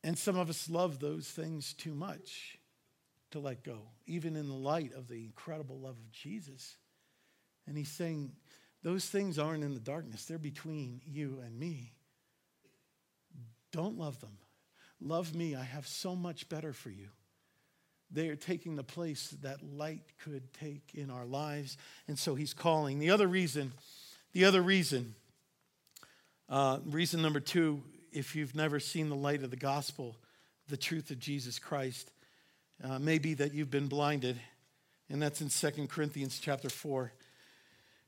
And 0.04 0.18
some 0.18 0.38
of 0.38 0.50
us 0.50 0.70
love 0.70 1.00
those 1.00 1.28
things 1.28 1.74
too 1.74 1.94
much 1.94 2.60
to 3.32 3.40
let 3.40 3.64
go, 3.64 3.80
even 4.06 4.36
in 4.36 4.48
the 4.48 4.54
light 4.54 4.94
of 4.94 5.08
the 5.08 5.24
incredible 5.24 5.80
love 5.80 5.98
of 5.98 6.12
Jesus. 6.12 6.78
And 7.68 7.78
he's 7.78 7.92
saying, 7.92 8.32
those 8.84 9.06
things 9.06 9.40
aren't 9.40 9.64
in 9.64 9.74
the 9.74 9.80
darkness, 9.80 10.26
they're 10.26 10.38
between 10.38 11.02
you 11.06 11.42
and 11.44 11.58
me. 11.58 11.94
Don't 13.72 13.98
love 13.98 14.20
them. 14.22 14.38
Love 15.02 15.36
me. 15.36 15.56
I 15.56 15.64
have 15.64 15.88
so 15.88 16.16
much 16.16 16.48
better 16.48 16.72
for 16.72 16.90
you. 16.90 17.10
They 18.16 18.30
are 18.30 18.38
taking 18.38 18.78
the 18.78 18.84
place 18.84 19.36
that 19.42 19.58
light 19.62 20.02
could 20.24 20.54
take 20.54 20.92
in 20.94 21.12
our 21.12 21.26
lives. 21.26 21.78
And 22.08 22.18
so 22.18 22.34
he's 22.34 22.54
calling. 22.54 23.00
The 23.00 23.10
other 23.10 23.28
reason, 23.28 23.74
the 24.32 24.46
other 24.46 24.62
reason, 24.62 25.16
uh, 26.48 26.80
reason 26.86 27.22
number 27.22 27.42
two, 27.42 27.84
if 28.14 28.34
you've 28.34 28.56
never 28.56 28.80
seen 28.80 29.10
the 29.10 29.18
light 29.18 29.44
of 29.44 29.50
the 29.50 29.58
gospel, 29.58 30.16
the 30.70 30.78
truth 30.78 31.12
of 31.12 31.20
Jesus 31.20 31.60
Christ, 31.60 32.10
uh, 32.82 33.00
maybe 33.00 33.34
that 33.34 33.54
you've 33.54 33.70
been 33.70 33.88
blinded, 33.88 34.40
and 35.10 35.22
that's 35.22 35.42
in 35.42 35.50
Second 35.50 35.90
Corinthians 35.90 36.40
chapter 36.40 36.70
4. 36.70 37.12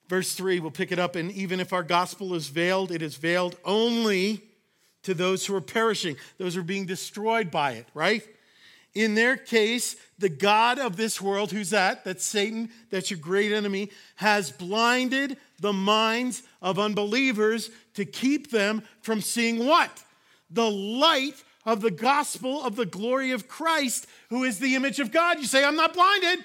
Verse 0.07 0.33
3, 0.35 0.61
we'll 0.61 0.71
pick 0.71 0.93
it 0.93 0.99
up. 0.99 1.17
And 1.17 1.33
even 1.33 1.59
if 1.59 1.73
our 1.73 1.83
gospel 1.83 2.33
is 2.33 2.47
veiled, 2.47 2.93
it 2.93 3.01
is 3.01 3.17
veiled 3.17 3.57
only 3.65 4.41
to 5.03 5.13
those 5.13 5.45
who 5.45 5.53
are 5.53 5.61
perishing, 5.61 6.15
those 6.37 6.55
who 6.55 6.61
are 6.61 6.63
being 6.63 6.85
destroyed 6.85 7.51
by 7.51 7.73
it, 7.73 7.87
right? 7.93 8.23
In 8.93 9.15
their 9.15 9.37
case, 9.37 9.95
the 10.17 10.29
God 10.29 10.79
of 10.79 10.97
this 10.97 11.21
world, 11.21 11.51
who's 11.51 11.69
that? 11.69 12.03
That's 12.03 12.25
Satan, 12.25 12.69
that's 12.89 13.11
your 13.11 13.19
great 13.19 13.51
enemy, 13.51 13.91
has 14.15 14.51
blinded 14.51 15.37
the 15.59 15.73
minds 15.73 16.43
of 16.61 16.79
unbelievers 16.79 17.69
to 17.93 18.05
keep 18.05 18.49
them 18.49 18.81
from 19.01 19.21
seeing 19.21 19.65
what? 19.65 20.03
The 20.49 20.69
light 20.69 21.43
of 21.65 21.81
the 21.81 21.91
gospel 21.91 22.63
of 22.63 22.75
the 22.75 22.85
glory 22.85 23.31
of 23.31 23.47
Christ, 23.47 24.07
who 24.29 24.43
is 24.43 24.57
the 24.57 24.75
image 24.75 24.99
of 24.99 25.11
God. 25.11 25.37
You 25.39 25.45
say, 25.45 25.63
I'm 25.63 25.75
not 25.75 25.93
blinded, 25.93 26.43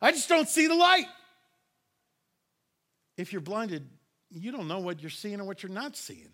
I 0.00 0.12
just 0.12 0.28
don't 0.28 0.48
see 0.48 0.66
the 0.66 0.74
light. 0.74 1.06
If 3.16 3.32
you're 3.32 3.40
blinded, 3.40 3.88
you 4.30 4.52
don't 4.52 4.68
know 4.68 4.78
what 4.78 5.02
you're 5.02 5.10
seeing 5.10 5.40
or 5.40 5.44
what 5.44 5.62
you're 5.62 5.72
not 5.72 5.96
seeing. 5.96 6.30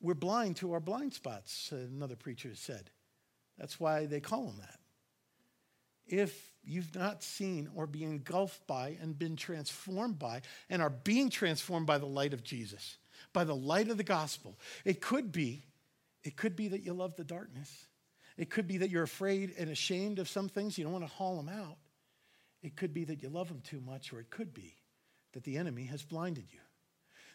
We're 0.00 0.14
blind 0.14 0.56
to 0.56 0.72
our 0.72 0.80
blind 0.80 1.12
spots, 1.14 1.72
another 1.72 2.16
preacher 2.16 2.54
said. 2.54 2.90
That's 3.58 3.80
why 3.80 4.06
they 4.06 4.20
call 4.20 4.46
them 4.46 4.58
that. 4.60 4.78
If 6.06 6.52
you've 6.64 6.94
not 6.94 7.22
seen 7.22 7.68
or 7.74 7.86
be 7.86 8.04
engulfed 8.04 8.66
by 8.66 8.96
and 9.00 9.18
been 9.18 9.36
transformed 9.36 10.18
by 10.18 10.42
and 10.70 10.80
are 10.80 10.90
being 10.90 11.28
transformed 11.28 11.86
by 11.86 11.98
the 11.98 12.06
light 12.06 12.32
of 12.32 12.42
Jesus, 12.42 12.96
by 13.32 13.44
the 13.44 13.56
light 13.56 13.88
of 13.88 13.96
the 13.96 14.04
gospel, 14.04 14.58
it 14.84 15.00
could 15.00 15.32
be 15.32 15.64
it 16.24 16.36
could 16.36 16.56
be 16.56 16.68
that 16.68 16.82
you 16.82 16.92
love 16.92 17.16
the 17.16 17.24
darkness. 17.24 17.86
It 18.36 18.50
could 18.50 18.66
be 18.66 18.78
that 18.78 18.90
you're 18.90 19.02
afraid 19.04 19.54
and 19.58 19.70
ashamed 19.70 20.18
of 20.18 20.28
some 20.28 20.48
things. 20.48 20.76
You 20.76 20.84
don't 20.84 20.92
want 20.92 21.04
to 21.04 21.12
haul 21.12 21.36
them 21.36 21.48
out. 21.48 21.78
It 22.62 22.76
could 22.76 22.92
be 22.92 23.04
that 23.04 23.22
you 23.22 23.28
love 23.28 23.48
them 23.48 23.62
too 23.62 23.80
much, 23.80 24.12
or 24.12 24.20
it 24.20 24.30
could 24.30 24.52
be 24.52 24.74
that 25.32 25.44
the 25.44 25.56
enemy 25.56 25.84
has 25.84 26.02
blinded 26.02 26.46
you. 26.52 26.60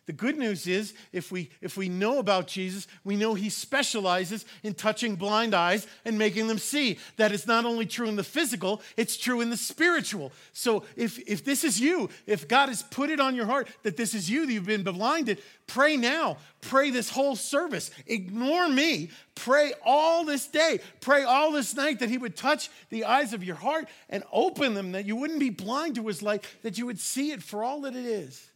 The 0.05 0.13
good 0.13 0.37
news 0.37 0.67
is, 0.67 0.93
if 1.13 1.31
we, 1.31 1.49
if 1.61 1.77
we 1.77 1.87
know 1.87 2.19
about 2.19 2.47
Jesus, 2.47 2.87
we 3.05 3.15
know 3.15 3.35
he 3.35 3.49
specializes 3.49 4.43
in 4.61 4.73
touching 4.73 5.15
blind 5.15 5.53
eyes 5.53 5.87
and 6.03 6.17
making 6.17 6.47
them 6.47 6.57
see. 6.57 6.99
That 7.15 7.31
is 7.31 7.47
not 7.47 7.63
only 7.63 7.85
true 7.85 8.09
in 8.09 8.17
the 8.17 8.23
physical, 8.23 8.81
it's 8.97 9.15
true 9.15 9.39
in 9.39 9.49
the 9.49 9.55
spiritual. 9.55 10.33
So 10.51 10.83
if, 10.97 11.19
if 11.19 11.45
this 11.45 11.63
is 11.63 11.79
you, 11.79 12.09
if 12.27 12.49
God 12.49 12.67
has 12.67 12.83
put 12.83 13.11
it 13.11 13.21
on 13.21 13.33
your 13.33 13.45
heart 13.45 13.69
that 13.83 13.95
this 13.95 14.13
is 14.13 14.29
you, 14.29 14.45
that 14.45 14.51
you've 14.51 14.65
been 14.65 14.83
blinded, 14.83 15.41
pray 15.67 15.95
now. 15.95 16.35
Pray 16.59 16.89
this 16.89 17.09
whole 17.09 17.37
service. 17.37 17.89
Ignore 18.05 18.67
me. 18.67 19.09
Pray 19.35 19.71
all 19.85 20.25
this 20.25 20.47
day. 20.47 20.81
Pray 20.99 21.23
all 21.23 21.53
this 21.53 21.75
night 21.75 21.99
that 21.99 22.09
he 22.09 22.17
would 22.17 22.35
touch 22.35 22.69
the 22.89 23.05
eyes 23.05 23.31
of 23.31 23.41
your 23.41 23.55
heart 23.55 23.87
and 24.09 24.25
open 24.33 24.73
them, 24.73 24.91
that 24.91 25.05
you 25.05 25.15
wouldn't 25.15 25.39
be 25.39 25.49
blind 25.49 25.95
to 25.95 26.07
his 26.07 26.21
light, 26.21 26.43
that 26.61 26.77
you 26.77 26.85
would 26.85 26.99
see 26.99 27.31
it 27.31 27.41
for 27.41 27.63
all 27.63 27.79
that 27.81 27.95
it 27.95 28.05
is 28.05 28.49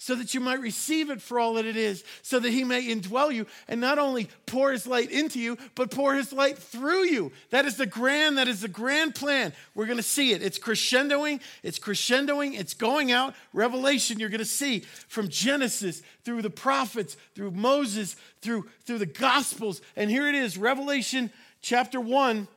so 0.00 0.14
that 0.14 0.32
you 0.32 0.40
might 0.40 0.60
receive 0.60 1.10
it 1.10 1.20
for 1.20 1.38
all 1.38 1.54
that 1.54 1.66
it 1.66 1.76
is, 1.76 2.02
so 2.22 2.40
that 2.40 2.50
he 2.50 2.64
may 2.64 2.88
indwell 2.88 3.30
you 3.30 3.46
and 3.68 3.82
not 3.82 3.98
only 3.98 4.30
pour 4.46 4.72
his 4.72 4.86
light 4.86 5.10
into 5.10 5.38
you, 5.38 5.58
but 5.74 5.90
pour 5.90 6.14
his 6.14 6.32
light 6.32 6.56
through 6.56 7.04
you. 7.04 7.30
That 7.50 7.66
is 7.66 7.76
the 7.76 7.84
grand, 7.84 8.38
that 8.38 8.48
is 8.48 8.62
the 8.62 8.68
grand 8.68 9.14
plan. 9.14 9.52
We're 9.74 9.84
going 9.84 9.98
to 9.98 10.02
see 10.02 10.32
it. 10.32 10.42
It's 10.42 10.58
crescendoing, 10.58 11.42
it's 11.62 11.78
crescendoing, 11.78 12.58
it's 12.58 12.72
going 12.72 13.12
out. 13.12 13.34
Revelation, 13.52 14.18
you're 14.18 14.30
going 14.30 14.38
to 14.38 14.46
see 14.46 14.80
from 15.06 15.28
Genesis 15.28 16.00
through 16.24 16.40
the 16.40 16.48
prophets, 16.48 17.18
through 17.34 17.50
Moses, 17.50 18.16
through, 18.40 18.70
through 18.86 18.98
the 18.98 19.06
Gospels. 19.06 19.82
And 19.96 20.10
here 20.10 20.26
it 20.26 20.34
is, 20.34 20.56
Revelation 20.56 21.30
chapter 21.60 22.00
1 22.00 22.48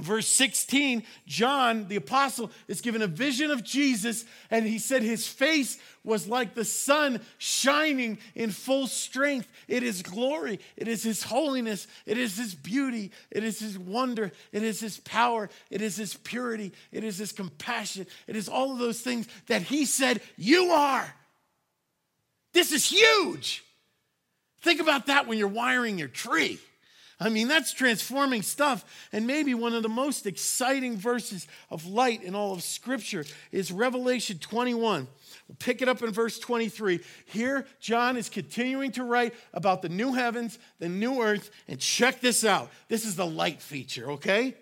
verse 0.00 0.26
16, 0.26 1.04
John, 1.26 1.86
the 1.88 1.96
apostle, 1.96 2.50
is 2.66 2.80
given 2.80 3.02
a 3.02 3.06
vision 3.06 3.50
of 3.50 3.62
Jesus, 3.62 4.24
and 4.50 4.66
he 4.66 4.78
said 4.78 5.02
his 5.02 5.26
face 5.26 5.78
was 6.02 6.26
like 6.26 6.54
the 6.54 6.64
sun 6.64 7.20
shining 7.38 8.18
in 8.34 8.50
full 8.50 8.86
strength. 8.86 9.48
It 9.68 9.82
is 9.82 10.02
glory, 10.02 10.60
it 10.76 10.88
is 10.88 11.02
his 11.02 11.22
holiness, 11.22 11.86
it 12.06 12.18
is 12.18 12.36
his 12.36 12.54
beauty, 12.54 13.12
it 13.30 13.44
is 13.44 13.60
his 13.60 13.78
wonder, 13.78 14.32
it 14.52 14.62
is 14.62 14.80
his 14.80 14.98
power, 14.98 15.48
it 15.70 15.80
is 15.80 15.96
his 15.96 16.14
purity, 16.14 16.72
it 16.90 17.04
is 17.04 17.16
his 17.18 17.32
compassion, 17.32 18.06
it 18.26 18.36
is 18.36 18.48
all 18.48 18.72
of 18.72 18.78
those 18.78 19.00
things 19.00 19.28
that 19.46 19.62
he 19.62 19.84
said, 19.84 20.20
You 20.36 20.70
are. 20.72 21.14
This 22.52 22.72
is 22.72 22.84
huge. 22.84 23.64
Think 24.62 24.80
about 24.80 25.06
that 25.06 25.26
when 25.26 25.38
you're 25.38 25.48
wiring 25.48 25.98
your 25.98 26.08
tree. 26.08 26.58
I 27.20 27.28
mean, 27.28 27.48
that's 27.48 27.72
transforming 27.72 28.42
stuff. 28.42 28.84
And 29.12 29.26
maybe 29.26 29.54
one 29.54 29.74
of 29.74 29.82
the 29.82 29.88
most 29.88 30.26
exciting 30.26 30.96
verses 30.96 31.46
of 31.70 31.86
light 31.86 32.22
in 32.22 32.34
all 32.34 32.52
of 32.52 32.62
Scripture 32.62 33.24
is 33.52 33.70
Revelation 33.70 34.38
21. 34.38 35.06
We'll 35.48 35.56
pick 35.58 35.82
it 35.82 35.88
up 35.88 36.02
in 36.02 36.10
verse 36.10 36.38
23. 36.38 37.00
Here, 37.26 37.66
John 37.80 38.16
is 38.16 38.28
continuing 38.28 38.92
to 38.92 39.04
write 39.04 39.34
about 39.52 39.82
the 39.82 39.88
new 39.88 40.12
heavens, 40.12 40.58
the 40.78 40.88
new 40.88 41.22
earth, 41.22 41.50
and 41.68 41.78
check 41.78 42.20
this 42.20 42.44
out. 42.44 42.70
This 42.88 43.04
is 43.04 43.16
the 43.16 43.26
light 43.26 43.60
feature, 43.60 44.12
okay? 44.12 44.54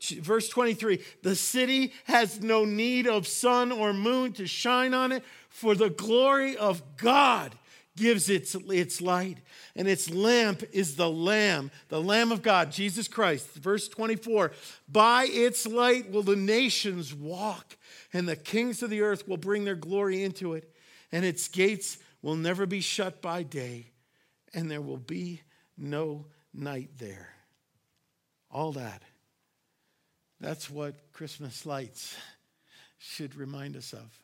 Verse 0.00 0.48
23 0.48 1.00
The 1.22 1.36
city 1.36 1.92
has 2.04 2.40
no 2.40 2.64
need 2.64 3.06
of 3.06 3.26
sun 3.26 3.70
or 3.70 3.92
moon 3.92 4.32
to 4.34 4.46
shine 4.46 4.94
on 4.94 5.12
it, 5.12 5.24
for 5.48 5.74
the 5.74 5.90
glory 5.90 6.56
of 6.56 6.82
God 6.96 7.54
gives 7.96 8.30
its, 8.30 8.54
its 8.54 9.00
light, 9.00 9.38
and 9.76 9.86
its 9.86 10.10
lamp 10.10 10.62
is 10.72 10.96
the 10.96 11.10
Lamb, 11.10 11.70
the 11.88 12.00
Lamb 12.00 12.32
of 12.32 12.42
God, 12.42 12.72
Jesus 12.72 13.08
Christ. 13.08 13.48
Verse 13.54 13.88
24 13.88 14.52
By 14.88 15.26
its 15.28 15.66
light 15.66 16.10
will 16.10 16.22
the 16.22 16.36
nations 16.36 17.14
walk, 17.14 17.76
and 18.12 18.28
the 18.28 18.36
kings 18.36 18.82
of 18.82 18.90
the 18.90 19.02
earth 19.02 19.28
will 19.28 19.36
bring 19.36 19.64
their 19.64 19.74
glory 19.74 20.22
into 20.22 20.54
it, 20.54 20.72
and 21.10 21.24
its 21.24 21.48
gates 21.48 21.98
will 22.22 22.36
never 22.36 22.66
be 22.66 22.80
shut 22.80 23.20
by 23.20 23.42
day, 23.42 23.86
and 24.54 24.70
there 24.70 24.80
will 24.80 24.96
be 24.96 25.42
no 25.76 26.26
night 26.54 26.90
there. 26.98 27.28
All 28.50 28.72
that. 28.72 29.02
That's 30.40 30.68
what 30.68 31.12
Christmas 31.12 31.66
lights 31.66 32.16
should 32.98 33.34
remind 33.36 33.76
us 33.76 33.92
of. 33.92 34.18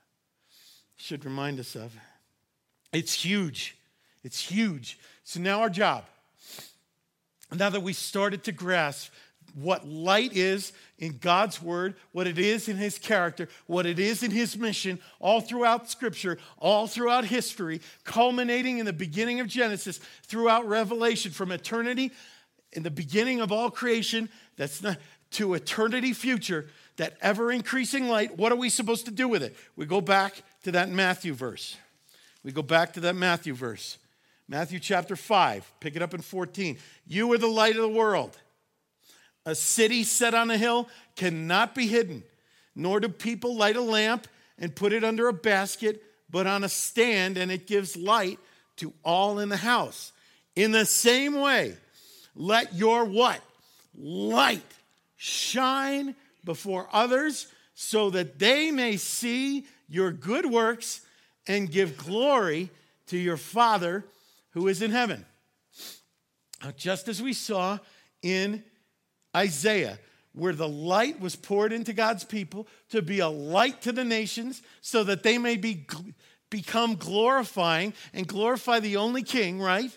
Should 0.96 1.24
remind 1.24 1.60
us 1.60 1.76
of. 1.76 1.94
It's 2.92 3.12
huge. 3.12 3.76
It's 4.24 4.40
huge. 4.40 4.98
So 5.24 5.40
now 5.40 5.60
our 5.60 5.70
job, 5.70 6.04
now 7.54 7.70
that 7.70 7.82
we 7.82 7.92
started 7.92 8.44
to 8.44 8.52
grasp 8.52 9.12
what 9.54 9.88
light 9.88 10.32
is 10.34 10.72
in 10.98 11.18
God's 11.18 11.62
word, 11.62 11.94
what 12.12 12.26
it 12.26 12.38
is 12.38 12.68
in 12.68 12.76
his 12.76 12.98
character, 12.98 13.48
what 13.66 13.86
it 13.86 13.98
is 13.98 14.22
in 14.22 14.30
his 14.30 14.56
mission, 14.56 14.98
all 15.20 15.40
throughout 15.40 15.90
scripture, 15.90 16.38
all 16.58 16.86
throughout 16.86 17.24
history, 17.24 17.80
culminating 18.04 18.78
in 18.78 18.86
the 18.86 18.92
beginning 18.92 19.40
of 19.40 19.46
Genesis, 19.46 19.98
throughout 20.24 20.66
Revelation, 20.68 21.32
from 21.32 21.50
eternity, 21.50 22.12
in 22.72 22.82
the 22.82 22.90
beginning 22.90 23.40
of 23.40 23.50
all 23.50 23.70
creation, 23.70 24.28
that's 24.56 24.82
not, 24.82 24.98
to 25.32 25.54
eternity 25.54 26.12
future, 26.12 26.68
that 26.96 27.16
ever 27.20 27.50
increasing 27.50 28.08
light, 28.08 28.36
what 28.36 28.52
are 28.52 28.56
we 28.56 28.68
supposed 28.68 29.06
to 29.06 29.10
do 29.10 29.28
with 29.28 29.42
it? 29.42 29.56
We 29.76 29.86
go 29.86 30.00
back 30.00 30.42
to 30.64 30.72
that 30.72 30.88
Matthew 30.88 31.32
verse. 31.32 31.76
We 32.44 32.52
go 32.52 32.62
back 32.62 32.92
to 32.94 33.00
that 33.00 33.16
Matthew 33.16 33.54
verse. 33.54 33.98
Matthew 34.48 34.78
chapter 34.78 35.16
5, 35.16 35.72
pick 35.80 35.96
it 35.96 36.02
up 36.02 36.14
in 36.14 36.22
14. 36.22 36.78
You 37.06 37.32
are 37.32 37.38
the 37.38 37.46
light 37.46 37.76
of 37.76 37.82
the 37.82 37.88
world. 37.88 38.38
A 39.44 39.54
city 39.54 40.04
set 40.04 40.34
on 40.34 40.50
a 40.50 40.56
hill 40.56 40.88
cannot 41.16 41.74
be 41.74 41.86
hidden. 41.86 42.22
nor 42.78 43.00
do 43.00 43.08
people 43.08 43.56
light 43.56 43.76
a 43.76 43.80
lamp 43.80 44.28
and 44.56 44.74
put 44.74 44.92
it 44.92 45.02
under 45.02 45.26
a 45.28 45.32
basket, 45.32 46.00
but 46.30 46.46
on 46.46 46.62
a 46.62 46.68
stand, 46.68 47.36
and 47.36 47.50
it 47.50 47.66
gives 47.66 47.96
light 47.96 48.38
to 48.76 48.92
all 49.02 49.40
in 49.40 49.48
the 49.48 49.56
house. 49.56 50.12
In 50.54 50.70
the 50.70 50.86
same 50.86 51.34
way, 51.40 51.74
let 52.36 52.74
your 52.74 53.04
what? 53.04 53.40
Light 53.96 54.62
shine 55.16 56.14
before 56.44 56.88
others 56.92 57.48
so 57.74 58.10
that 58.10 58.38
they 58.38 58.70
may 58.70 58.96
see 58.96 59.66
your 59.88 60.12
good 60.12 60.46
works 60.46 61.00
and 61.48 61.70
give 61.70 61.96
glory 61.96 62.70
to 63.06 63.18
your 63.18 63.38
Father 63.38 64.04
who 64.50 64.68
is 64.68 64.82
in 64.82 64.90
heaven. 64.90 65.24
Now, 66.62 66.72
just 66.76 67.08
as 67.08 67.22
we 67.22 67.32
saw 67.32 67.78
in 68.22 68.62
Isaiah, 69.34 69.98
where 70.32 70.52
the 70.52 70.68
light 70.68 71.20
was 71.20 71.34
poured 71.34 71.72
into 71.72 71.92
God's 71.92 72.24
people 72.24 72.68
to 72.90 73.02
be 73.02 73.20
a 73.20 73.28
light 73.28 73.82
to 73.82 73.92
the 73.92 74.04
nations 74.04 74.62
so 74.80 75.02
that 75.04 75.22
they 75.22 75.38
may 75.38 75.56
be, 75.56 75.86
become 76.50 76.94
glorifying 76.96 77.92
and 78.12 78.26
glorify 78.26 78.80
the 78.80 78.96
only 78.96 79.22
king, 79.22 79.60
right? 79.60 79.96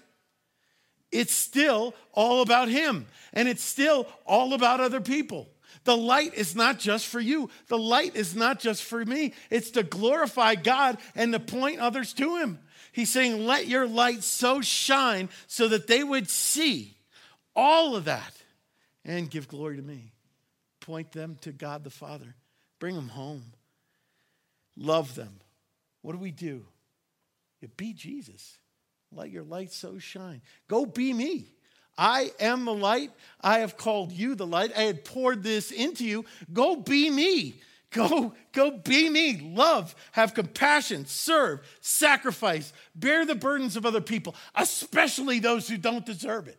It's 1.11 1.33
still 1.33 1.93
all 2.13 2.41
about 2.41 2.69
him 2.69 3.05
and 3.33 3.47
it's 3.47 3.63
still 3.63 4.07
all 4.25 4.53
about 4.53 4.79
other 4.79 5.01
people. 5.01 5.49
The 5.83 5.97
light 5.97 6.33
is 6.35 6.55
not 6.55 6.79
just 6.79 7.07
for 7.07 7.19
you. 7.19 7.49
The 7.67 7.77
light 7.77 8.15
is 8.15 8.35
not 8.35 8.59
just 8.59 8.83
for 8.83 9.03
me. 9.03 9.33
It's 9.49 9.71
to 9.71 9.83
glorify 9.83 10.55
God 10.55 10.97
and 11.15 11.33
to 11.33 11.39
point 11.39 11.79
others 11.79 12.13
to 12.13 12.37
him. 12.37 12.59
He's 12.91 13.09
saying, 13.09 13.45
Let 13.45 13.67
your 13.67 13.87
light 13.87 14.23
so 14.23 14.61
shine 14.61 15.29
so 15.47 15.67
that 15.69 15.87
they 15.87 16.03
would 16.03 16.29
see 16.29 16.95
all 17.55 17.95
of 17.95 18.05
that 18.05 18.33
and 19.03 19.29
give 19.29 19.47
glory 19.47 19.77
to 19.77 19.81
me. 19.81 20.11
Point 20.81 21.11
them 21.11 21.37
to 21.41 21.51
God 21.51 21.83
the 21.83 21.89
Father. 21.89 22.35
Bring 22.79 22.95
them 22.95 23.09
home. 23.09 23.43
Love 24.75 25.15
them. 25.15 25.39
What 26.01 26.13
do 26.13 26.17
we 26.17 26.31
do? 26.31 26.65
You 27.61 27.67
be 27.69 27.93
Jesus. 27.93 28.57
Let 29.11 29.29
your 29.29 29.43
light 29.43 29.71
so 29.71 29.99
shine. 29.99 30.41
Go 30.67 30.85
be 30.85 31.13
me. 31.13 31.47
I 31.97 32.31
am 32.39 32.65
the 32.65 32.73
light. 32.73 33.11
I 33.41 33.59
have 33.59 33.77
called 33.77 34.11
you 34.11 34.35
the 34.35 34.47
light. 34.47 34.71
I 34.75 34.83
had 34.83 35.05
poured 35.05 35.43
this 35.43 35.71
into 35.71 36.05
you. 36.05 36.25
Go 36.51 36.75
be 36.75 37.09
me. 37.09 37.61
Go, 37.91 38.33
go 38.53 38.71
be 38.71 39.09
me. 39.09 39.51
Love, 39.53 39.93
have 40.13 40.33
compassion, 40.33 41.05
serve, 41.05 41.59
sacrifice, 41.81 42.71
bear 42.95 43.25
the 43.25 43.35
burdens 43.35 43.75
of 43.75 43.85
other 43.85 43.99
people, 43.99 44.33
especially 44.55 45.39
those 45.39 45.67
who 45.67 45.77
don't 45.77 46.05
deserve 46.05 46.47
it. 46.47 46.57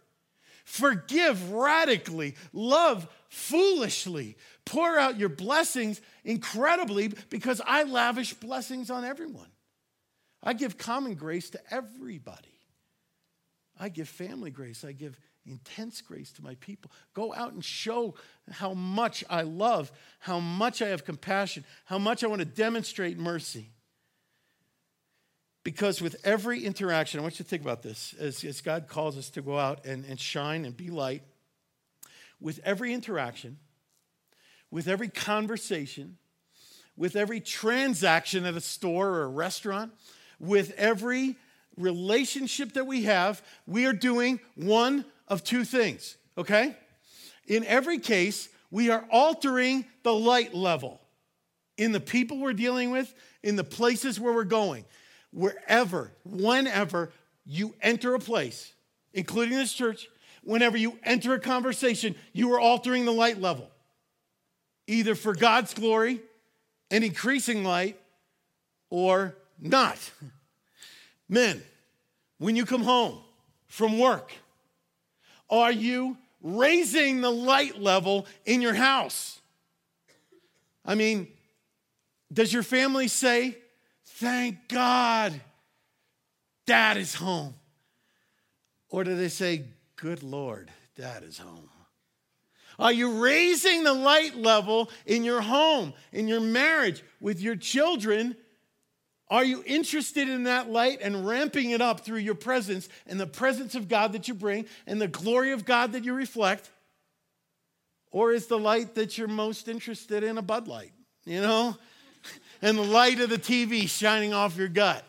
Forgive 0.64 1.50
radically, 1.50 2.36
love 2.52 3.08
foolishly, 3.30 4.36
pour 4.66 4.98
out 4.98 5.18
your 5.18 5.30
blessings 5.30 6.00
incredibly 6.22 7.08
because 7.30 7.60
I 7.64 7.84
lavish 7.84 8.34
blessings 8.34 8.90
on 8.90 9.04
everyone. 9.04 9.48
I 10.42 10.52
give 10.52 10.76
common 10.76 11.14
grace 11.14 11.50
to 11.50 11.60
everybody. 11.70 12.51
I 13.82 13.88
give 13.88 14.08
family 14.08 14.52
grace. 14.52 14.84
I 14.84 14.92
give 14.92 15.18
intense 15.44 16.00
grace 16.02 16.30
to 16.34 16.42
my 16.42 16.54
people. 16.60 16.92
Go 17.14 17.34
out 17.34 17.52
and 17.52 17.64
show 17.64 18.14
how 18.48 18.74
much 18.74 19.24
I 19.28 19.42
love, 19.42 19.90
how 20.20 20.38
much 20.38 20.80
I 20.80 20.88
have 20.88 21.04
compassion, 21.04 21.64
how 21.84 21.98
much 21.98 22.22
I 22.22 22.28
want 22.28 22.38
to 22.38 22.44
demonstrate 22.44 23.18
mercy. 23.18 23.70
Because 25.64 26.00
with 26.00 26.14
every 26.22 26.64
interaction, 26.64 27.18
I 27.18 27.24
want 27.24 27.40
you 27.40 27.44
to 27.44 27.50
think 27.50 27.62
about 27.62 27.82
this 27.82 28.14
as, 28.20 28.44
as 28.44 28.60
God 28.60 28.86
calls 28.86 29.18
us 29.18 29.30
to 29.30 29.42
go 29.42 29.58
out 29.58 29.84
and, 29.84 30.04
and 30.04 30.18
shine 30.18 30.64
and 30.64 30.76
be 30.76 30.88
light. 30.88 31.24
With 32.40 32.60
every 32.62 32.92
interaction, 32.92 33.58
with 34.70 34.86
every 34.86 35.08
conversation, 35.08 36.18
with 36.96 37.16
every 37.16 37.40
transaction 37.40 38.44
at 38.44 38.54
a 38.54 38.60
store 38.60 39.08
or 39.08 39.22
a 39.24 39.28
restaurant, 39.28 39.92
with 40.38 40.72
every 40.76 41.36
relationship 41.76 42.72
that 42.74 42.86
we 42.86 43.04
have, 43.04 43.42
we 43.66 43.86
are 43.86 43.92
doing 43.92 44.40
one 44.54 45.04
of 45.28 45.44
two 45.44 45.64
things, 45.64 46.16
okay? 46.36 46.76
In 47.46 47.64
every 47.64 47.98
case, 47.98 48.48
we 48.70 48.90
are 48.90 49.06
altering 49.10 49.84
the 50.02 50.12
light 50.14 50.54
level 50.54 51.00
in 51.76 51.92
the 51.92 52.00
people 52.00 52.38
we're 52.38 52.52
dealing 52.52 52.90
with, 52.90 53.14
in 53.42 53.56
the 53.56 53.64
places 53.64 54.20
where 54.20 54.32
we're 54.32 54.44
going. 54.44 54.84
Wherever, 55.32 56.12
whenever 56.24 57.10
you 57.44 57.74
enter 57.80 58.14
a 58.14 58.18
place, 58.18 58.72
including 59.12 59.56
this 59.56 59.72
church, 59.72 60.08
whenever 60.42 60.76
you 60.76 60.98
enter 61.02 61.34
a 61.34 61.40
conversation, 61.40 62.14
you 62.32 62.52
are 62.52 62.60
altering 62.60 63.04
the 63.04 63.12
light 63.12 63.40
level, 63.40 63.70
either 64.86 65.14
for 65.14 65.34
God's 65.34 65.74
glory 65.74 66.20
and 66.90 67.02
increasing 67.02 67.64
light 67.64 67.98
or 68.90 69.34
not. 69.58 69.98
Men, 71.32 71.62
when 72.36 72.56
you 72.56 72.66
come 72.66 72.82
home 72.82 73.18
from 73.66 73.98
work, 73.98 74.32
are 75.48 75.72
you 75.72 76.18
raising 76.42 77.22
the 77.22 77.30
light 77.30 77.80
level 77.80 78.26
in 78.44 78.60
your 78.60 78.74
house? 78.74 79.40
I 80.84 80.94
mean, 80.94 81.28
does 82.30 82.52
your 82.52 82.62
family 82.62 83.08
say, 83.08 83.56
Thank 84.04 84.68
God, 84.68 85.32
dad 86.66 86.98
is 86.98 87.14
home? 87.14 87.54
Or 88.90 89.02
do 89.02 89.16
they 89.16 89.30
say, 89.30 89.64
Good 89.96 90.22
Lord, 90.22 90.70
dad 90.96 91.22
is 91.22 91.38
home? 91.38 91.70
Are 92.78 92.92
you 92.92 93.22
raising 93.24 93.84
the 93.84 93.94
light 93.94 94.36
level 94.36 94.90
in 95.06 95.24
your 95.24 95.40
home, 95.40 95.94
in 96.12 96.28
your 96.28 96.40
marriage, 96.40 97.02
with 97.22 97.40
your 97.40 97.56
children 97.56 98.36
are 99.32 99.42
you 99.42 99.62
interested 99.64 100.28
in 100.28 100.44
that 100.44 100.68
light 100.68 100.98
and 101.00 101.26
ramping 101.26 101.70
it 101.70 101.80
up 101.80 102.00
through 102.00 102.18
your 102.18 102.34
presence 102.34 102.86
and 103.06 103.18
the 103.18 103.26
presence 103.26 103.74
of 103.74 103.88
God 103.88 104.12
that 104.12 104.28
you 104.28 104.34
bring 104.34 104.66
and 104.86 105.00
the 105.00 105.08
glory 105.08 105.52
of 105.52 105.64
God 105.64 105.92
that 105.92 106.04
you 106.04 106.12
reflect? 106.12 106.68
Or 108.10 108.32
is 108.32 108.46
the 108.46 108.58
light 108.58 108.94
that 108.96 109.16
you're 109.16 109.28
most 109.28 109.68
interested 109.68 110.22
in 110.22 110.36
a 110.36 110.42
Bud 110.42 110.68
Light, 110.68 110.92
you 111.24 111.40
know? 111.40 111.78
and 112.62 112.76
the 112.76 112.82
light 112.82 113.20
of 113.20 113.30
the 113.30 113.38
TV 113.38 113.88
shining 113.88 114.34
off 114.34 114.58
your 114.58 114.68
gut 114.68 115.02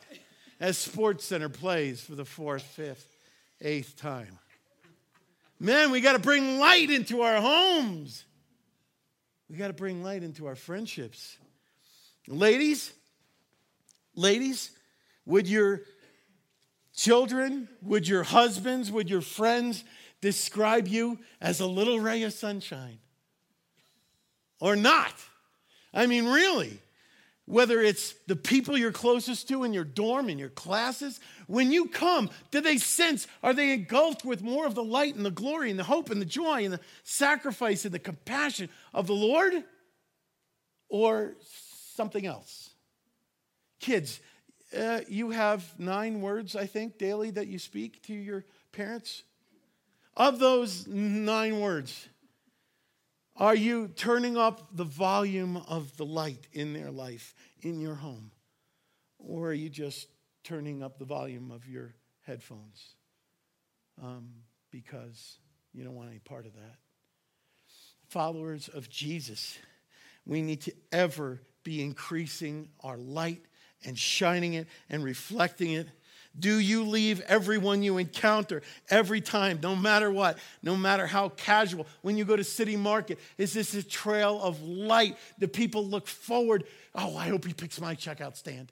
as 0.57 0.77
Sports 0.77 1.25
Center 1.25 1.49
plays 1.49 1.99
for 1.99 2.15
the 2.15 2.23
fourth, 2.23 2.63
fifth, 2.63 3.17
eighth 3.59 3.97
time. 3.97 4.39
Man, 5.59 5.91
we 5.91 5.99
got 5.99 6.13
to 6.13 6.19
bring 6.19 6.59
light 6.59 6.89
into 6.89 7.23
our 7.23 7.41
homes. 7.41 8.23
We 9.49 9.57
got 9.57 9.67
to 9.67 9.73
bring 9.73 10.01
light 10.01 10.23
into 10.23 10.45
our 10.45 10.55
friendships. 10.55 11.37
Ladies, 12.29 12.93
Ladies, 14.15 14.71
would 15.25 15.47
your 15.47 15.81
children, 16.95 17.67
would 17.81 18.07
your 18.07 18.23
husbands, 18.23 18.91
would 18.91 19.09
your 19.09 19.21
friends 19.21 19.83
describe 20.21 20.87
you 20.87 21.19
as 21.41 21.59
a 21.59 21.65
little 21.65 21.99
ray 21.99 22.23
of 22.23 22.33
sunshine? 22.33 22.99
Or 24.59 24.75
not? 24.75 25.13
I 25.93 26.07
mean, 26.07 26.25
really, 26.25 26.79
whether 27.45 27.81
it's 27.81 28.13
the 28.27 28.35
people 28.35 28.77
you're 28.77 28.91
closest 28.91 29.49
to 29.49 29.63
in 29.63 29.73
your 29.73 29.83
dorm, 29.83 30.29
in 30.29 30.39
your 30.39 30.49
classes, 30.49 31.19
when 31.47 31.71
you 31.71 31.87
come, 31.87 32.29
do 32.51 32.61
they 32.61 32.77
sense, 32.77 33.27
are 33.41 33.53
they 33.53 33.73
engulfed 33.73 34.23
with 34.23 34.41
more 34.41 34.65
of 34.65 34.75
the 34.75 34.83
light 34.83 35.15
and 35.15 35.25
the 35.25 35.31
glory 35.31 35.69
and 35.69 35.77
the 35.77 35.83
hope 35.83 36.09
and 36.09 36.21
the 36.21 36.25
joy 36.25 36.63
and 36.63 36.73
the 36.73 36.79
sacrifice 37.03 37.83
and 37.83 37.93
the 37.93 37.99
compassion 37.99 38.69
of 38.93 39.07
the 39.07 39.13
Lord? 39.13 39.63
Or 40.87 41.33
something 41.95 42.25
else? 42.25 42.62
Kids, 43.83 44.21
uh, 44.79 45.01
you 45.09 45.31
have 45.31 45.77
nine 45.77 46.21
words, 46.21 46.55
I 46.55 46.67
think, 46.67 46.97
daily 46.97 47.31
that 47.31 47.47
you 47.47 47.59
speak 47.59 48.01
to 48.03 48.13
your 48.13 48.45
parents. 48.71 49.23
Of 50.15 50.39
those 50.39 50.87
nine 50.87 51.59
words, 51.59 52.07
are 53.35 53.53
you 53.53 53.89
turning 53.89 54.37
up 54.37 54.69
the 54.73 54.85
volume 54.85 55.57
of 55.67 55.97
the 55.97 56.05
light 56.05 56.47
in 56.53 56.71
their 56.71 56.91
life, 56.91 57.35
in 57.61 57.81
your 57.81 57.95
home? 57.95 58.31
Or 59.19 59.49
are 59.49 59.53
you 59.53 59.67
just 59.67 60.07
turning 60.45 60.81
up 60.81 60.97
the 60.97 61.03
volume 61.03 61.51
of 61.51 61.67
your 61.67 61.93
headphones 62.21 62.95
um, 64.01 64.29
because 64.71 65.39
you 65.73 65.83
don't 65.83 65.95
want 65.95 66.09
any 66.09 66.19
part 66.19 66.45
of 66.45 66.53
that? 66.53 66.77
Followers 68.07 68.69
of 68.69 68.89
Jesus, 68.89 69.57
we 70.25 70.41
need 70.41 70.61
to 70.61 70.73
ever 70.93 71.41
be 71.63 71.81
increasing 71.83 72.69
our 72.79 72.97
light 72.97 73.41
and 73.85 73.97
shining 73.97 74.53
it 74.53 74.67
and 74.89 75.03
reflecting 75.03 75.71
it? 75.71 75.87
Do 76.37 76.57
you 76.57 76.83
leave 76.83 77.21
everyone 77.21 77.83
you 77.83 77.99
encounter 77.99 78.63
every 78.89 79.21
time, 79.21 79.59
no 79.61 79.75
matter 79.75 80.11
what, 80.11 80.39
no 80.63 80.75
matter 80.75 81.05
how 81.05 81.29
casual? 81.29 81.85
When 82.01 82.17
you 82.17 82.25
go 82.25 82.35
to 82.35 82.43
City 82.43 82.75
Market, 82.75 83.19
is 83.37 83.53
this 83.53 83.75
a 83.75 83.83
trail 83.83 84.41
of 84.41 84.61
light? 84.63 85.15
Do 85.37 85.47
people 85.47 85.85
look 85.85 86.07
forward? 86.07 86.63
Oh, 86.95 87.15
I 87.15 87.27
hope 87.27 87.45
he 87.45 87.53
picks 87.53 87.79
my 87.79 87.93
checkout 87.93 88.35
stand. 88.35 88.71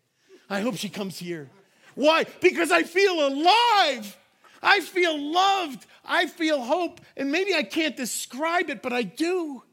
I 0.50 0.62
hope 0.62 0.76
she 0.76 0.90
comes 0.90 1.20
here. 1.20 1.50
Why? 1.94 2.26
Because 2.42 2.72
I 2.72 2.82
feel 2.82 3.28
alive. 3.28 4.18
I 4.64 4.80
feel 4.80 5.20
loved. 5.20 5.86
I 6.04 6.26
feel 6.28 6.62
hope. 6.62 7.00
And 7.16 7.32
maybe 7.32 7.54
I 7.54 7.64
can't 7.64 7.96
describe 7.96 8.70
it, 8.72 8.82
but 8.82 8.92
I 8.92 9.04
do. 9.04 9.64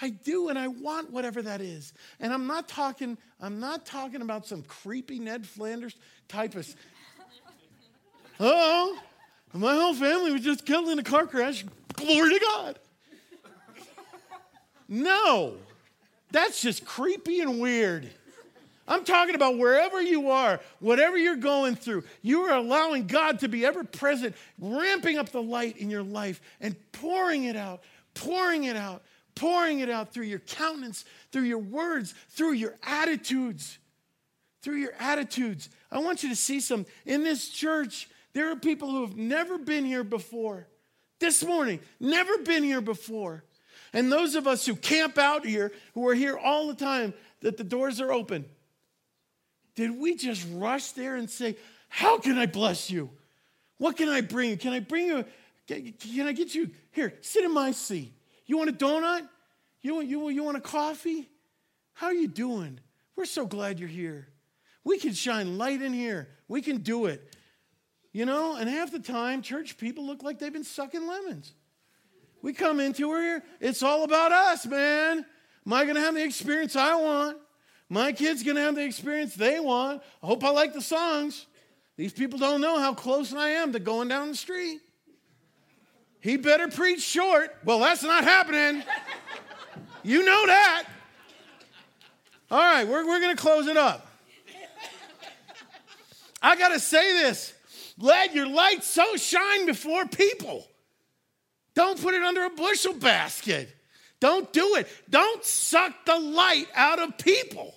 I 0.00 0.10
do, 0.10 0.48
and 0.48 0.58
I 0.58 0.68
want 0.68 1.10
whatever 1.12 1.42
that 1.42 1.60
is. 1.60 1.92
And 2.18 2.32
I'm 2.32 2.46
not 2.46 2.68
talking, 2.68 3.18
I'm 3.40 3.60
not 3.60 3.84
talking 3.84 4.22
about 4.22 4.46
some 4.46 4.62
creepy 4.62 5.18
Ned 5.18 5.46
Flanders 5.46 5.94
type 6.28 6.54
of 6.54 6.66
oh, 8.40 8.98
my 9.52 9.74
whole 9.74 9.94
family 9.94 10.32
was 10.32 10.42
just 10.42 10.64
killed 10.66 10.88
in 10.88 10.98
a 10.98 11.02
car 11.02 11.26
crash. 11.26 11.64
Glory 11.94 12.38
to 12.38 12.40
God. 12.40 12.78
No, 14.88 15.54
that's 16.30 16.60
just 16.60 16.84
creepy 16.84 17.40
and 17.40 17.60
weird. 17.60 18.10
I'm 18.88 19.04
talking 19.04 19.34
about 19.34 19.58
wherever 19.58 20.02
you 20.02 20.30
are, 20.30 20.60
whatever 20.80 21.16
you're 21.16 21.36
going 21.36 21.76
through, 21.76 22.02
you 22.20 22.42
are 22.42 22.56
allowing 22.56 23.06
God 23.06 23.38
to 23.40 23.48
be 23.48 23.64
ever 23.64 23.84
present, 23.84 24.34
ramping 24.58 25.18
up 25.18 25.30
the 25.30 25.42
light 25.42 25.76
in 25.76 25.88
your 25.88 26.02
life 26.02 26.40
and 26.60 26.74
pouring 26.90 27.44
it 27.44 27.56
out, 27.56 27.82
pouring 28.14 28.64
it 28.64 28.76
out, 28.76 29.02
pouring 29.34 29.80
it 29.80 29.90
out 29.90 30.12
through 30.12 30.26
your 30.26 30.38
countenance, 30.40 31.04
through 31.30 31.42
your 31.42 31.58
words, 31.58 32.14
through 32.30 32.52
your 32.52 32.74
attitudes. 32.82 33.78
Through 34.62 34.76
your 34.76 34.92
attitudes. 34.98 35.68
I 35.90 35.98
want 35.98 36.22
you 36.22 36.28
to 36.28 36.36
see 36.36 36.60
some. 36.60 36.86
In 37.04 37.24
this 37.24 37.48
church, 37.48 38.08
there 38.32 38.50
are 38.50 38.56
people 38.56 38.90
who 38.90 39.04
have 39.04 39.16
never 39.16 39.58
been 39.58 39.84
here 39.84 40.04
before. 40.04 40.68
This 41.18 41.44
morning, 41.44 41.80
never 42.00 42.38
been 42.38 42.62
here 42.62 42.80
before. 42.80 43.44
And 43.92 44.10
those 44.10 44.34
of 44.34 44.46
us 44.46 44.64
who 44.64 44.74
camp 44.74 45.18
out 45.18 45.44
here, 45.44 45.72
who 45.94 46.08
are 46.08 46.14
here 46.14 46.36
all 46.36 46.68
the 46.68 46.74
time, 46.74 47.12
that 47.40 47.56
the 47.56 47.64
doors 47.64 48.00
are 48.00 48.12
open. 48.12 48.44
Did 49.74 49.98
we 49.98 50.16
just 50.16 50.46
rush 50.52 50.92
there 50.92 51.16
and 51.16 51.28
say, 51.28 51.56
How 51.88 52.18
can 52.18 52.38
I 52.38 52.46
bless 52.46 52.90
you? 52.90 53.10
What 53.78 53.96
can 53.96 54.08
I 54.08 54.20
bring 54.20 54.50
you? 54.50 54.56
Can 54.56 54.72
I 54.72 54.80
bring 54.80 55.06
you? 55.06 55.24
Can 55.66 56.26
I 56.26 56.32
get 56.32 56.54
you 56.54 56.70
here? 56.92 57.14
Sit 57.20 57.44
in 57.44 57.52
my 57.52 57.72
seat. 57.72 58.12
You 58.46 58.58
want 58.58 58.70
a 58.70 58.72
donut? 58.72 59.28
You 59.82 59.96
want, 59.96 60.08
you, 60.08 60.28
you 60.28 60.44
want 60.44 60.56
a 60.56 60.60
coffee? 60.60 61.28
How 61.94 62.06
are 62.08 62.14
you 62.14 62.28
doing? 62.28 62.78
We're 63.16 63.24
so 63.24 63.46
glad 63.46 63.78
you're 63.78 63.88
here. 63.88 64.28
We 64.84 64.98
can 64.98 65.12
shine 65.12 65.58
light 65.58 65.82
in 65.82 65.92
here. 65.92 66.28
We 66.48 66.62
can 66.62 66.78
do 66.78 67.06
it. 67.06 67.36
You 68.12 68.26
know, 68.26 68.56
and 68.56 68.68
half 68.68 68.92
the 68.92 68.98
time, 68.98 69.42
church 69.42 69.78
people 69.78 70.04
look 70.04 70.22
like 70.22 70.38
they've 70.38 70.52
been 70.52 70.64
sucking 70.64 71.06
lemons. 71.06 71.54
We 72.42 72.52
come 72.52 72.80
into 72.80 73.08
here, 73.14 73.42
it's 73.60 73.82
all 73.82 74.04
about 74.04 74.32
us, 74.32 74.66
man. 74.66 75.24
Am 75.64 75.72
I 75.72 75.84
going 75.84 75.94
to 75.94 76.00
have 76.00 76.14
the 76.14 76.24
experience 76.24 76.74
I 76.74 76.94
want? 76.96 77.38
My 77.88 78.12
kid's 78.12 78.42
going 78.42 78.56
to 78.56 78.62
have 78.62 78.74
the 78.74 78.84
experience 78.84 79.34
they 79.34 79.60
want. 79.60 80.02
I 80.22 80.26
hope 80.26 80.42
I 80.42 80.50
like 80.50 80.74
the 80.74 80.80
songs. 80.80 81.46
These 81.96 82.12
people 82.12 82.38
don't 82.38 82.60
know 82.60 82.78
how 82.78 82.94
close 82.94 83.32
I 83.32 83.50
am 83.50 83.72
to 83.72 83.78
going 83.78 84.08
down 84.08 84.28
the 84.28 84.34
street. 84.34 84.80
He 86.22 86.36
better 86.36 86.68
preach 86.68 87.02
short. 87.02 87.54
Well, 87.64 87.80
that's 87.80 88.04
not 88.04 88.22
happening. 88.22 88.84
You 90.04 90.24
know 90.24 90.46
that. 90.46 90.84
All 92.50 92.58
right, 92.58 92.86
we're, 92.86 93.06
we're 93.06 93.20
going 93.20 93.34
to 93.34 93.42
close 93.42 93.66
it 93.66 93.76
up. 93.76 94.06
I 96.40 96.56
got 96.56 96.68
to 96.68 96.80
say 96.80 97.12
this 97.12 97.52
let 97.98 98.34
your 98.34 98.46
light 98.46 98.84
so 98.84 99.16
shine 99.16 99.66
before 99.66 100.06
people. 100.06 100.66
Don't 101.74 102.00
put 102.00 102.14
it 102.14 102.22
under 102.22 102.44
a 102.44 102.50
bushel 102.50 102.94
basket. 102.94 103.74
Don't 104.20 104.52
do 104.52 104.76
it. 104.76 104.86
Don't 105.10 105.44
suck 105.44 105.92
the 106.06 106.18
light 106.18 106.68
out 106.74 107.00
of 107.00 107.18
people. 107.18 107.74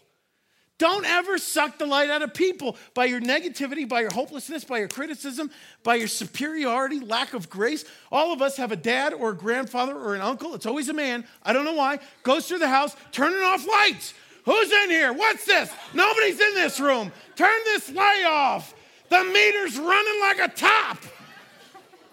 Don't 0.77 1.05
ever 1.05 1.37
suck 1.37 1.77
the 1.77 1.85
light 1.85 2.09
out 2.09 2.21
of 2.21 2.33
people 2.33 2.75
by 2.93 3.05
your 3.05 3.21
negativity, 3.21 3.87
by 3.87 4.01
your 4.01 4.11
hopelessness, 4.11 4.65
by 4.65 4.79
your 4.79 4.89
criticism, 4.89 5.49
by 5.83 5.95
your 5.95 6.09
superiority, 6.09 6.99
lack 6.99 7.33
of 7.33 7.49
grace. 7.49 7.85
All 8.11 8.33
of 8.33 8.41
us 8.41 8.57
have 8.57 8.73
a 8.73 8.75
dad 8.75 9.13
or 9.13 9.29
a 9.29 9.35
grandfather 9.35 9.95
or 9.95 10.15
an 10.15 10.21
uncle. 10.21 10.53
It's 10.53 10.65
always 10.65 10.89
a 10.89 10.93
man. 10.93 11.25
I 11.43 11.53
don't 11.53 11.63
know 11.63 11.75
why. 11.75 11.99
Goes 12.23 12.47
through 12.47 12.59
the 12.59 12.67
house, 12.67 12.93
turning 13.13 13.41
off 13.41 13.65
lights. 13.65 14.13
Who's 14.43 14.71
in 14.71 14.89
here? 14.89 15.13
What's 15.13 15.45
this? 15.45 15.71
Nobody's 15.93 16.39
in 16.39 16.55
this 16.55 16.79
room. 16.79 17.11
Turn 17.35 17.57
this 17.63 17.89
light 17.91 18.25
off. 18.27 18.73
The 19.09 19.23
meter's 19.23 19.77
running 19.77 20.21
like 20.21 20.39
a 20.39 20.53
top. 20.53 20.97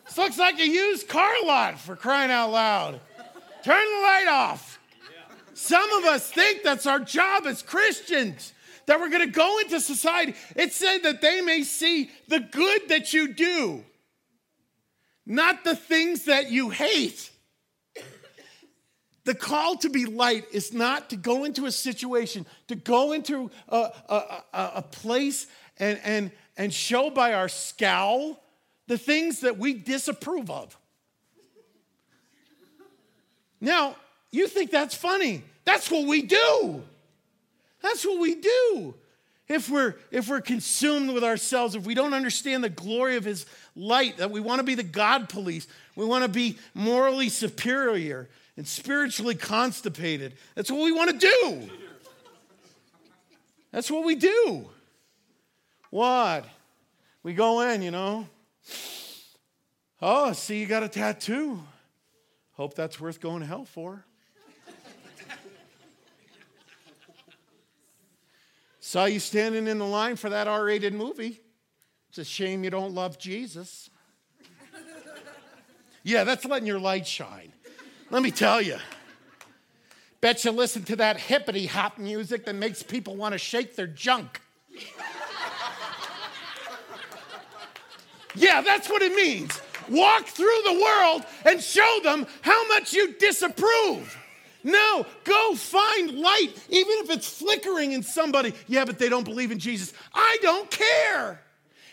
This 0.04 0.16
looks 0.16 0.38
like 0.38 0.60
a 0.60 0.66
used 0.66 1.08
car 1.08 1.32
lot 1.44 1.80
for 1.80 1.96
crying 1.96 2.30
out 2.30 2.50
loud. 2.52 3.00
Turn 3.64 3.84
the 3.96 4.02
light 4.02 4.26
off. 4.28 4.78
Some 5.62 5.92
of 5.92 6.04
us 6.06 6.28
think 6.28 6.64
that's 6.64 6.86
our 6.86 6.98
job 6.98 7.46
as 7.46 7.62
Christians, 7.62 8.52
that 8.86 8.98
we're 8.98 9.10
going 9.10 9.24
to 9.24 9.32
go 9.32 9.60
into 9.60 9.80
society. 9.80 10.34
It 10.56 10.72
said 10.72 11.04
that 11.04 11.20
they 11.20 11.40
may 11.40 11.62
see 11.62 12.10
the 12.26 12.40
good 12.40 12.88
that 12.88 13.12
you 13.12 13.32
do, 13.32 13.84
not 15.24 15.62
the 15.62 15.76
things 15.76 16.24
that 16.24 16.50
you 16.50 16.70
hate. 16.70 17.30
The 19.22 19.36
call 19.36 19.76
to 19.76 19.88
be 19.88 20.04
light 20.04 20.46
is 20.50 20.72
not 20.72 21.10
to 21.10 21.16
go 21.16 21.44
into 21.44 21.66
a 21.66 21.70
situation, 21.70 22.44
to 22.66 22.74
go 22.74 23.12
into 23.12 23.48
a, 23.68 23.92
a, 24.08 24.42
a, 24.52 24.82
place 24.82 25.46
and, 25.78 26.00
and, 26.02 26.32
and 26.56 26.74
show 26.74 27.08
by 27.08 27.34
our 27.34 27.48
scowl 27.48 28.42
the 28.88 28.98
things 28.98 29.42
that 29.42 29.58
we 29.58 29.74
disapprove 29.74 30.50
of. 30.50 30.76
Now, 33.60 33.94
you 34.32 34.48
think 34.48 34.72
that's 34.72 34.96
funny. 34.96 35.44
That's 35.64 35.90
what 35.90 36.06
we 36.06 36.22
do. 36.22 36.82
That's 37.82 38.04
what 38.04 38.20
we 38.20 38.36
do. 38.36 38.94
If 39.48 39.68
we're 39.68 39.96
if 40.10 40.28
we're 40.28 40.40
consumed 40.40 41.10
with 41.12 41.24
ourselves, 41.24 41.74
if 41.74 41.84
we 41.84 41.94
don't 41.94 42.14
understand 42.14 42.64
the 42.64 42.70
glory 42.70 43.16
of 43.16 43.24
his 43.24 43.44
light, 43.76 44.16
that 44.18 44.30
we 44.30 44.40
want 44.40 44.60
to 44.60 44.64
be 44.64 44.74
the 44.74 44.82
God 44.82 45.28
police, 45.28 45.66
we 45.94 46.04
want 46.04 46.24
to 46.24 46.28
be 46.28 46.58
morally 46.74 47.28
superior 47.28 48.28
and 48.56 48.66
spiritually 48.66 49.34
constipated. 49.34 50.34
That's 50.54 50.70
what 50.70 50.82
we 50.82 50.92
want 50.92 51.10
to 51.10 51.18
do. 51.18 51.70
That's 53.72 53.90
what 53.90 54.04
we 54.04 54.14
do. 54.14 54.68
What? 55.90 56.46
We 57.22 57.34
go 57.34 57.60
in, 57.60 57.82
you 57.82 57.90
know. 57.90 58.26
Oh, 60.00 60.32
see, 60.32 60.60
you 60.60 60.66
got 60.66 60.82
a 60.82 60.88
tattoo. 60.88 61.62
Hope 62.52 62.74
that's 62.74 63.00
worth 63.00 63.20
going 63.20 63.40
to 63.40 63.46
hell 63.46 63.64
for. 63.64 64.04
Saw 68.84 69.04
you 69.04 69.20
standing 69.20 69.68
in 69.68 69.78
the 69.78 69.86
line 69.86 70.16
for 70.16 70.28
that 70.28 70.48
R 70.48 70.64
rated 70.64 70.92
movie. 70.92 71.40
It's 72.08 72.18
a 72.18 72.24
shame 72.24 72.64
you 72.64 72.70
don't 72.70 72.92
love 72.92 73.16
Jesus. 73.16 73.88
yeah, 76.02 76.24
that's 76.24 76.44
letting 76.44 76.66
your 76.66 76.80
light 76.80 77.06
shine. 77.06 77.52
Let 78.10 78.24
me 78.24 78.32
tell 78.32 78.60
you. 78.60 78.78
Bet 80.20 80.44
you 80.44 80.50
listen 80.50 80.82
to 80.82 80.96
that 80.96 81.16
hippity 81.16 81.66
hop 81.66 81.96
music 81.96 82.44
that 82.46 82.56
makes 82.56 82.82
people 82.82 83.14
want 83.14 83.34
to 83.34 83.38
shake 83.38 83.76
their 83.76 83.86
junk. 83.86 84.40
Yeah, 88.34 88.62
that's 88.62 88.90
what 88.90 89.00
it 89.00 89.14
means. 89.14 89.60
Walk 89.88 90.26
through 90.26 90.60
the 90.64 90.82
world 90.82 91.22
and 91.46 91.62
show 91.62 92.00
them 92.02 92.26
how 92.40 92.66
much 92.66 92.92
you 92.92 93.14
disapprove. 93.14 94.18
No, 94.64 95.06
go 95.24 95.54
find 95.54 96.18
light, 96.18 96.50
even 96.68 96.92
if 96.98 97.10
it's 97.10 97.28
flickering 97.28 97.92
in 97.92 98.02
somebody. 98.02 98.54
Yeah, 98.66 98.84
but 98.84 98.98
they 98.98 99.08
don't 99.08 99.24
believe 99.24 99.50
in 99.50 99.58
Jesus. 99.58 99.92
I 100.14 100.38
don't 100.40 100.70
care. 100.70 101.40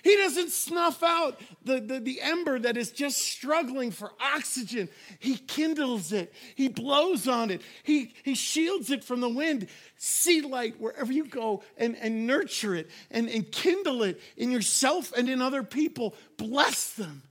He 0.03 0.15
doesn't 0.15 0.51
snuff 0.51 1.03
out 1.03 1.39
the, 1.63 1.79
the, 1.79 1.99
the, 1.99 2.21
ember 2.21 2.57
that 2.59 2.77
is 2.77 2.91
just 2.91 3.17
struggling 3.17 3.91
for 3.91 4.11
oxygen. 4.21 4.87
He 5.19 5.35
kindles 5.35 6.13
it, 6.13 6.33
he 6.55 6.67
blows 6.67 7.27
on 7.27 7.51
it, 7.51 7.61
he, 7.83 8.13
he 8.23 8.35
shields 8.35 8.91
it 8.91 9.03
from 9.03 9.19
the 9.19 9.29
wind. 9.29 9.67
See 9.97 10.41
light 10.41 10.79
wherever 10.79 11.11
you 11.11 11.25
go 11.25 11.63
and, 11.77 11.97
and 11.97 12.25
nurture 12.25 12.75
it 12.75 12.89
and, 13.11 13.29
and 13.29 13.51
kindle 13.51 14.03
it 14.03 14.21
in 14.37 14.51
yourself 14.51 15.11
and 15.17 15.27
in 15.27 15.41
other 15.41 15.63
people. 15.63 16.15
Bless 16.37 16.93
them. 16.93 17.23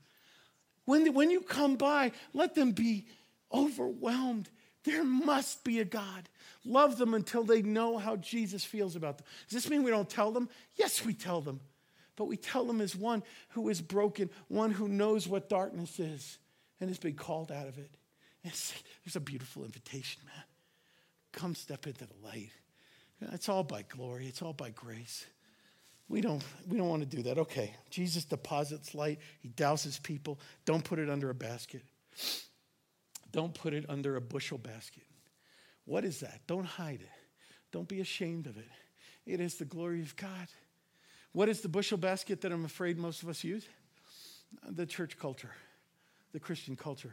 When, 0.84 1.14
when 1.14 1.30
you 1.30 1.40
come 1.40 1.76
by, 1.76 2.12
let 2.34 2.54
them 2.54 2.72
be 2.72 3.06
overwhelmed. 3.52 4.48
There 4.88 5.04
must 5.04 5.64
be 5.64 5.80
a 5.80 5.84
God. 5.84 6.28
Love 6.64 6.98
them 6.98 7.14
until 7.14 7.44
they 7.44 7.62
know 7.62 7.98
how 7.98 8.16
Jesus 8.16 8.64
feels 8.64 8.96
about 8.96 9.18
them. 9.18 9.26
Does 9.48 9.62
this 9.62 9.70
mean 9.70 9.82
we 9.82 9.90
don't 9.90 10.08
tell 10.08 10.32
them? 10.32 10.48
Yes, 10.76 11.04
we 11.04 11.14
tell 11.14 11.40
them 11.40 11.60
but 12.18 12.24
we 12.24 12.36
tell 12.36 12.64
them 12.64 12.80
as 12.80 12.96
one 12.96 13.22
who 13.50 13.68
is 13.68 13.80
broken, 13.80 14.28
one 14.48 14.72
who 14.72 14.88
knows 14.88 15.28
what 15.28 15.48
darkness 15.48 16.00
is 16.00 16.38
and 16.80 16.90
has 16.90 16.98
been 16.98 17.14
called 17.14 17.52
out 17.52 17.68
of 17.68 17.78
it. 17.78 17.90
There's 18.42 19.14
a 19.14 19.20
beautiful 19.20 19.64
invitation, 19.64 20.22
man. 20.26 20.44
Come 21.32 21.54
step 21.54 21.86
into 21.86 22.06
the 22.06 22.26
light. 22.26 22.50
It's 23.32 23.48
all 23.48 23.62
by 23.62 23.82
glory, 23.82 24.26
it's 24.26 24.42
all 24.42 24.52
by 24.52 24.70
grace. 24.70 25.26
We 26.08 26.20
don't, 26.20 26.42
we 26.66 26.76
don't 26.76 26.88
want 26.88 27.08
to 27.08 27.16
do 27.16 27.22
that. 27.22 27.38
Okay, 27.38 27.74
Jesus 27.90 28.24
deposits 28.24 28.94
light, 28.94 29.20
he 29.38 29.50
douses 29.50 30.02
people. 30.02 30.40
Don't 30.64 30.82
put 30.82 30.98
it 30.98 31.08
under 31.08 31.30
a 31.30 31.34
basket, 31.34 31.82
don't 33.30 33.54
put 33.54 33.74
it 33.74 33.84
under 33.88 34.16
a 34.16 34.20
bushel 34.20 34.58
basket. 34.58 35.04
What 35.84 36.04
is 36.04 36.20
that? 36.20 36.40
Don't 36.46 36.66
hide 36.66 37.00
it, 37.00 37.10
don't 37.72 37.88
be 37.88 38.00
ashamed 38.00 38.46
of 38.46 38.56
it. 38.56 38.68
It 39.26 39.40
is 39.40 39.56
the 39.56 39.64
glory 39.64 40.00
of 40.00 40.16
God. 40.16 40.48
What 41.32 41.48
is 41.48 41.60
the 41.60 41.68
bushel 41.68 41.98
basket 41.98 42.40
that 42.40 42.52
I'm 42.52 42.64
afraid 42.64 42.98
most 42.98 43.22
of 43.22 43.28
us 43.28 43.44
use? 43.44 43.66
The 44.66 44.86
church 44.86 45.18
culture, 45.18 45.50
the 46.32 46.40
Christian 46.40 46.76
culture. 46.76 47.12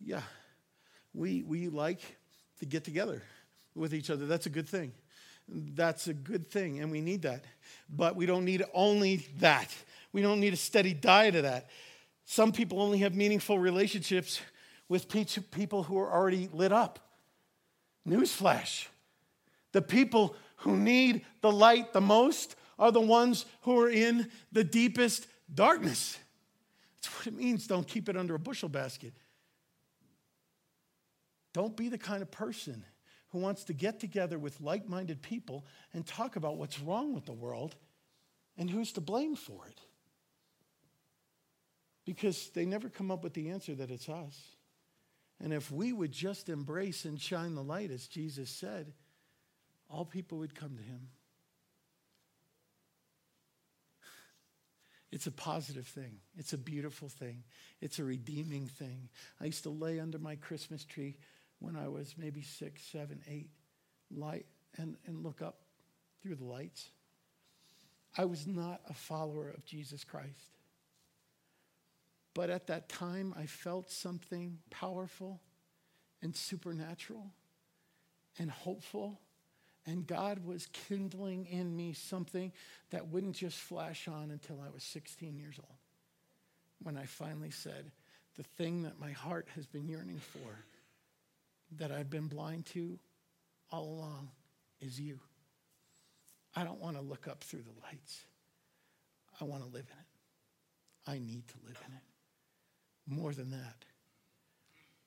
Yeah, 0.00 0.22
we, 1.14 1.42
we 1.42 1.68
like 1.68 2.00
to 2.58 2.66
get 2.66 2.84
together 2.84 3.22
with 3.74 3.94
each 3.94 4.10
other. 4.10 4.26
That's 4.26 4.46
a 4.46 4.50
good 4.50 4.68
thing. 4.68 4.92
That's 5.48 6.08
a 6.08 6.14
good 6.14 6.50
thing, 6.50 6.80
and 6.80 6.90
we 6.90 7.00
need 7.00 7.22
that. 7.22 7.44
But 7.88 8.16
we 8.16 8.26
don't 8.26 8.44
need 8.44 8.64
only 8.74 9.28
that. 9.38 9.68
We 10.12 10.22
don't 10.22 10.40
need 10.40 10.52
a 10.52 10.56
steady 10.56 10.94
diet 10.94 11.36
of 11.36 11.42
that. 11.42 11.68
Some 12.24 12.52
people 12.52 12.80
only 12.80 12.98
have 12.98 13.14
meaningful 13.14 13.58
relationships 13.58 14.40
with 14.92 15.08
people 15.08 15.84
who 15.84 15.98
are 15.98 16.12
already 16.12 16.50
lit 16.52 16.70
up. 16.70 16.98
Newsflash. 18.06 18.88
The 19.72 19.80
people 19.80 20.36
who 20.56 20.76
need 20.76 21.24
the 21.40 21.50
light 21.50 21.94
the 21.94 22.02
most 22.02 22.56
are 22.78 22.92
the 22.92 23.00
ones 23.00 23.46
who 23.62 23.80
are 23.80 23.88
in 23.88 24.30
the 24.52 24.62
deepest 24.62 25.26
darkness. 25.54 26.18
That's 26.96 27.08
what 27.16 27.26
it 27.26 27.34
means. 27.34 27.66
Don't 27.66 27.88
keep 27.88 28.10
it 28.10 28.18
under 28.18 28.34
a 28.34 28.38
bushel 28.38 28.68
basket. 28.68 29.14
Don't 31.54 31.74
be 31.74 31.88
the 31.88 31.96
kind 31.96 32.20
of 32.20 32.30
person 32.30 32.84
who 33.30 33.38
wants 33.38 33.64
to 33.64 33.72
get 33.72 33.98
together 33.98 34.38
with 34.38 34.60
like 34.60 34.90
minded 34.90 35.22
people 35.22 35.64
and 35.94 36.06
talk 36.06 36.36
about 36.36 36.58
what's 36.58 36.78
wrong 36.78 37.14
with 37.14 37.24
the 37.24 37.32
world 37.32 37.76
and 38.58 38.68
who's 38.68 38.92
to 38.92 39.00
blame 39.00 39.36
for 39.36 39.66
it. 39.68 39.80
Because 42.04 42.50
they 42.50 42.66
never 42.66 42.90
come 42.90 43.10
up 43.10 43.24
with 43.24 43.32
the 43.32 43.48
answer 43.48 43.74
that 43.76 43.90
it's 43.90 44.10
us. 44.10 44.38
And 45.42 45.52
if 45.52 45.70
we 45.72 45.92
would 45.92 46.12
just 46.12 46.48
embrace 46.48 47.04
and 47.04 47.20
shine 47.20 47.54
the 47.54 47.62
light, 47.62 47.90
as 47.90 48.06
Jesus 48.06 48.48
said, 48.48 48.92
all 49.90 50.04
people 50.04 50.38
would 50.38 50.54
come 50.54 50.76
to 50.76 50.82
him. 50.82 51.08
It's 55.10 55.26
a 55.26 55.32
positive 55.32 55.86
thing. 55.86 56.20
It's 56.38 56.54
a 56.54 56.58
beautiful 56.58 57.08
thing. 57.08 57.42
It's 57.82 57.98
a 57.98 58.04
redeeming 58.04 58.68
thing. 58.68 59.08
I 59.40 59.44
used 59.46 59.64
to 59.64 59.70
lay 59.70 60.00
under 60.00 60.18
my 60.18 60.36
Christmas 60.36 60.84
tree 60.84 61.16
when 61.58 61.76
I 61.76 61.88
was 61.88 62.14
maybe 62.16 62.40
six, 62.40 62.80
seven, 62.82 63.20
eight, 63.28 63.50
light 64.10 64.46
and, 64.78 64.96
and 65.06 65.22
look 65.22 65.42
up 65.42 65.58
through 66.22 66.36
the 66.36 66.44
lights. 66.44 66.88
I 68.16 68.24
was 68.24 68.46
not 68.46 68.80
a 68.88 68.94
follower 68.94 69.50
of 69.50 69.64
Jesus 69.66 70.04
Christ. 70.04 70.48
But 72.34 72.50
at 72.50 72.66
that 72.68 72.88
time, 72.88 73.34
I 73.36 73.46
felt 73.46 73.90
something 73.90 74.58
powerful 74.70 75.40
and 76.22 76.34
supernatural 76.34 77.30
and 78.38 78.50
hopeful. 78.50 79.20
And 79.86 80.06
God 80.06 80.46
was 80.46 80.68
kindling 80.72 81.46
in 81.46 81.76
me 81.76 81.92
something 81.92 82.52
that 82.90 83.08
wouldn't 83.08 83.36
just 83.36 83.58
flash 83.58 84.08
on 84.08 84.30
until 84.30 84.60
I 84.64 84.70
was 84.72 84.82
16 84.84 85.36
years 85.36 85.56
old. 85.58 85.78
When 86.82 86.96
I 86.96 87.04
finally 87.04 87.50
said, 87.50 87.90
The 88.36 88.44
thing 88.44 88.82
that 88.84 88.98
my 88.98 89.10
heart 89.10 89.48
has 89.54 89.66
been 89.66 89.88
yearning 89.88 90.20
for, 90.20 90.64
that 91.78 91.92
I've 91.92 92.10
been 92.10 92.28
blind 92.28 92.66
to 92.66 92.98
all 93.70 93.84
along, 93.84 94.30
is 94.80 94.98
you. 94.98 95.18
I 96.54 96.64
don't 96.64 96.80
want 96.80 96.96
to 96.96 97.02
look 97.02 97.28
up 97.28 97.42
through 97.42 97.62
the 97.62 97.86
lights. 97.86 98.24
I 99.40 99.44
want 99.44 99.62
to 99.62 99.68
live 99.68 99.86
in 99.90 99.98
it. 99.98 101.10
I 101.10 101.18
need 101.18 101.48
to 101.48 101.54
live 101.66 101.80
in 101.88 101.94
it. 101.94 102.11
More 103.06 103.32
than 103.32 103.50
that, 103.50 103.84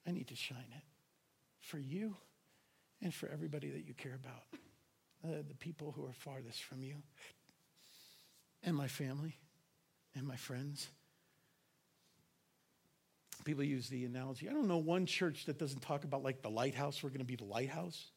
I 0.08 0.12
need 0.12 0.28
to 0.28 0.36
shine 0.36 0.72
it 0.76 0.84
for 1.60 1.80
you 1.80 2.16
and 3.02 3.14
for 3.14 3.30
everybody 3.30 3.70
that 3.70 3.86
you 3.86 3.94
care 3.94 4.16
about, 4.16 4.44
uh, 5.24 5.42
the 5.48 5.56
people 5.56 5.92
who 5.92 6.06
are 6.06 6.14
farthest 6.14 6.64
from 6.64 6.84
you, 6.84 6.96
and 8.64 8.76
my 8.76 8.88
family 8.88 9.38
and 10.16 10.28
my 10.28 10.36
friends. 10.36 10.88
People 13.44 13.64
use 13.64 13.90
the 13.90 14.06
analogy. 14.06 14.50
I 14.50 14.54
don't 14.54 14.68
know 14.68 14.78
one 14.78 15.06
church 15.06 15.46
that 15.46 15.60
doesn't 15.60 15.82
talk 15.82 16.04
about 16.04 16.24
like 16.24 16.42
the 16.42 16.50
lighthouse. 16.50 17.04
We're 17.04 17.10
going 17.10 17.20
to 17.20 17.26
be 17.26 17.36
the 17.36 17.44
lighthouse. 17.44 18.08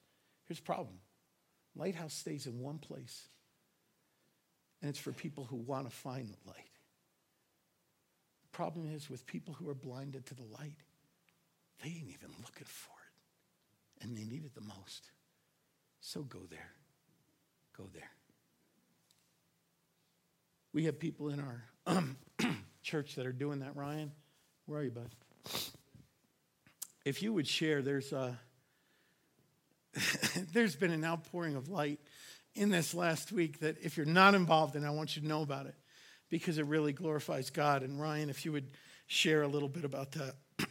Here's 0.46 0.58
the 0.58 0.64
problem 0.64 0.98
lighthouse 1.76 2.14
stays 2.14 2.46
in 2.46 2.58
one 2.58 2.78
place, 2.78 3.28
and 4.80 4.88
it's 4.88 4.98
for 4.98 5.12
people 5.12 5.44
who 5.44 5.56
want 5.56 5.88
to 5.88 5.94
find 5.94 6.28
the 6.28 6.50
light 6.50 6.67
problem 8.58 8.92
is 8.92 9.08
with 9.08 9.24
people 9.24 9.54
who 9.54 9.68
are 9.68 9.74
blinded 9.74 10.26
to 10.26 10.34
the 10.34 10.42
light, 10.58 10.74
they 11.80 11.90
ain't 11.90 12.08
even 12.08 12.30
looking 12.42 12.66
for 12.66 12.90
it. 12.90 14.02
And 14.04 14.18
they 14.18 14.24
need 14.24 14.44
it 14.44 14.52
the 14.52 14.62
most. 14.62 15.12
So 16.00 16.22
go 16.22 16.40
there. 16.50 16.72
Go 17.76 17.84
there. 17.94 18.10
We 20.72 20.86
have 20.86 20.98
people 20.98 21.28
in 21.28 21.38
our 21.38 21.62
um, 21.86 22.16
church 22.82 23.14
that 23.14 23.26
are 23.26 23.32
doing 23.32 23.60
that, 23.60 23.76
Ryan. 23.76 24.10
Where 24.66 24.80
are 24.80 24.82
you, 24.82 24.90
bud? 24.90 25.10
If 27.04 27.22
you 27.22 27.32
would 27.32 27.46
share, 27.46 27.80
there's 27.80 28.12
a, 28.12 28.36
there's 30.52 30.74
been 30.74 30.90
an 30.90 31.04
outpouring 31.04 31.54
of 31.54 31.68
light 31.68 32.00
in 32.56 32.70
this 32.70 32.92
last 32.92 33.30
week 33.30 33.60
that 33.60 33.76
if 33.80 33.96
you're 33.96 34.04
not 34.04 34.34
involved 34.34 34.74
in, 34.74 34.84
I 34.84 34.90
want 34.90 35.14
you 35.14 35.22
to 35.22 35.28
know 35.28 35.42
about 35.42 35.66
it 35.66 35.76
because 36.30 36.58
it 36.58 36.66
really 36.66 36.92
glorifies 36.92 37.50
God. 37.50 37.82
And 37.82 38.00
Ryan, 38.00 38.30
if 38.30 38.44
you 38.44 38.52
would 38.52 38.68
share 39.06 39.42
a 39.42 39.48
little 39.48 39.68
bit 39.68 39.84
about 39.84 40.12
that. 40.12 40.34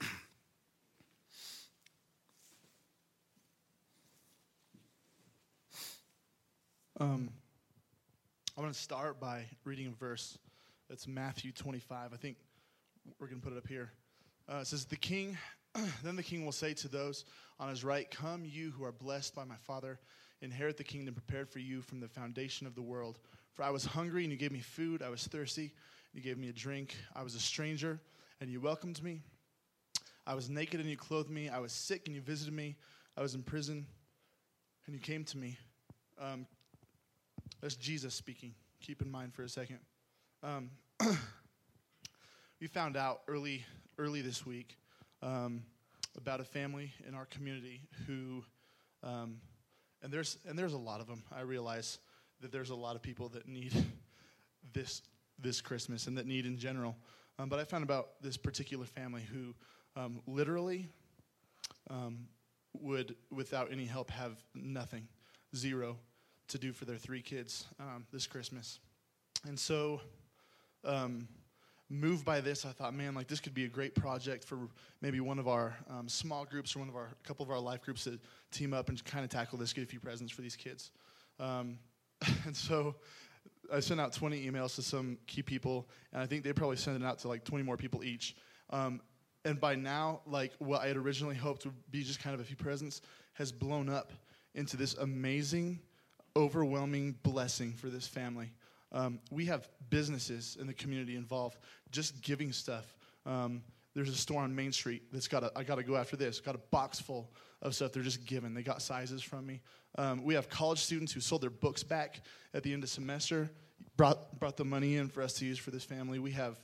um, 7.00 7.30
I 8.56 8.62
want 8.62 8.74
to 8.74 8.80
start 8.80 9.20
by 9.20 9.46
reading 9.66 9.88
a 9.88 9.92
verse. 9.92 10.38
That's 10.90 11.08
Matthew 11.08 11.52
25. 11.52 12.14
I 12.14 12.18
think 12.18 12.38
we're 13.20 13.28
going 13.28 13.42
to 13.42 13.46
put 13.46 13.54
it 13.54 13.58
up 13.58 13.68
here. 13.68 13.92
Uh, 14.48 14.58
it 14.58 14.68
says, 14.68 14.86
The 14.86 14.96
king, 14.96 15.38
then 16.04 16.16
the 16.16 16.24
king 16.24 16.46
will 16.46 16.52
say 16.52 16.74
to 16.76 16.88
those 16.88 17.26
on 17.60 17.70
his 17.70 17.84
right, 17.84 18.10
Come, 18.10 18.46
you 18.46 18.72
who 18.72 18.84
are 18.84 18.92
blessed 18.92 19.36
by 19.36 19.44
my 19.44 19.58
Father, 19.66 20.00
inherit 20.42 20.78
the 20.78 20.84
kingdom 20.84 21.16
prepared 21.16 21.50
for 21.50 21.60
you 21.60 21.82
from 21.82 22.00
the 22.00 22.08
foundation 22.08 22.68
of 22.68 22.76
the 22.76 22.82
world. 22.82 23.18
For 23.58 23.64
I 23.64 23.72
was 23.72 23.86
hungry, 23.86 24.24
and 24.24 24.32
you 24.32 24.38
gave 24.38 24.52
me 24.52 24.60
food. 24.60 25.02
I 25.02 25.10
was 25.10 25.26
thirsty, 25.26 25.64
and 25.64 25.72
you 26.14 26.22
gave 26.22 26.38
me 26.38 26.48
a 26.48 26.54
drink. 26.54 26.96
I 27.16 27.24
was 27.24 27.34
a 27.34 27.40
stranger, 27.40 28.00
and 28.40 28.52
you 28.52 28.62
welcomed 28.62 29.02
me. 29.02 29.22
I 30.28 30.36
was 30.36 30.48
naked, 30.48 30.80
and 30.80 30.88
you 30.88 30.96
clothed 30.96 31.32
me. 31.32 31.50
I 31.50 31.58
was 31.58 31.72
sick, 31.72 32.04
and 32.06 32.14
you 32.14 32.22
visited 32.22 32.54
me. 32.54 32.76
I 33.18 33.22
was 33.22 33.34
in 33.34 33.42
prison, 33.42 33.88
and 34.86 34.94
you 34.94 35.02
came 35.02 35.24
to 35.24 35.38
me. 35.40 35.58
Um, 36.22 36.46
that's 37.60 37.76
Jesus 37.76 38.14
speaking. 38.14 38.54
Keep 38.80 39.02
in 39.02 39.10
mind 39.10 39.34
for 39.34 39.42
a 39.42 39.50
second. 39.50 39.80
Um, 40.44 40.70
we 42.62 42.68
found 42.68 42.96
out 42.96 43.22
early, 43.28 43.66
early 43.98 44.22
this 44.22 44.46
week 44.46 44.78
um, 45.24 45.64
about 46.16 46.42
a 46.42 46.44
family 46.46 46.94
in 47.08 47.16
our 47.16 47.26
community 47.26 47.82
who, 48.06 48.44
um, 49.02 49.38
and 50.04 50.14
there's 50.14 50.38
and 50.48 50.60
there's 50.60 50.74
a 50.74 50.78
lot 50.78 51.02
of 51.02 51.08
them. 51.08 51.24
I 51.36 51.42
realize 51.42 51.98
that 52.42 52.52
there's 52.52 52.70
a 52.70 52.76
lot 52.76 52.96
of 52.96 53.02
people 53.02 53.30
that 53.30 53.48
need 53.48 53.74
this 54.74 55.02
this 55.40 55.62
Christmas 55.62 56.08
and 56.08 56.18
that 56.18 56.26
need 56.26 56.46
in 56.46 56.58
general. 56.58 56.96
Um, 57.40 57.50
but 57.50 57.60
I 57.60 57.64
found 57.64 57.84
about 57.84 58.22
this 58.22 58.38
particular 58.38 58.86
family 58.86 59.22
who 59.22 59.54
um, 59.96 60.22
literally 60.26 60.88
um, 61.90 62.28
would, 62.82 63.16
without 63.32 63.72
any 63.72 63.86
help, 63.86 64.10
have 64.10 64.44
nothing, 64.56 65.08
zero, 65.56 65.98
to 66.48 66.58
do 66.58 66.74
for 66.74 66.86
their 66.86 66.98
three 66.98 67.22
kids 67.22 67.66
um, 67.80 68.06
this 68.12 68.26
Christmas. 68.26 68.80
And 69.48 69.60
so, 69.60 70.02
um, 70.84 71.28
moved 71.90 72.26
by 72.26 72.42
this, 72.42 72.66
I 72.66 72.72
thought, 72.72 72.94
man, 72.94 73.14
like 73.14 73.28
this 73.28 73.40
could 73.40 73.54
be 73.54 73.66
a 73.66 73.70
great 73.70 73.96
project 73.96 74.44
for 74.44 74.58
maybe 75.02 75.20
one 75.20 75.40
of 75.40 75.48
our 75.48 75.78
um, 75.90 76.10
small 76.10 76.46
groups 76.46 76.76
or 76.76 76.80
one 76.80 76.90
of 76.90 76.96
our 76.96 77.10
couple 77.24 77.46
of 77.46 77.52
our 77.52 77.60
life 77.60 77.82
groups 77.82 78.06
to 78.06 78.20
team 78.52 78.74
up 78.74 78.90
and 78.90 79.04
kind 79.06 79.24
of 79.24 79.30
tackle 79.30 79.58
this, 79.58 79.74
get 79.74 79.84
a 79.84 79.88
few 79.88 80.00
presents 80.00 80.34
for 80.34 80.42
these 80.42 80.56
kids. 80.56 80.92
And 82.46 82.56
so 82.56 82.96
I 83.72 83.80
sent 83.80 84.00
out 84.00 84.14
20 84.14 84.50
emails 84.50 84.76
to 84.76 84.82
some 84.82 85.18
key 85.28 85.42
people, 85.42 85.90
and 86.14 86.22
I 86.22 86.26
think 86.26 86.44
they 86.44 86.54
probably 86.54 86.78
sent 86.78 87.02
it 87.02 87.06
out 87.06 87.20
to 87.20 87.28
like 87.28 87.44
20 87.44 87.64
more 87.64 87.78
people 87.78 88.04
each. 88.04 88.36
Um, 88.70 89.02
and 89.46 89.60
by 89.60 89.76
now, 89.76 90.22
like 90.26 90.54
what 90.60 90.82
I 90.82 90.88
had 90.88 90.98
originally 90.98 91.36
hoped 91.36 91.66
would 91.66 91.92
be 91.92 92.04
just 92.04 92.22
kind 92.22 92.34
of 92.34 92.40
a 92.40 92.44
few 92.44 92.56
presents 92.56 93.02
has 93.34 93.52
blown 93.52 93.90
up 93.90 94.12
into 94.56 94.78
this 94.78 94.96
amazing, 94.96 95.80
overwhelming 96.36 97.16
blessing 97.24 97.74
for 97.74 97.88
this 97.90 98.08
family. 98.08 98.52
Um, 98.92 99.20
we 99.32 99.46
have 99.46 99.70
businesses 99.90 100.58
in 100.60 100.68
the 100.68 100.74
community 100.74 101.16
involved 101.16 101.58
just 101.92 102.22
giving 102.22 102.52
stuff. 102.52 102.96
Um, 103.26 103.62
there's 103.94 104.10
a 104.10 104.16
store 104.16 104.42
on 104.42 104.56
Main 104.56 104.72
Street 104.72 105.04
that's 105.12 105.28
got 105.28 105.44
a, 105.44 105.52
I 105.56 105.64
got 105.64 105.76
to 105.76 105.84
go 105.84 105.96
after 105.96 106.16
this, 106.16 106.40
got 106.40 106.56
a 106.56 106.62
box 106.72 107.00
full 107.00 107.32
of 107.62 107.76
stuff 107.76 107.92
they're 107.92 108.04
just 108.04 108.26
given. 108.26 108.54
They 108.54 108.64
got 108.64 108.82
sizes 108.82 109.22
from 109.22 109.46
me. 109.46 109.62
Um, 109.98 110.24
we 110.24 110.36
have 110.36 110.50
college 110.50 110.80
students 110.80 111.12
who 111.12 111.20
sold 111.20 111.42
their 111.42 111.50
books 111.50 111.84
back 111.84 112.22
at 112.54 112.64
the 112.64 112.74
end 112.74 112.84
of 112.84 112.90
semester, 112.90 113.50
brought, 113.96 114.40
brought 114.40 114.58
the 114.58 114.66
money 114.66 114.98
in 114.98 115.08
for 115.10 115.22
us 115.22 115.34
to 115.34 115.46
use 115.46 115.58
for 115.58 115.72
this 115.72 115.84
family. 115.84 116.20
We 116.20 116.32
have 116.32 116.60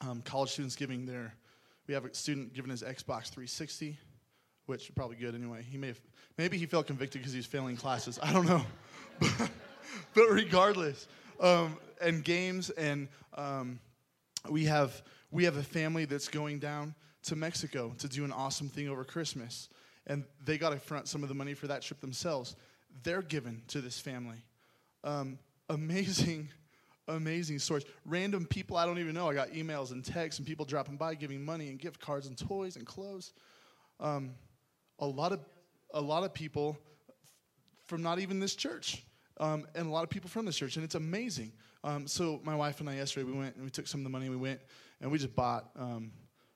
um, 0.00 0.22
college 0.22 0.50
students 0.50 0.76
giving 0.76 1.06
their, 1.06 1.34
we 1.86 1.94
have 1.94 2.04
a 2.04 2.14
student 2.14 2.52
giving 2.52 2.70
his 2.70 2.82
Xbox 2.82 3.30
360, 3.30 3.98
which 4.66 4.94
probably 4.94 5.16
good 5.16 5.34
anyway. 5.34 5.64
He 5.68 5.78
may 5.78 5.88
have, 5.88 6.00
maybe 6.36 6.58
he 6.58 6.66
felt 6.66 6.86
convicted 6.86 7.22
because 7.22 7.32
he 7.32 7.38
was 7.38 7.46
failing 7.46 7.76
classes. 7.76 8.18
I 8.22 8.32
don't 8.32 8.46
know. 8.46 8.62
but, 10.14 10.30
regardless, 10.30 11.08
um, 11.40 11.78
and 12.00 12.22
games, 12.22 12.70
and 12.70 13.08
um, 13.34 13.78
we 14.50 14.64
have 14.64 15.02
we 15.30 15.44
have 15.44 15.56
a 15.56 15.62
family 15.62 16.04
that's 16.04 16.28
going 16.28 16.58
down 16.58 16.94
to 17.24 17.36
Mexico 17.36 17.92
to 17.98 18.08
do 18.08 18.24
an 18.24 18.32
awesome 18.32 18.68
thing 18.68 18.88
over 18.88 19.04
Christmas. 19.04 19.68
And 20.06 20.24
they 20.44 20.58
got 20.58 20.70
to 20.70 20.78
front 20.78 21.08
some 21.08 21.22
of 21.22 21.28
the 21.28 21.34
money 21.34 21.54
for 21.54 21.66
that 21.66 21.82
trip 21.82 22.00
themselves. 22.00 22.56
They're 23.02 23.22
given 23.22 23.62
to 23.68 23.80
this 23.80 23.98
family. 23.98 24.38
Um, 25.04 25.38
amazing, 25.68 26.48
amazing 27.08 27.58
stories. 27.58 27.84
Random 28.04 28.46
people 28.46 28.76
I 28.76 28.86
don't 28.86 28.98
even 28.98 29.14
know. 29.14 29.28
I 29.28 29.34
got 29.34 29.50
emails 29.50 29.92
and 29.92 30.04
texts 30.04 30.38
and 30.38 30.46
people 30.46 30.64
dropping 30.64 30.96
by 30.96 31.14
giving 31.14 31.44
money 31.44 31.68
and 31.68 31.78
gift 31.78 32.00
cards 32.00 32.26
and 32.26 32.36
toys 32.36 32.76
and 32.76 32.86
clothes. 32.86 33.32
Um, 34.00 34.34
a 34.98 35.06
lot 35.06 35.32
of 35.32 35.40
a 35.94 36.00
lot 36.00 36.24
of 36.24 36.34
people 36.34 36.76
from 37.86 38.02
not 38.02 38.18
even 38.18 38.40
this 38.40 38.56
church, 38.56 39.04
um, 39.38 39.66
and 39.74 39.86
a 39.86 39.90
lot 39.90 40.02
of 40.02 40.10
people 40.10 40.28
from 40.28 40.44
this 40.44 40.56
church, 40.56 40.76
and 40.76 40.84
it's 40.84 40.96
amazing. 40.96 41.52
Um, 41.84 42.06
so 42.06 42.40
my 42.42 42.56
wife 42.56 42.80
and 42.80 42.90
I 42.90 42.96
yesterday 42.96 43.24
we 43.24 43.38
went 43.38 43.54
and 43.54 43.64
we 43.64 43.70
took 43.70 43.86
some 43.86 44.00
of 44.00 44.04
the 44.04 44.10
money 44.10 44.26
and 44.26 44.34
we 44.34 44.40
went 44.40 44.60
and 45.00 45.10
we 45.10 45.18
just 45.18 45.36
bought 45.36 45.70
um, 45.76 46.10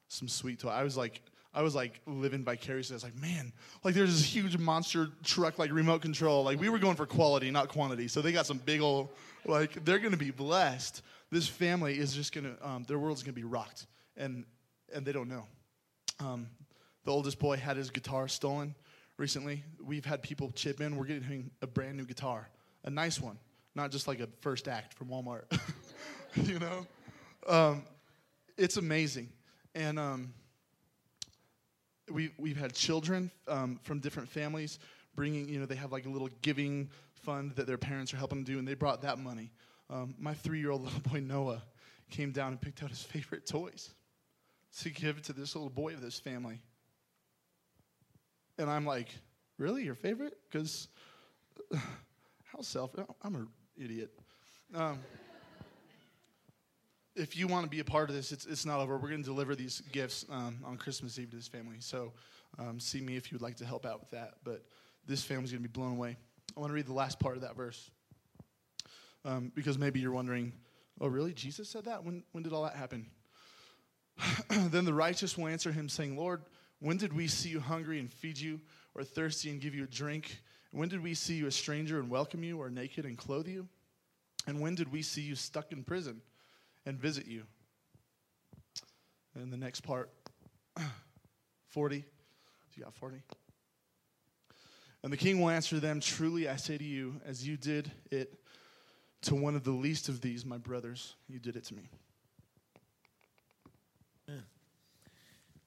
some 0.09 0.28
sweet 0.28 0.61
toy. 0.61 0.70
I 0.70 0.82
was 0.84 0.96
like. 0.96 1.22
I 1.53 1.62
was 1.62 1.74
like 1.74 2.01
living 2.07 2.44
vicariously. 2.44 2.94
I 2.94 2.96
was 2.96 3.05
like, 3.05 3.20
man, 3.20 3.53
like 3.82 3.94
there's 3.94 4.12
this 4.12 4.24
huge 4.24 4.57
monster 4.57 5.09
truck, 5.24 5.59
like 5.59 5.72
remote 5.72 6.01
control. 6.01 6.44
Like 6.44 6.61
we 6.61 6.68
were 6.68 6.78
going 6.78 6.94
for 6.94 7.07
quality, 7.07 7.51
not 7.51 7.68
quantity. 7.68 8.07
So 8.07 8.22
they 8.22 8.30
got 8.30 8.46
some 8.46 8.59
big 8.59 8.80
old, 8.80 9.09
like 9.44 9.84
they're 9.84 9.98
gonna 9.98 10.16
be 10.16 10.30
blessed. 10.30 11.03
This 11.30 11.48
family 11.48 11.98
is 11.98 12.14
just 12.14 12.32
gonna, 12.32 12.55
um, 12.62 12.84
their 12.86 12.98
world's 12.98 13.22
gonna 13.22 13.32
be 13.32 13.44
rocked, 13.44 13.86
and 14.16 14.44
and 14.92 15.05
they 15.05 15.12
don't 15.12 15.28
know. 15.28 15.46
Um, 16.20 16.46
the 17.05 17.11
oldest 17.11 17.38
boy 17.38 17.57
had 17.57 17.76
his 17.76 17.90
guitar 17.90 18.28
stolen 18.28 18.74
recently. 19.16 19.64
We've 19.82 20.05
had 20.05 20.22
people 20.22 20.53
chip 20.53 20.80
in. 20.80 20.96
We're 20.96 21.07
getting 21.07 21.24
him 21.24 21.51
a 21.62 21.66
brand 21.66 21.96
new 21.96 22.05
guitar, 22.05 22.48
a 22.84 22.90
nice 22.90 23.20
one, 23.20 23.38
not 23.74 23.90
just 23.90 24.07
like 24.07 24.20
a 24.20 24.28
first 24.40 24.68
act 24.68 24.94
from 24.94 25.09
Walmart. 25.09 25.44
you 26.44 26.61
know, 26.61 26.86
um, 27.48 27.82
it's 28.57 28.76
amazing, 28.76 29.30
and 29.74 29.98
um, 29.98 30.32
we 32.11 32.32
we've 32.38 32.56
had 32.56 32.74
children 32.74 33.30
um, 33.48 33.78
from 33.82 34.00
different 34.00 34.28
families 34.28 34.78
bringing. 35.14 35.48
You 35.48 35.61
know, 35.61 35.66
they 35.66 35.76
have 35.76 35.92
like 35.92 36.06
a 36.06 36.08
little 36.08 36.30
giving 36.42 36.90
fund 37.14 37.52
that 37.56 37.66
their 37.66 37.78
parents 37.78 38.12
are 38.14 38.16
helping 38.16 38.38
them 38.38 38.44
do, 38.44 38.58
and 38.58 38.66
they 38.66 38.74
brought 38.74 39.02
that 39.02 39.18
money. 39.18 39.50
Um, 39.88 40.14
my 40.18 40.34
three-year-old 40.34 40.82
little 40.84 41.00
boy 41.00 41.20
Noah 41.20 41.62
came 42.11 42.32
down 42.32 42.52
and 42.52 42.61
picked 42.61 42.82
out 42.82 42.90
his 42.90 43.02
favorite 43.02 43.46
toys 43.46 43.94
to 44.80 44.90
give 44.90 45.22
to 45.22 45.32
this 45.32 45.54
little 45.54 45.70
boy 45.70 45.94
of 45.94 46.00
this 46.00 46.18
family. 46.18 46.61
And 48.58 48.70
I'm 48.70 48.84
like, 48.84 49.08
really, 49.58 49.84
your 49.84 49.94
favorite? 49.94 50.36
Because 50.50 50.88
how 51.74 52.61
self? 52.61 52.90
I'm 53.22 53.34
an 53.34 53.48
idiot. 53.76 54.11
Um, 54.74 54.98
if 57.20 57.36
you 57.36 57.46
want 57.46 57.64
to 57.64 57.70
be 57.70 57.80
a 57.80 57.84
part 57.84 58.08
of 58.08 58.16
this, 58.16 58.32
it's, 58.32 58.46
it's 58.46 58.64
not 58.64 58.80
over. 58.80 58.96
We're 58.96 59.10
going 59.10 59.22
to 59.22 59.28
deliver 59.28 59.54
these 59.54 59.82
gifts 59.92 60.24
um, 60.30 60.58
on 60.64 60.78
Christmas 60.78 61.18
Eve 61.18 61.30
to 61.30 61.36
this 61.36 61.48
family. 61.48 61.76
So 61.80 62.12
um, 62.58 62.80
see 62.80 63.00
me 63.00 63.16
if 63.16 63.30
you 63.30 63.36
would 63.36 63.42
like 63.42 63.56
to 63.56 63.66
help 63.66 63.84
out 63.84 64.00
with 64.00 64.10
that. 64.10 64.34
But 64.42 64.64
this 65.06 65.22
family's 65.22 65.52
going 65.52 65.62
to 65.62 65.68
be 65.68 65.72
blown 65.72 65.92
away. 65.92 66.16
I 66.56 66.60
want 66.60 66.70
to 66.70 66.74
read 66.74 66.86
the 66.86 66.94
last 66.94 67.20
part 67.20 67.36
of 67.36 67.42
that 67.42 67.56
verse 67.56 67.90
um, 69.24 69.52
because 69.54 69.78
maybe 69.78 70.00
you're 70.00 70.12
wondering, 70.12 70.52
oh, 71.00 71.08
really? 71.08 71.32
Jesus 71.34 71.68
said 71.68 71.84
that? 71.84 72.04
When, 72.04 72.24
when 72.32 72.42
did 72.42 72.52
all 72.54 72.64
that 72.64 72.74
happen? 72.74 73.06
then 74.48 74.84
the 74.86 74.94
righteous 74.94 75.36
will 75.36 75.48
answer 75.48 75.72
him, 75.72 75.88
saying, 75.88 76.16
Lord, 76.16 76.42
when 76.80 76.96
did 76.96 77.12
we 77.12 77.28
see 77.28 77.50
you 77.50 77.60
hungry 77.60 78.00
and 78.00 78.10
feed 78.10 78.38
you, 78.38 78.60
or 78.94 79.04
thirsty 79.04 79.50
and 79.50 79.60
give 79.60 79.74
you 79.74 79.84
a 79.84 79.88
drink? 79.88 80.40
When 80.72 80.88
did 80.88 81.02
we 81.02 81.14
see 81.14 81.34
you 81.34 81.46
a 81.46 81.52
stranger 81.52 82.00
and 82.00 82.08
welcome 82.08 82.42
you, 82.42 82.58
or 82.58 82.70
naked 82.70 83.04
and 83.04 83.18
clothe 83.18 83.46
you? 83.46 83.68
And 84.46 84.60
when 84.60 84.74
did 84.74 84.90
we 84.90 85.02
see 85.02 85.20
you 85.20 85.34
stuck 85.34 85.70
in 85.70 85.84
prison 85.84 86.22
and 86.86 86.98
visit 86.98 87.26
you? 87.26 87.44
And 89.34 89.52
the 89.52 89.56
next 89.56 89.82
part, 89.82 90.10
40. 91.68 92.04
You 92.76 92.84
got 92.84 92.94
40? 92.94 93.22
And 95.02 95.12
the 95.12 95.16
king 95.16 95.40
will 95.40 95.50
answer 95.50 95.80
them 95.80 96.00
Truly 96.00 96.48
I 96.48 96.56
say 96.56 96.78
to 96.78 96.84
you, 96.84 97.20
as 97.24 97.46
you 97.46 97.56
did 97.56 97.90
it 98.10 98.38
to 99.22 99.34
one 99.34 99.54
of 99.54 99.64
the 99.64 99.70
least 99.70 100.08
of 100.08 100.20
these, 100.20 100.44
my 100.46 100.58
brothers, 100.58 101.14
you 101.28 101.38
did 101.38 101.56
it 101.56 101.64
to 101.64 101.74
me. 101.74 101.90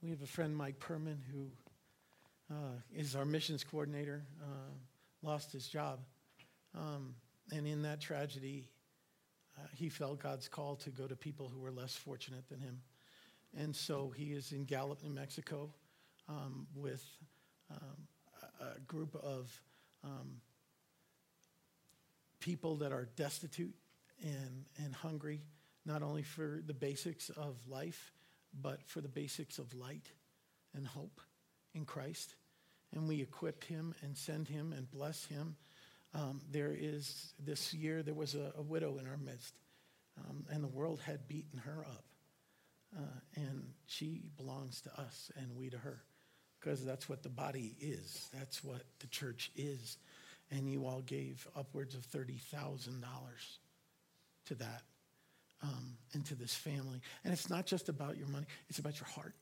We 0.03 0.09
have 0.09 0.21
a 0.21 0.27
friend, 0.27 0.53
Mike 0.53 0.79
Perman, 0.81 1.15
who 1.31 1.47
uh, 2.53 2.75
is 2.93 3.15
our 3.15 3.23
missions 3.23 3.63
coordinator, 3.63 4.25
uh, 4.41 4.71
lost 5.21 5.53
his 5.53 5.65
job. 5.65 5.99
Um, 6.77 7.15
and 7.53 7.65
in 7.65 7.83
that 7.83 8.01
tragedy, 8.01 8.67
uh, 9.57 9.67
he 9.75 9.89
felt 9.89 10.19
God's 10.19 10.47
call 10.47 10.75
to 10.77 10.89
go 10.89 11.07
to 11.07 11.15
people 11.15 11.49
who 11.49 11.59
were 11.59 11.71
less 11.71 11.95
fortunate 11.95 12.47
than 12.49 12.59
him. 12.59 12.81
And 13.57 13.75
so 13.75 14.11
he 14.15 14.31
is 14.31 14.51
in 14.51 14.65
Gallup, 14.65 15.03
New 15.03 15.11
Mexico, 15.11 15.69
um, 16.27 16.67
with 16.75 17.05
um, 17.69 18.07
a, 18.59 18.79
group 18.87 19.15
of 19.15 19.61
um, 20.03 20.41
people 22.39 22.77
that 22.77 22.91
are 22.91 23.07
destitute 23.15 23.75
and, 24.23 24.65
and 24.83 24.93
hungry, 24.93 25.41
not 25.85 26.01
only 26.01 26.23
for 26.23 26.61
the 26.65 26.73
basics 26.73 27.29
of 27.29 27.55
life, 27.67 28.11
but 28.61 28.81
for 28.85 29.01
the 29.01 29.07
basics 29.07 29.59
of 29.59 29.73
light 29.75 30.07
and 30.75 30.85
hope 30.87 31.21
in 31.75 31.85
Christ. 31.85 32.35
And 32.91 33.07
we 33.07 33.21
equip 33.21 33.63
him 33.63 33.93
and 34.01 34.17
send 34.17 34.47
him 34.47 34.73
and 34.73 34.89
bless 34.89 35.25
him. 35.25 35.55
Um, 36.13 36.41
there 36.51 36.75
is, 36.77 37.33
this 37.43 37.73
year, 37.73 38.03
there 38.03 38.13
was 38.13 38.35
a, 38.35 38.53
a 38.57 38.61
widow 38.61 38.97
in 38.99 39.07
our 39.07 39.17
midst, 39.17 39.53
um, 40.19 40.45
and 40.51 40.63
the 40.63 40.67
world 40.67 41.01
had 41.05 41.27
beaten 41.27 41.59
her 41.59 41.85
up. 41.89 42.03
Uh, 42.95 43.19
and 43.35 43.63
she 43.87 44.21
belongs 44.37 44.81
to 44.81 45.01
us 45.01 45.31
and 45.37 45.55
we 45.57 45.69
to 45.69 45.77
her 45.77 46.03
because 46.59 46.85
that's 46.85 47.09
what 47.09 47.23
the 47.23 47.29
body 47.29 47.75
is. 47.79 48.29
That's 48.33 48.63
what 48.63 48.83
the 48.99 49.07
church 49.07 49.51
is. 49.55 49.97
And 50.51 50.69
you 50.69 50.85
all 50.85 51.01
gave 51.01 51.47
upwards 51.55 51.95
of 51.95 52.05
$30,000 52.07 52.39
to 54.45 54.55
that 54.55 54.83
um, 55.63 55.97
into 56.13 56.35
this 56.35 56.53
family. 56.53 57.01
And 57.23 57.33
it's 57.33 57.49
not 57.49 57.65
just 57.65 57.89
about 57.89 58.17
your 58.17 58.27
money, 58.27 58.45
it's 58.69 58.79
about 58.79 58.99
your 58.99 59.07
heart. 59.07 59.33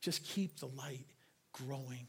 Just 0.00 0.24
keep 0.24 0.58
the 0.58 0.66
light 0.66 1.06
growing. 1.52 2.06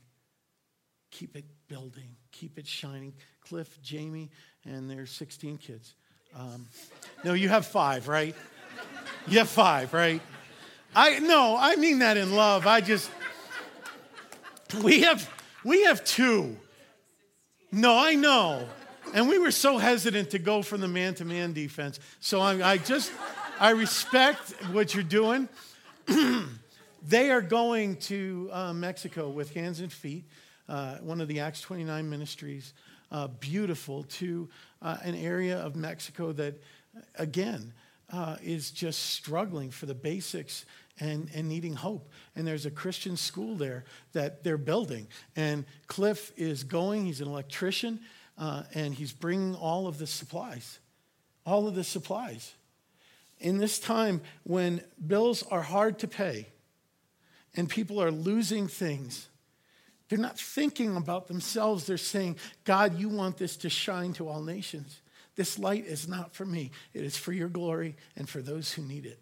Keep 1.14 1.38
it 1.38 1.46
building. 1.68 2.16
Keep 2.32 2.58
it 2.58 2.68
shining. 2.68 3.14
Cliff, 3.42 3.80
Jamie, 3.84 4.32
and 4.66 4.90
there's 4.90 5.12
16 5.12 5.58
kids. 5.58 5.94
Um, 6.36 6.66
no, 7.24 7.34
you 7.34 7.50
have 7.50 7.68
five, 7.68 8.08
right? 8.08 8.36
You 9.28 9.38
have 9.38 9.50
five, 9.50 9.94
right? 9.94 10.22
I 10.96 11.20
no, 11.20 11.56
I 11.58 11.76
mean 11.76 12.00
that 12.00 12.18
in 12.18 12.36
love. 12.36 12.66
I 12.66 12.82
just 12.82 13.12
we 14.84 15.02
have 15.02 15.30
we 15.64 15.84
have 15.84 16.04
two. 16.04 16.58
No, 17.72 17.98
I 17.98 18.16
know. 18.16 18.68
And 19.14 19.30
we 19.30 19.38
were 19.38 19.52
so 19.52 19.78
hesitant 19.78 20.32
to 20.32 20.40
go 20.40 20.64
from 20.64 20.82
the 20.82 20.88
man 20.88 21.14
to 21.16 21.26
man 21.26 21.54
defense. 21.54 22.00
So 22.20 22.40
I, 22.42 22.72
I 22.72 22.78
just, 22.78 23.12
I 23.60 23.72
respect 23.72 24.54
what 24.72 24.94
you're 24.96 25.04
doing. 25.04 25.48
they 27.08 27.30
are 27.30 27.42
going 27.42 27.98
to 27.98 28.50
uh, 28.52 28.74
Mexico 28.74 29.30
with 29.30 29.54
hands 29.54 29.80
and 29.80 29.92
feet, 29.92 30.26
uh, 30.68 30.96
one 30.98 31.22
of 31.22 31.28
the 31.28 31.40
Acts 31.40 31.62
29 31.62 32.10
ministries, 32.10 32.74
uh, 33.12 33.28
beautiful, 33.28 34.04
to 34.04 34.50
uh, 34.82 34.98
an 35.04 35.16
area 35.16 35.58
of 35.58 35.76
Mexico 35.76 36.32
that, 36.34 36.62
again, 37.16 37.74
uh, 38.12 38.38
is 38.44 38.72
just 38.72 39.00
struggling 39.12 39.72
for 39.72 39.86
the 39.86 39.96
basics 39.96 40.66
and, 41.00 41.30
and 41.34 41.50
needing 41.50 41.74
hope. 41.74 42.10
And 42.36 42.46
there's 42.46 42.66
a 42.66 42.72
Christian 42.72 43.18
school 43.18 43.56
there 43.56 43.86
that 44.14 44.44
they're 44.44 44.58
building. 44.58 45.08
And 45.36 45.66
Cliff 45.88 46.32
is 46.38 46.64
going, 46.64 47.06
he's 47.06 47.22
an 47.22 47.28
electrician 47.28 48.00
uh, 48.38 48.64
and 48.74 48.94
he's 48.94 49.12
bringing 49.12 49.56
all 49.56 49.88
of 49.88 49.98
the 49.98 50.08
supplies, 50.08 50.80
all 51.46 51.68
of 51.68 51.76
the 51.76 51.84
supplies. 51.84 52.54
In 53.40 53.58
this 53.58 53.80
time 53.80 54.22
when 54.44 54.82
bills 55.06 55.44
are 55.44 55.62
hard 55.62 56.00
to 56.00 56.08
pay 56.08 56.48
and 57.56 57.70
people 57.70 58.02
are 58.02 58.12
losing 58.12 58.68
things, 58.68 59.28
they're 60.14 60.22
not 60.22 60.38
thinking 60.38 60.96
about 60.96 61.28
themselves. 61.28 61.88
They're 61.88 61.98
saying, 61.98 62.36
God, 62.66 63.00
you 63.00 63.10
want 63.10 63.36
this 63.38 63.58
to 63.58 63.70
shine 63.70 64.14
to 64.14 64.30
all 64.30 64.44
nations. 64.44 65.02
This 65.36 65.58
light 65.58 65.88
is 65.88 66.08
not 66.08 66.36
for 66.36 66.46
me, 66.46 66.70
it 66.94 67.04
is 67.04 67.18
for 67.18 67.34
your 67.34 67.50
glory 67.50 67.96
and 68.16 68.30
for 68.30 68.40
those 68.40 68.72
who 68.72 68.84
need 68.84 69.08
it. 69.08 69.18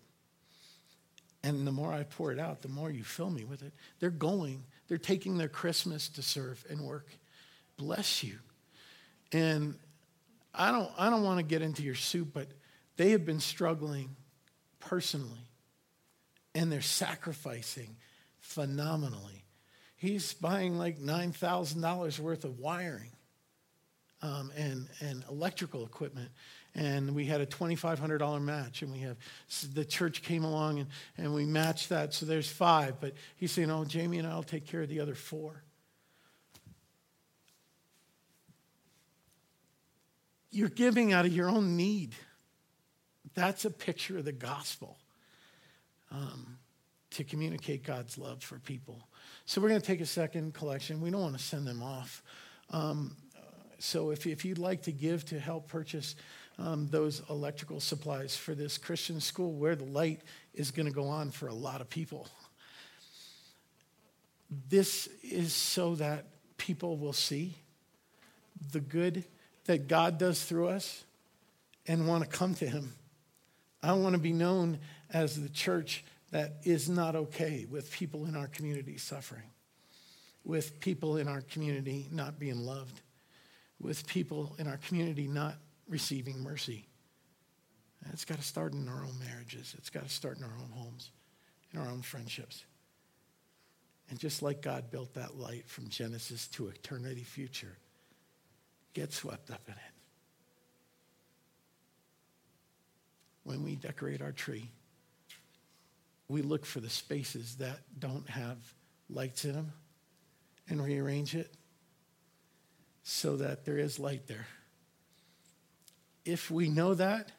And 1.43 1.65
the 1.65 1.71
more 1.71 1.93
I 1.93 2.03
pour 2.03 2.33
it 2.33 2.39
out, 2.39 2.61
the 2.61 2.67
more 2.67 2.91
you 2.91 3.05
fill 3.05 3.29
me 3.29 3.45
with 3.45 3.63
it. 3.63 3.71
They're 4.01 4.09
going, 4.09 4.65
they're 4.89 4.97
taking 4.97 5.37
their 5.37 5.47
Christmas 5.47 6.09
to 6.09 6.21
serve 6.21 6.61
and 6.69 6.81
work. 6.81 7.07
Bless 7.77 8.21
you. 8.21 8.39
And 9.31 9.75
I 10.53 10.73
don't, 10.73 10.91
I 10.97 11.09
don't 11.09 11.23
want 11.23 11.39
to 11.39 11.45
get 11.45 11.61
into 11.61 11.83
your 11.83 11.95
soup, 11.95 12.31
but 12.33 12.47
they 12.97 13.11
have 13.11 13.25
been 13.25 13.39
struggling 13.39 14.09
personally, 14.81 15.47
and 16.53 16.69
they're 16.69 16.81
sacrificing 16.81 17.95
phenomenally 18.41 19.45
he's 20.01 20.33
buying 20.33 20.79
like 20.79 20.97
$9,000 20.97 22.19
worth 22.19 22.43
of 22.43 22.57
wiring 22.57 23.11
um, 24.23 24.51
and, 24.57 24.87
and 24.99 25.23
electrical 25.29 25.85
equipment. 25.85 26.29
And 26.73 27.13
we 27.13 27.25
had 27.25 27.39
a 27.39 27.45
$2,500 27.45 28.41
match, 28.41 28.81
and 28.81 28.91
we 28.91 28.99
have 28.99 29.17
so 29.47 29.67
the 29.67 29.85
church 29.85 30.23
came 30.23 30.43
along 30.43 30.79
and, 30.79 30.87
and 31.17 31.35
we 31.35 31.45
matched 31.45 31.89
that. 31.89 32.15
So 32.15 32.25
there's 32.25 32.49
five, 32.49 32.99
but 32.99 33.13
he's 33.35 33.51
saying, 33.51 33.69
Oh, 33.69 33.85
Jamie 33.85 34.17
and 34.17 34.27
I'll 34.27 34.41
take 34.41 34.65
care 34.65 34.81
of 34.81 34.89
the 34.89 35.01
other 35.01 35.13
four. 35.13 35.61
You're 40.49 40.69
giving 40.69 41.13
out 41.13 41.25
of 41.25 41.31
your 41.31 41.47
own 41.47 41.77
need. 41.77 42.15
That's 43.35 43.65
a 43.65 43.69
picture 43.69 44.17
of 44.17 44.25
the 44.25 44.31
gospel 44.31 44.97
um, 46.09 46.57
to 47.11 47.23
communicate 47.23 47.83
God's 47.83 48.17
love 48.17 48.41
for 48.41 48.57
people. 48.57 49.07
So 49.45 49.61
we're 49.61 49.69
going 49.69 49.81
to 49.81 49.87
take 49.87 50.01
a 50.01 50.05
second 50.05 50.53
collection. 50.53 51.01
We 51.01 51.09
don't 51.09 51.21
want 51.21 51.37
to 51.37 51.43
send 51.43 51.67
them 51.67 51.81
off. 51.83 52.23
Um, 52.69 53.15
so 53.79 54.11
if, 54.11 54.27
if 54.27 54.45
you'd 54.45 54.59
like 54.59 54.83
to 54.83 54.91
give 54.91 55.25
to 55.25 55.39
help 55.39 55.67
purchase 55.67 56.15
um, 56.59 56.87
those 56.89 57.21
electrical 57.29 57.79
supplies 57.79 58.35
for 58.35 58.53
this 58.53 58.77
Christian 58.77 59.19
school 59.19 59.53
where 59.53 59.75
the 59.75 59.85
light 59.85 60.21
is 60.53 60.71
going 60.71 60.85
to 60.85 60.91
go 60.91 61.07
on 61.07 61.31
for 61.31 61.47
a 61.47 61.53
lot 61.53 61.81
of 61.81 61.89
people, 61.89 62.27
this 64.69 65.07
is 65.23 65.53
so 65.53 65.95
that 65.95 66.25
people 66.57 66.97
will 66.97 67.13
see 67.13 67.55
the 68.71 68.79
good 68.79 69.23
that 69.65 69.87
God 69.87 70.17
does 70.17 70.43
through 70.43 70.67
us 70.67 71.03
and 71.87 72.07
want 72.07 72.23
to 72.23 72.29
come 72.29 72.53
to 72.55 72.67
Him. 72.67 72.93
I 73.81 73.93
want 73.93 74.13
to 74.13 74.21
be 74.21 74.33
known 74.33 74.79
as 75.11 75.41
the 75.41 75.49
church 75.49 76.03
that 76.31 76.57
is 76.63 76.89
not 76.89 77.15
okay 77.15 77.65
with 77.69 77.91
people 77.91 78.25
in 78.25 78.35
our 78.35 78.47
community 78.47 78.97
suffering, 78.97 79.51
with 80.43 80.79
people 80.79 81.17
in 81.17 81.27
our 81.27 81.41
community 81.41 82.07
not 82.11 82.39
being 82.39 82.65
loved, 82.65 83.01
with 83.79 84.07
people 84.07 84.55
in 84.57 84.67
our 84.67 84.77
community 84.77 85.27
not 85.27 85.55
receiving 85.87 86.41
mercy. 86.41 86.87
And 88.03 88.13
it's 88.13 88.25
got 88.25 88.37
to 88.37 88.43
start 88.43 88.73
in 88.73 88.87
our 88.87 89.03
own 89.03 89.19
marriages, 89.19 89.75
it's 89.77 89.89
got 89.89 90.03
to 90.03 90.09
start 90.09 90.37
in 90.37 90.43
our 90.43 90.57
own 90.59 90.71
homes, 90.71 91.11
in 91.73 91.79
our 91.79 91.89
own 91.89 92.01
friendships. 92.01 92.63
And 94.09 94.19
just 94.19 94.41
like 94.41 94.61
God 94.61 94.89
built 94.89 95.13
that 95.13 95.37
light 95.37 95.69
from 95.69 95.87
Genesis 95.87 96.47
to 96.49 96.67
eternity 96.67 97.23
future, 97.23 97.77
get 98.93 99.13
swept 99.13 99.51
up 99.51 99.61
in 99.67 99.73
it. 99.73 99.79
When 103.43 103.63
we 103.63 103.75
decorate 103.75 104.21
our 104.21 104.31
tree, 104.31 104.69
we 106.31 106.41
look 106.41 106.65
for 106.65 106.79
the 106.79 106.89
spaces 106.89 107.55
that 107.55 107.79
don't 107.99 108.29
have 108.29 108.57
lights 109.09 109.43
in 109.43 109.51
them 109.51 109.73
and 110.69 110.83
rearrange 110.83 111.35
it 111.35 111.51
so 113.03 113.35
that 113.35 113.65
there 113.65 113.77
is 113.77 113.99
light 113.99 114.27
there. 114.27 114.47
If 116.23 116.49
we 116.49 116.69
know 116.69 116.93
that 116.93 117.31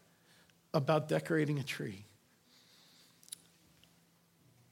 about 0.74 1.08
decorating 1.08 1.58
a 1.58 1.62
tree, 1.62 2.04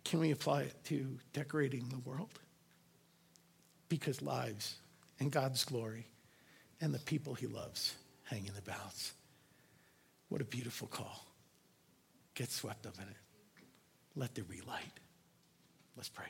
can 0.05 0.21
we 0.21 0.33
apply 0.33 0.63
it 0.63 0.75
to 0.85 1.19
decorating 1.33 1.89
the 1.89 1.99
world? 1.99 2.39
Because 3.89 4.21
lives 4.21 4.75
and 5.19 5.33
God's 5.33 5.65
glory 5.65 6.07
and 6.81 6.93
the 6.93 6.99
people 6.99 7.35
he 7.35 7.47
loves 7.47 7.95
hang 8.25 8.47
in 8.47 8.55
the 8.55 8.63
balance. 8.63 9.15
What 10.29 10.43
a 10.43 10.45
beautiful 10.45 10.89
call. 10.89 11.25
Get 12.35 12.51
swept 12.51 12.87
up 12.87 12.97
in 12.97 13.05
it. 13.05 13.30
Let 14.17 14.35
there 14.35 14.45
be 14.45 14.61
light. 14.67 15.01
Let's 15.97 16.09
pray. 16.09 16.27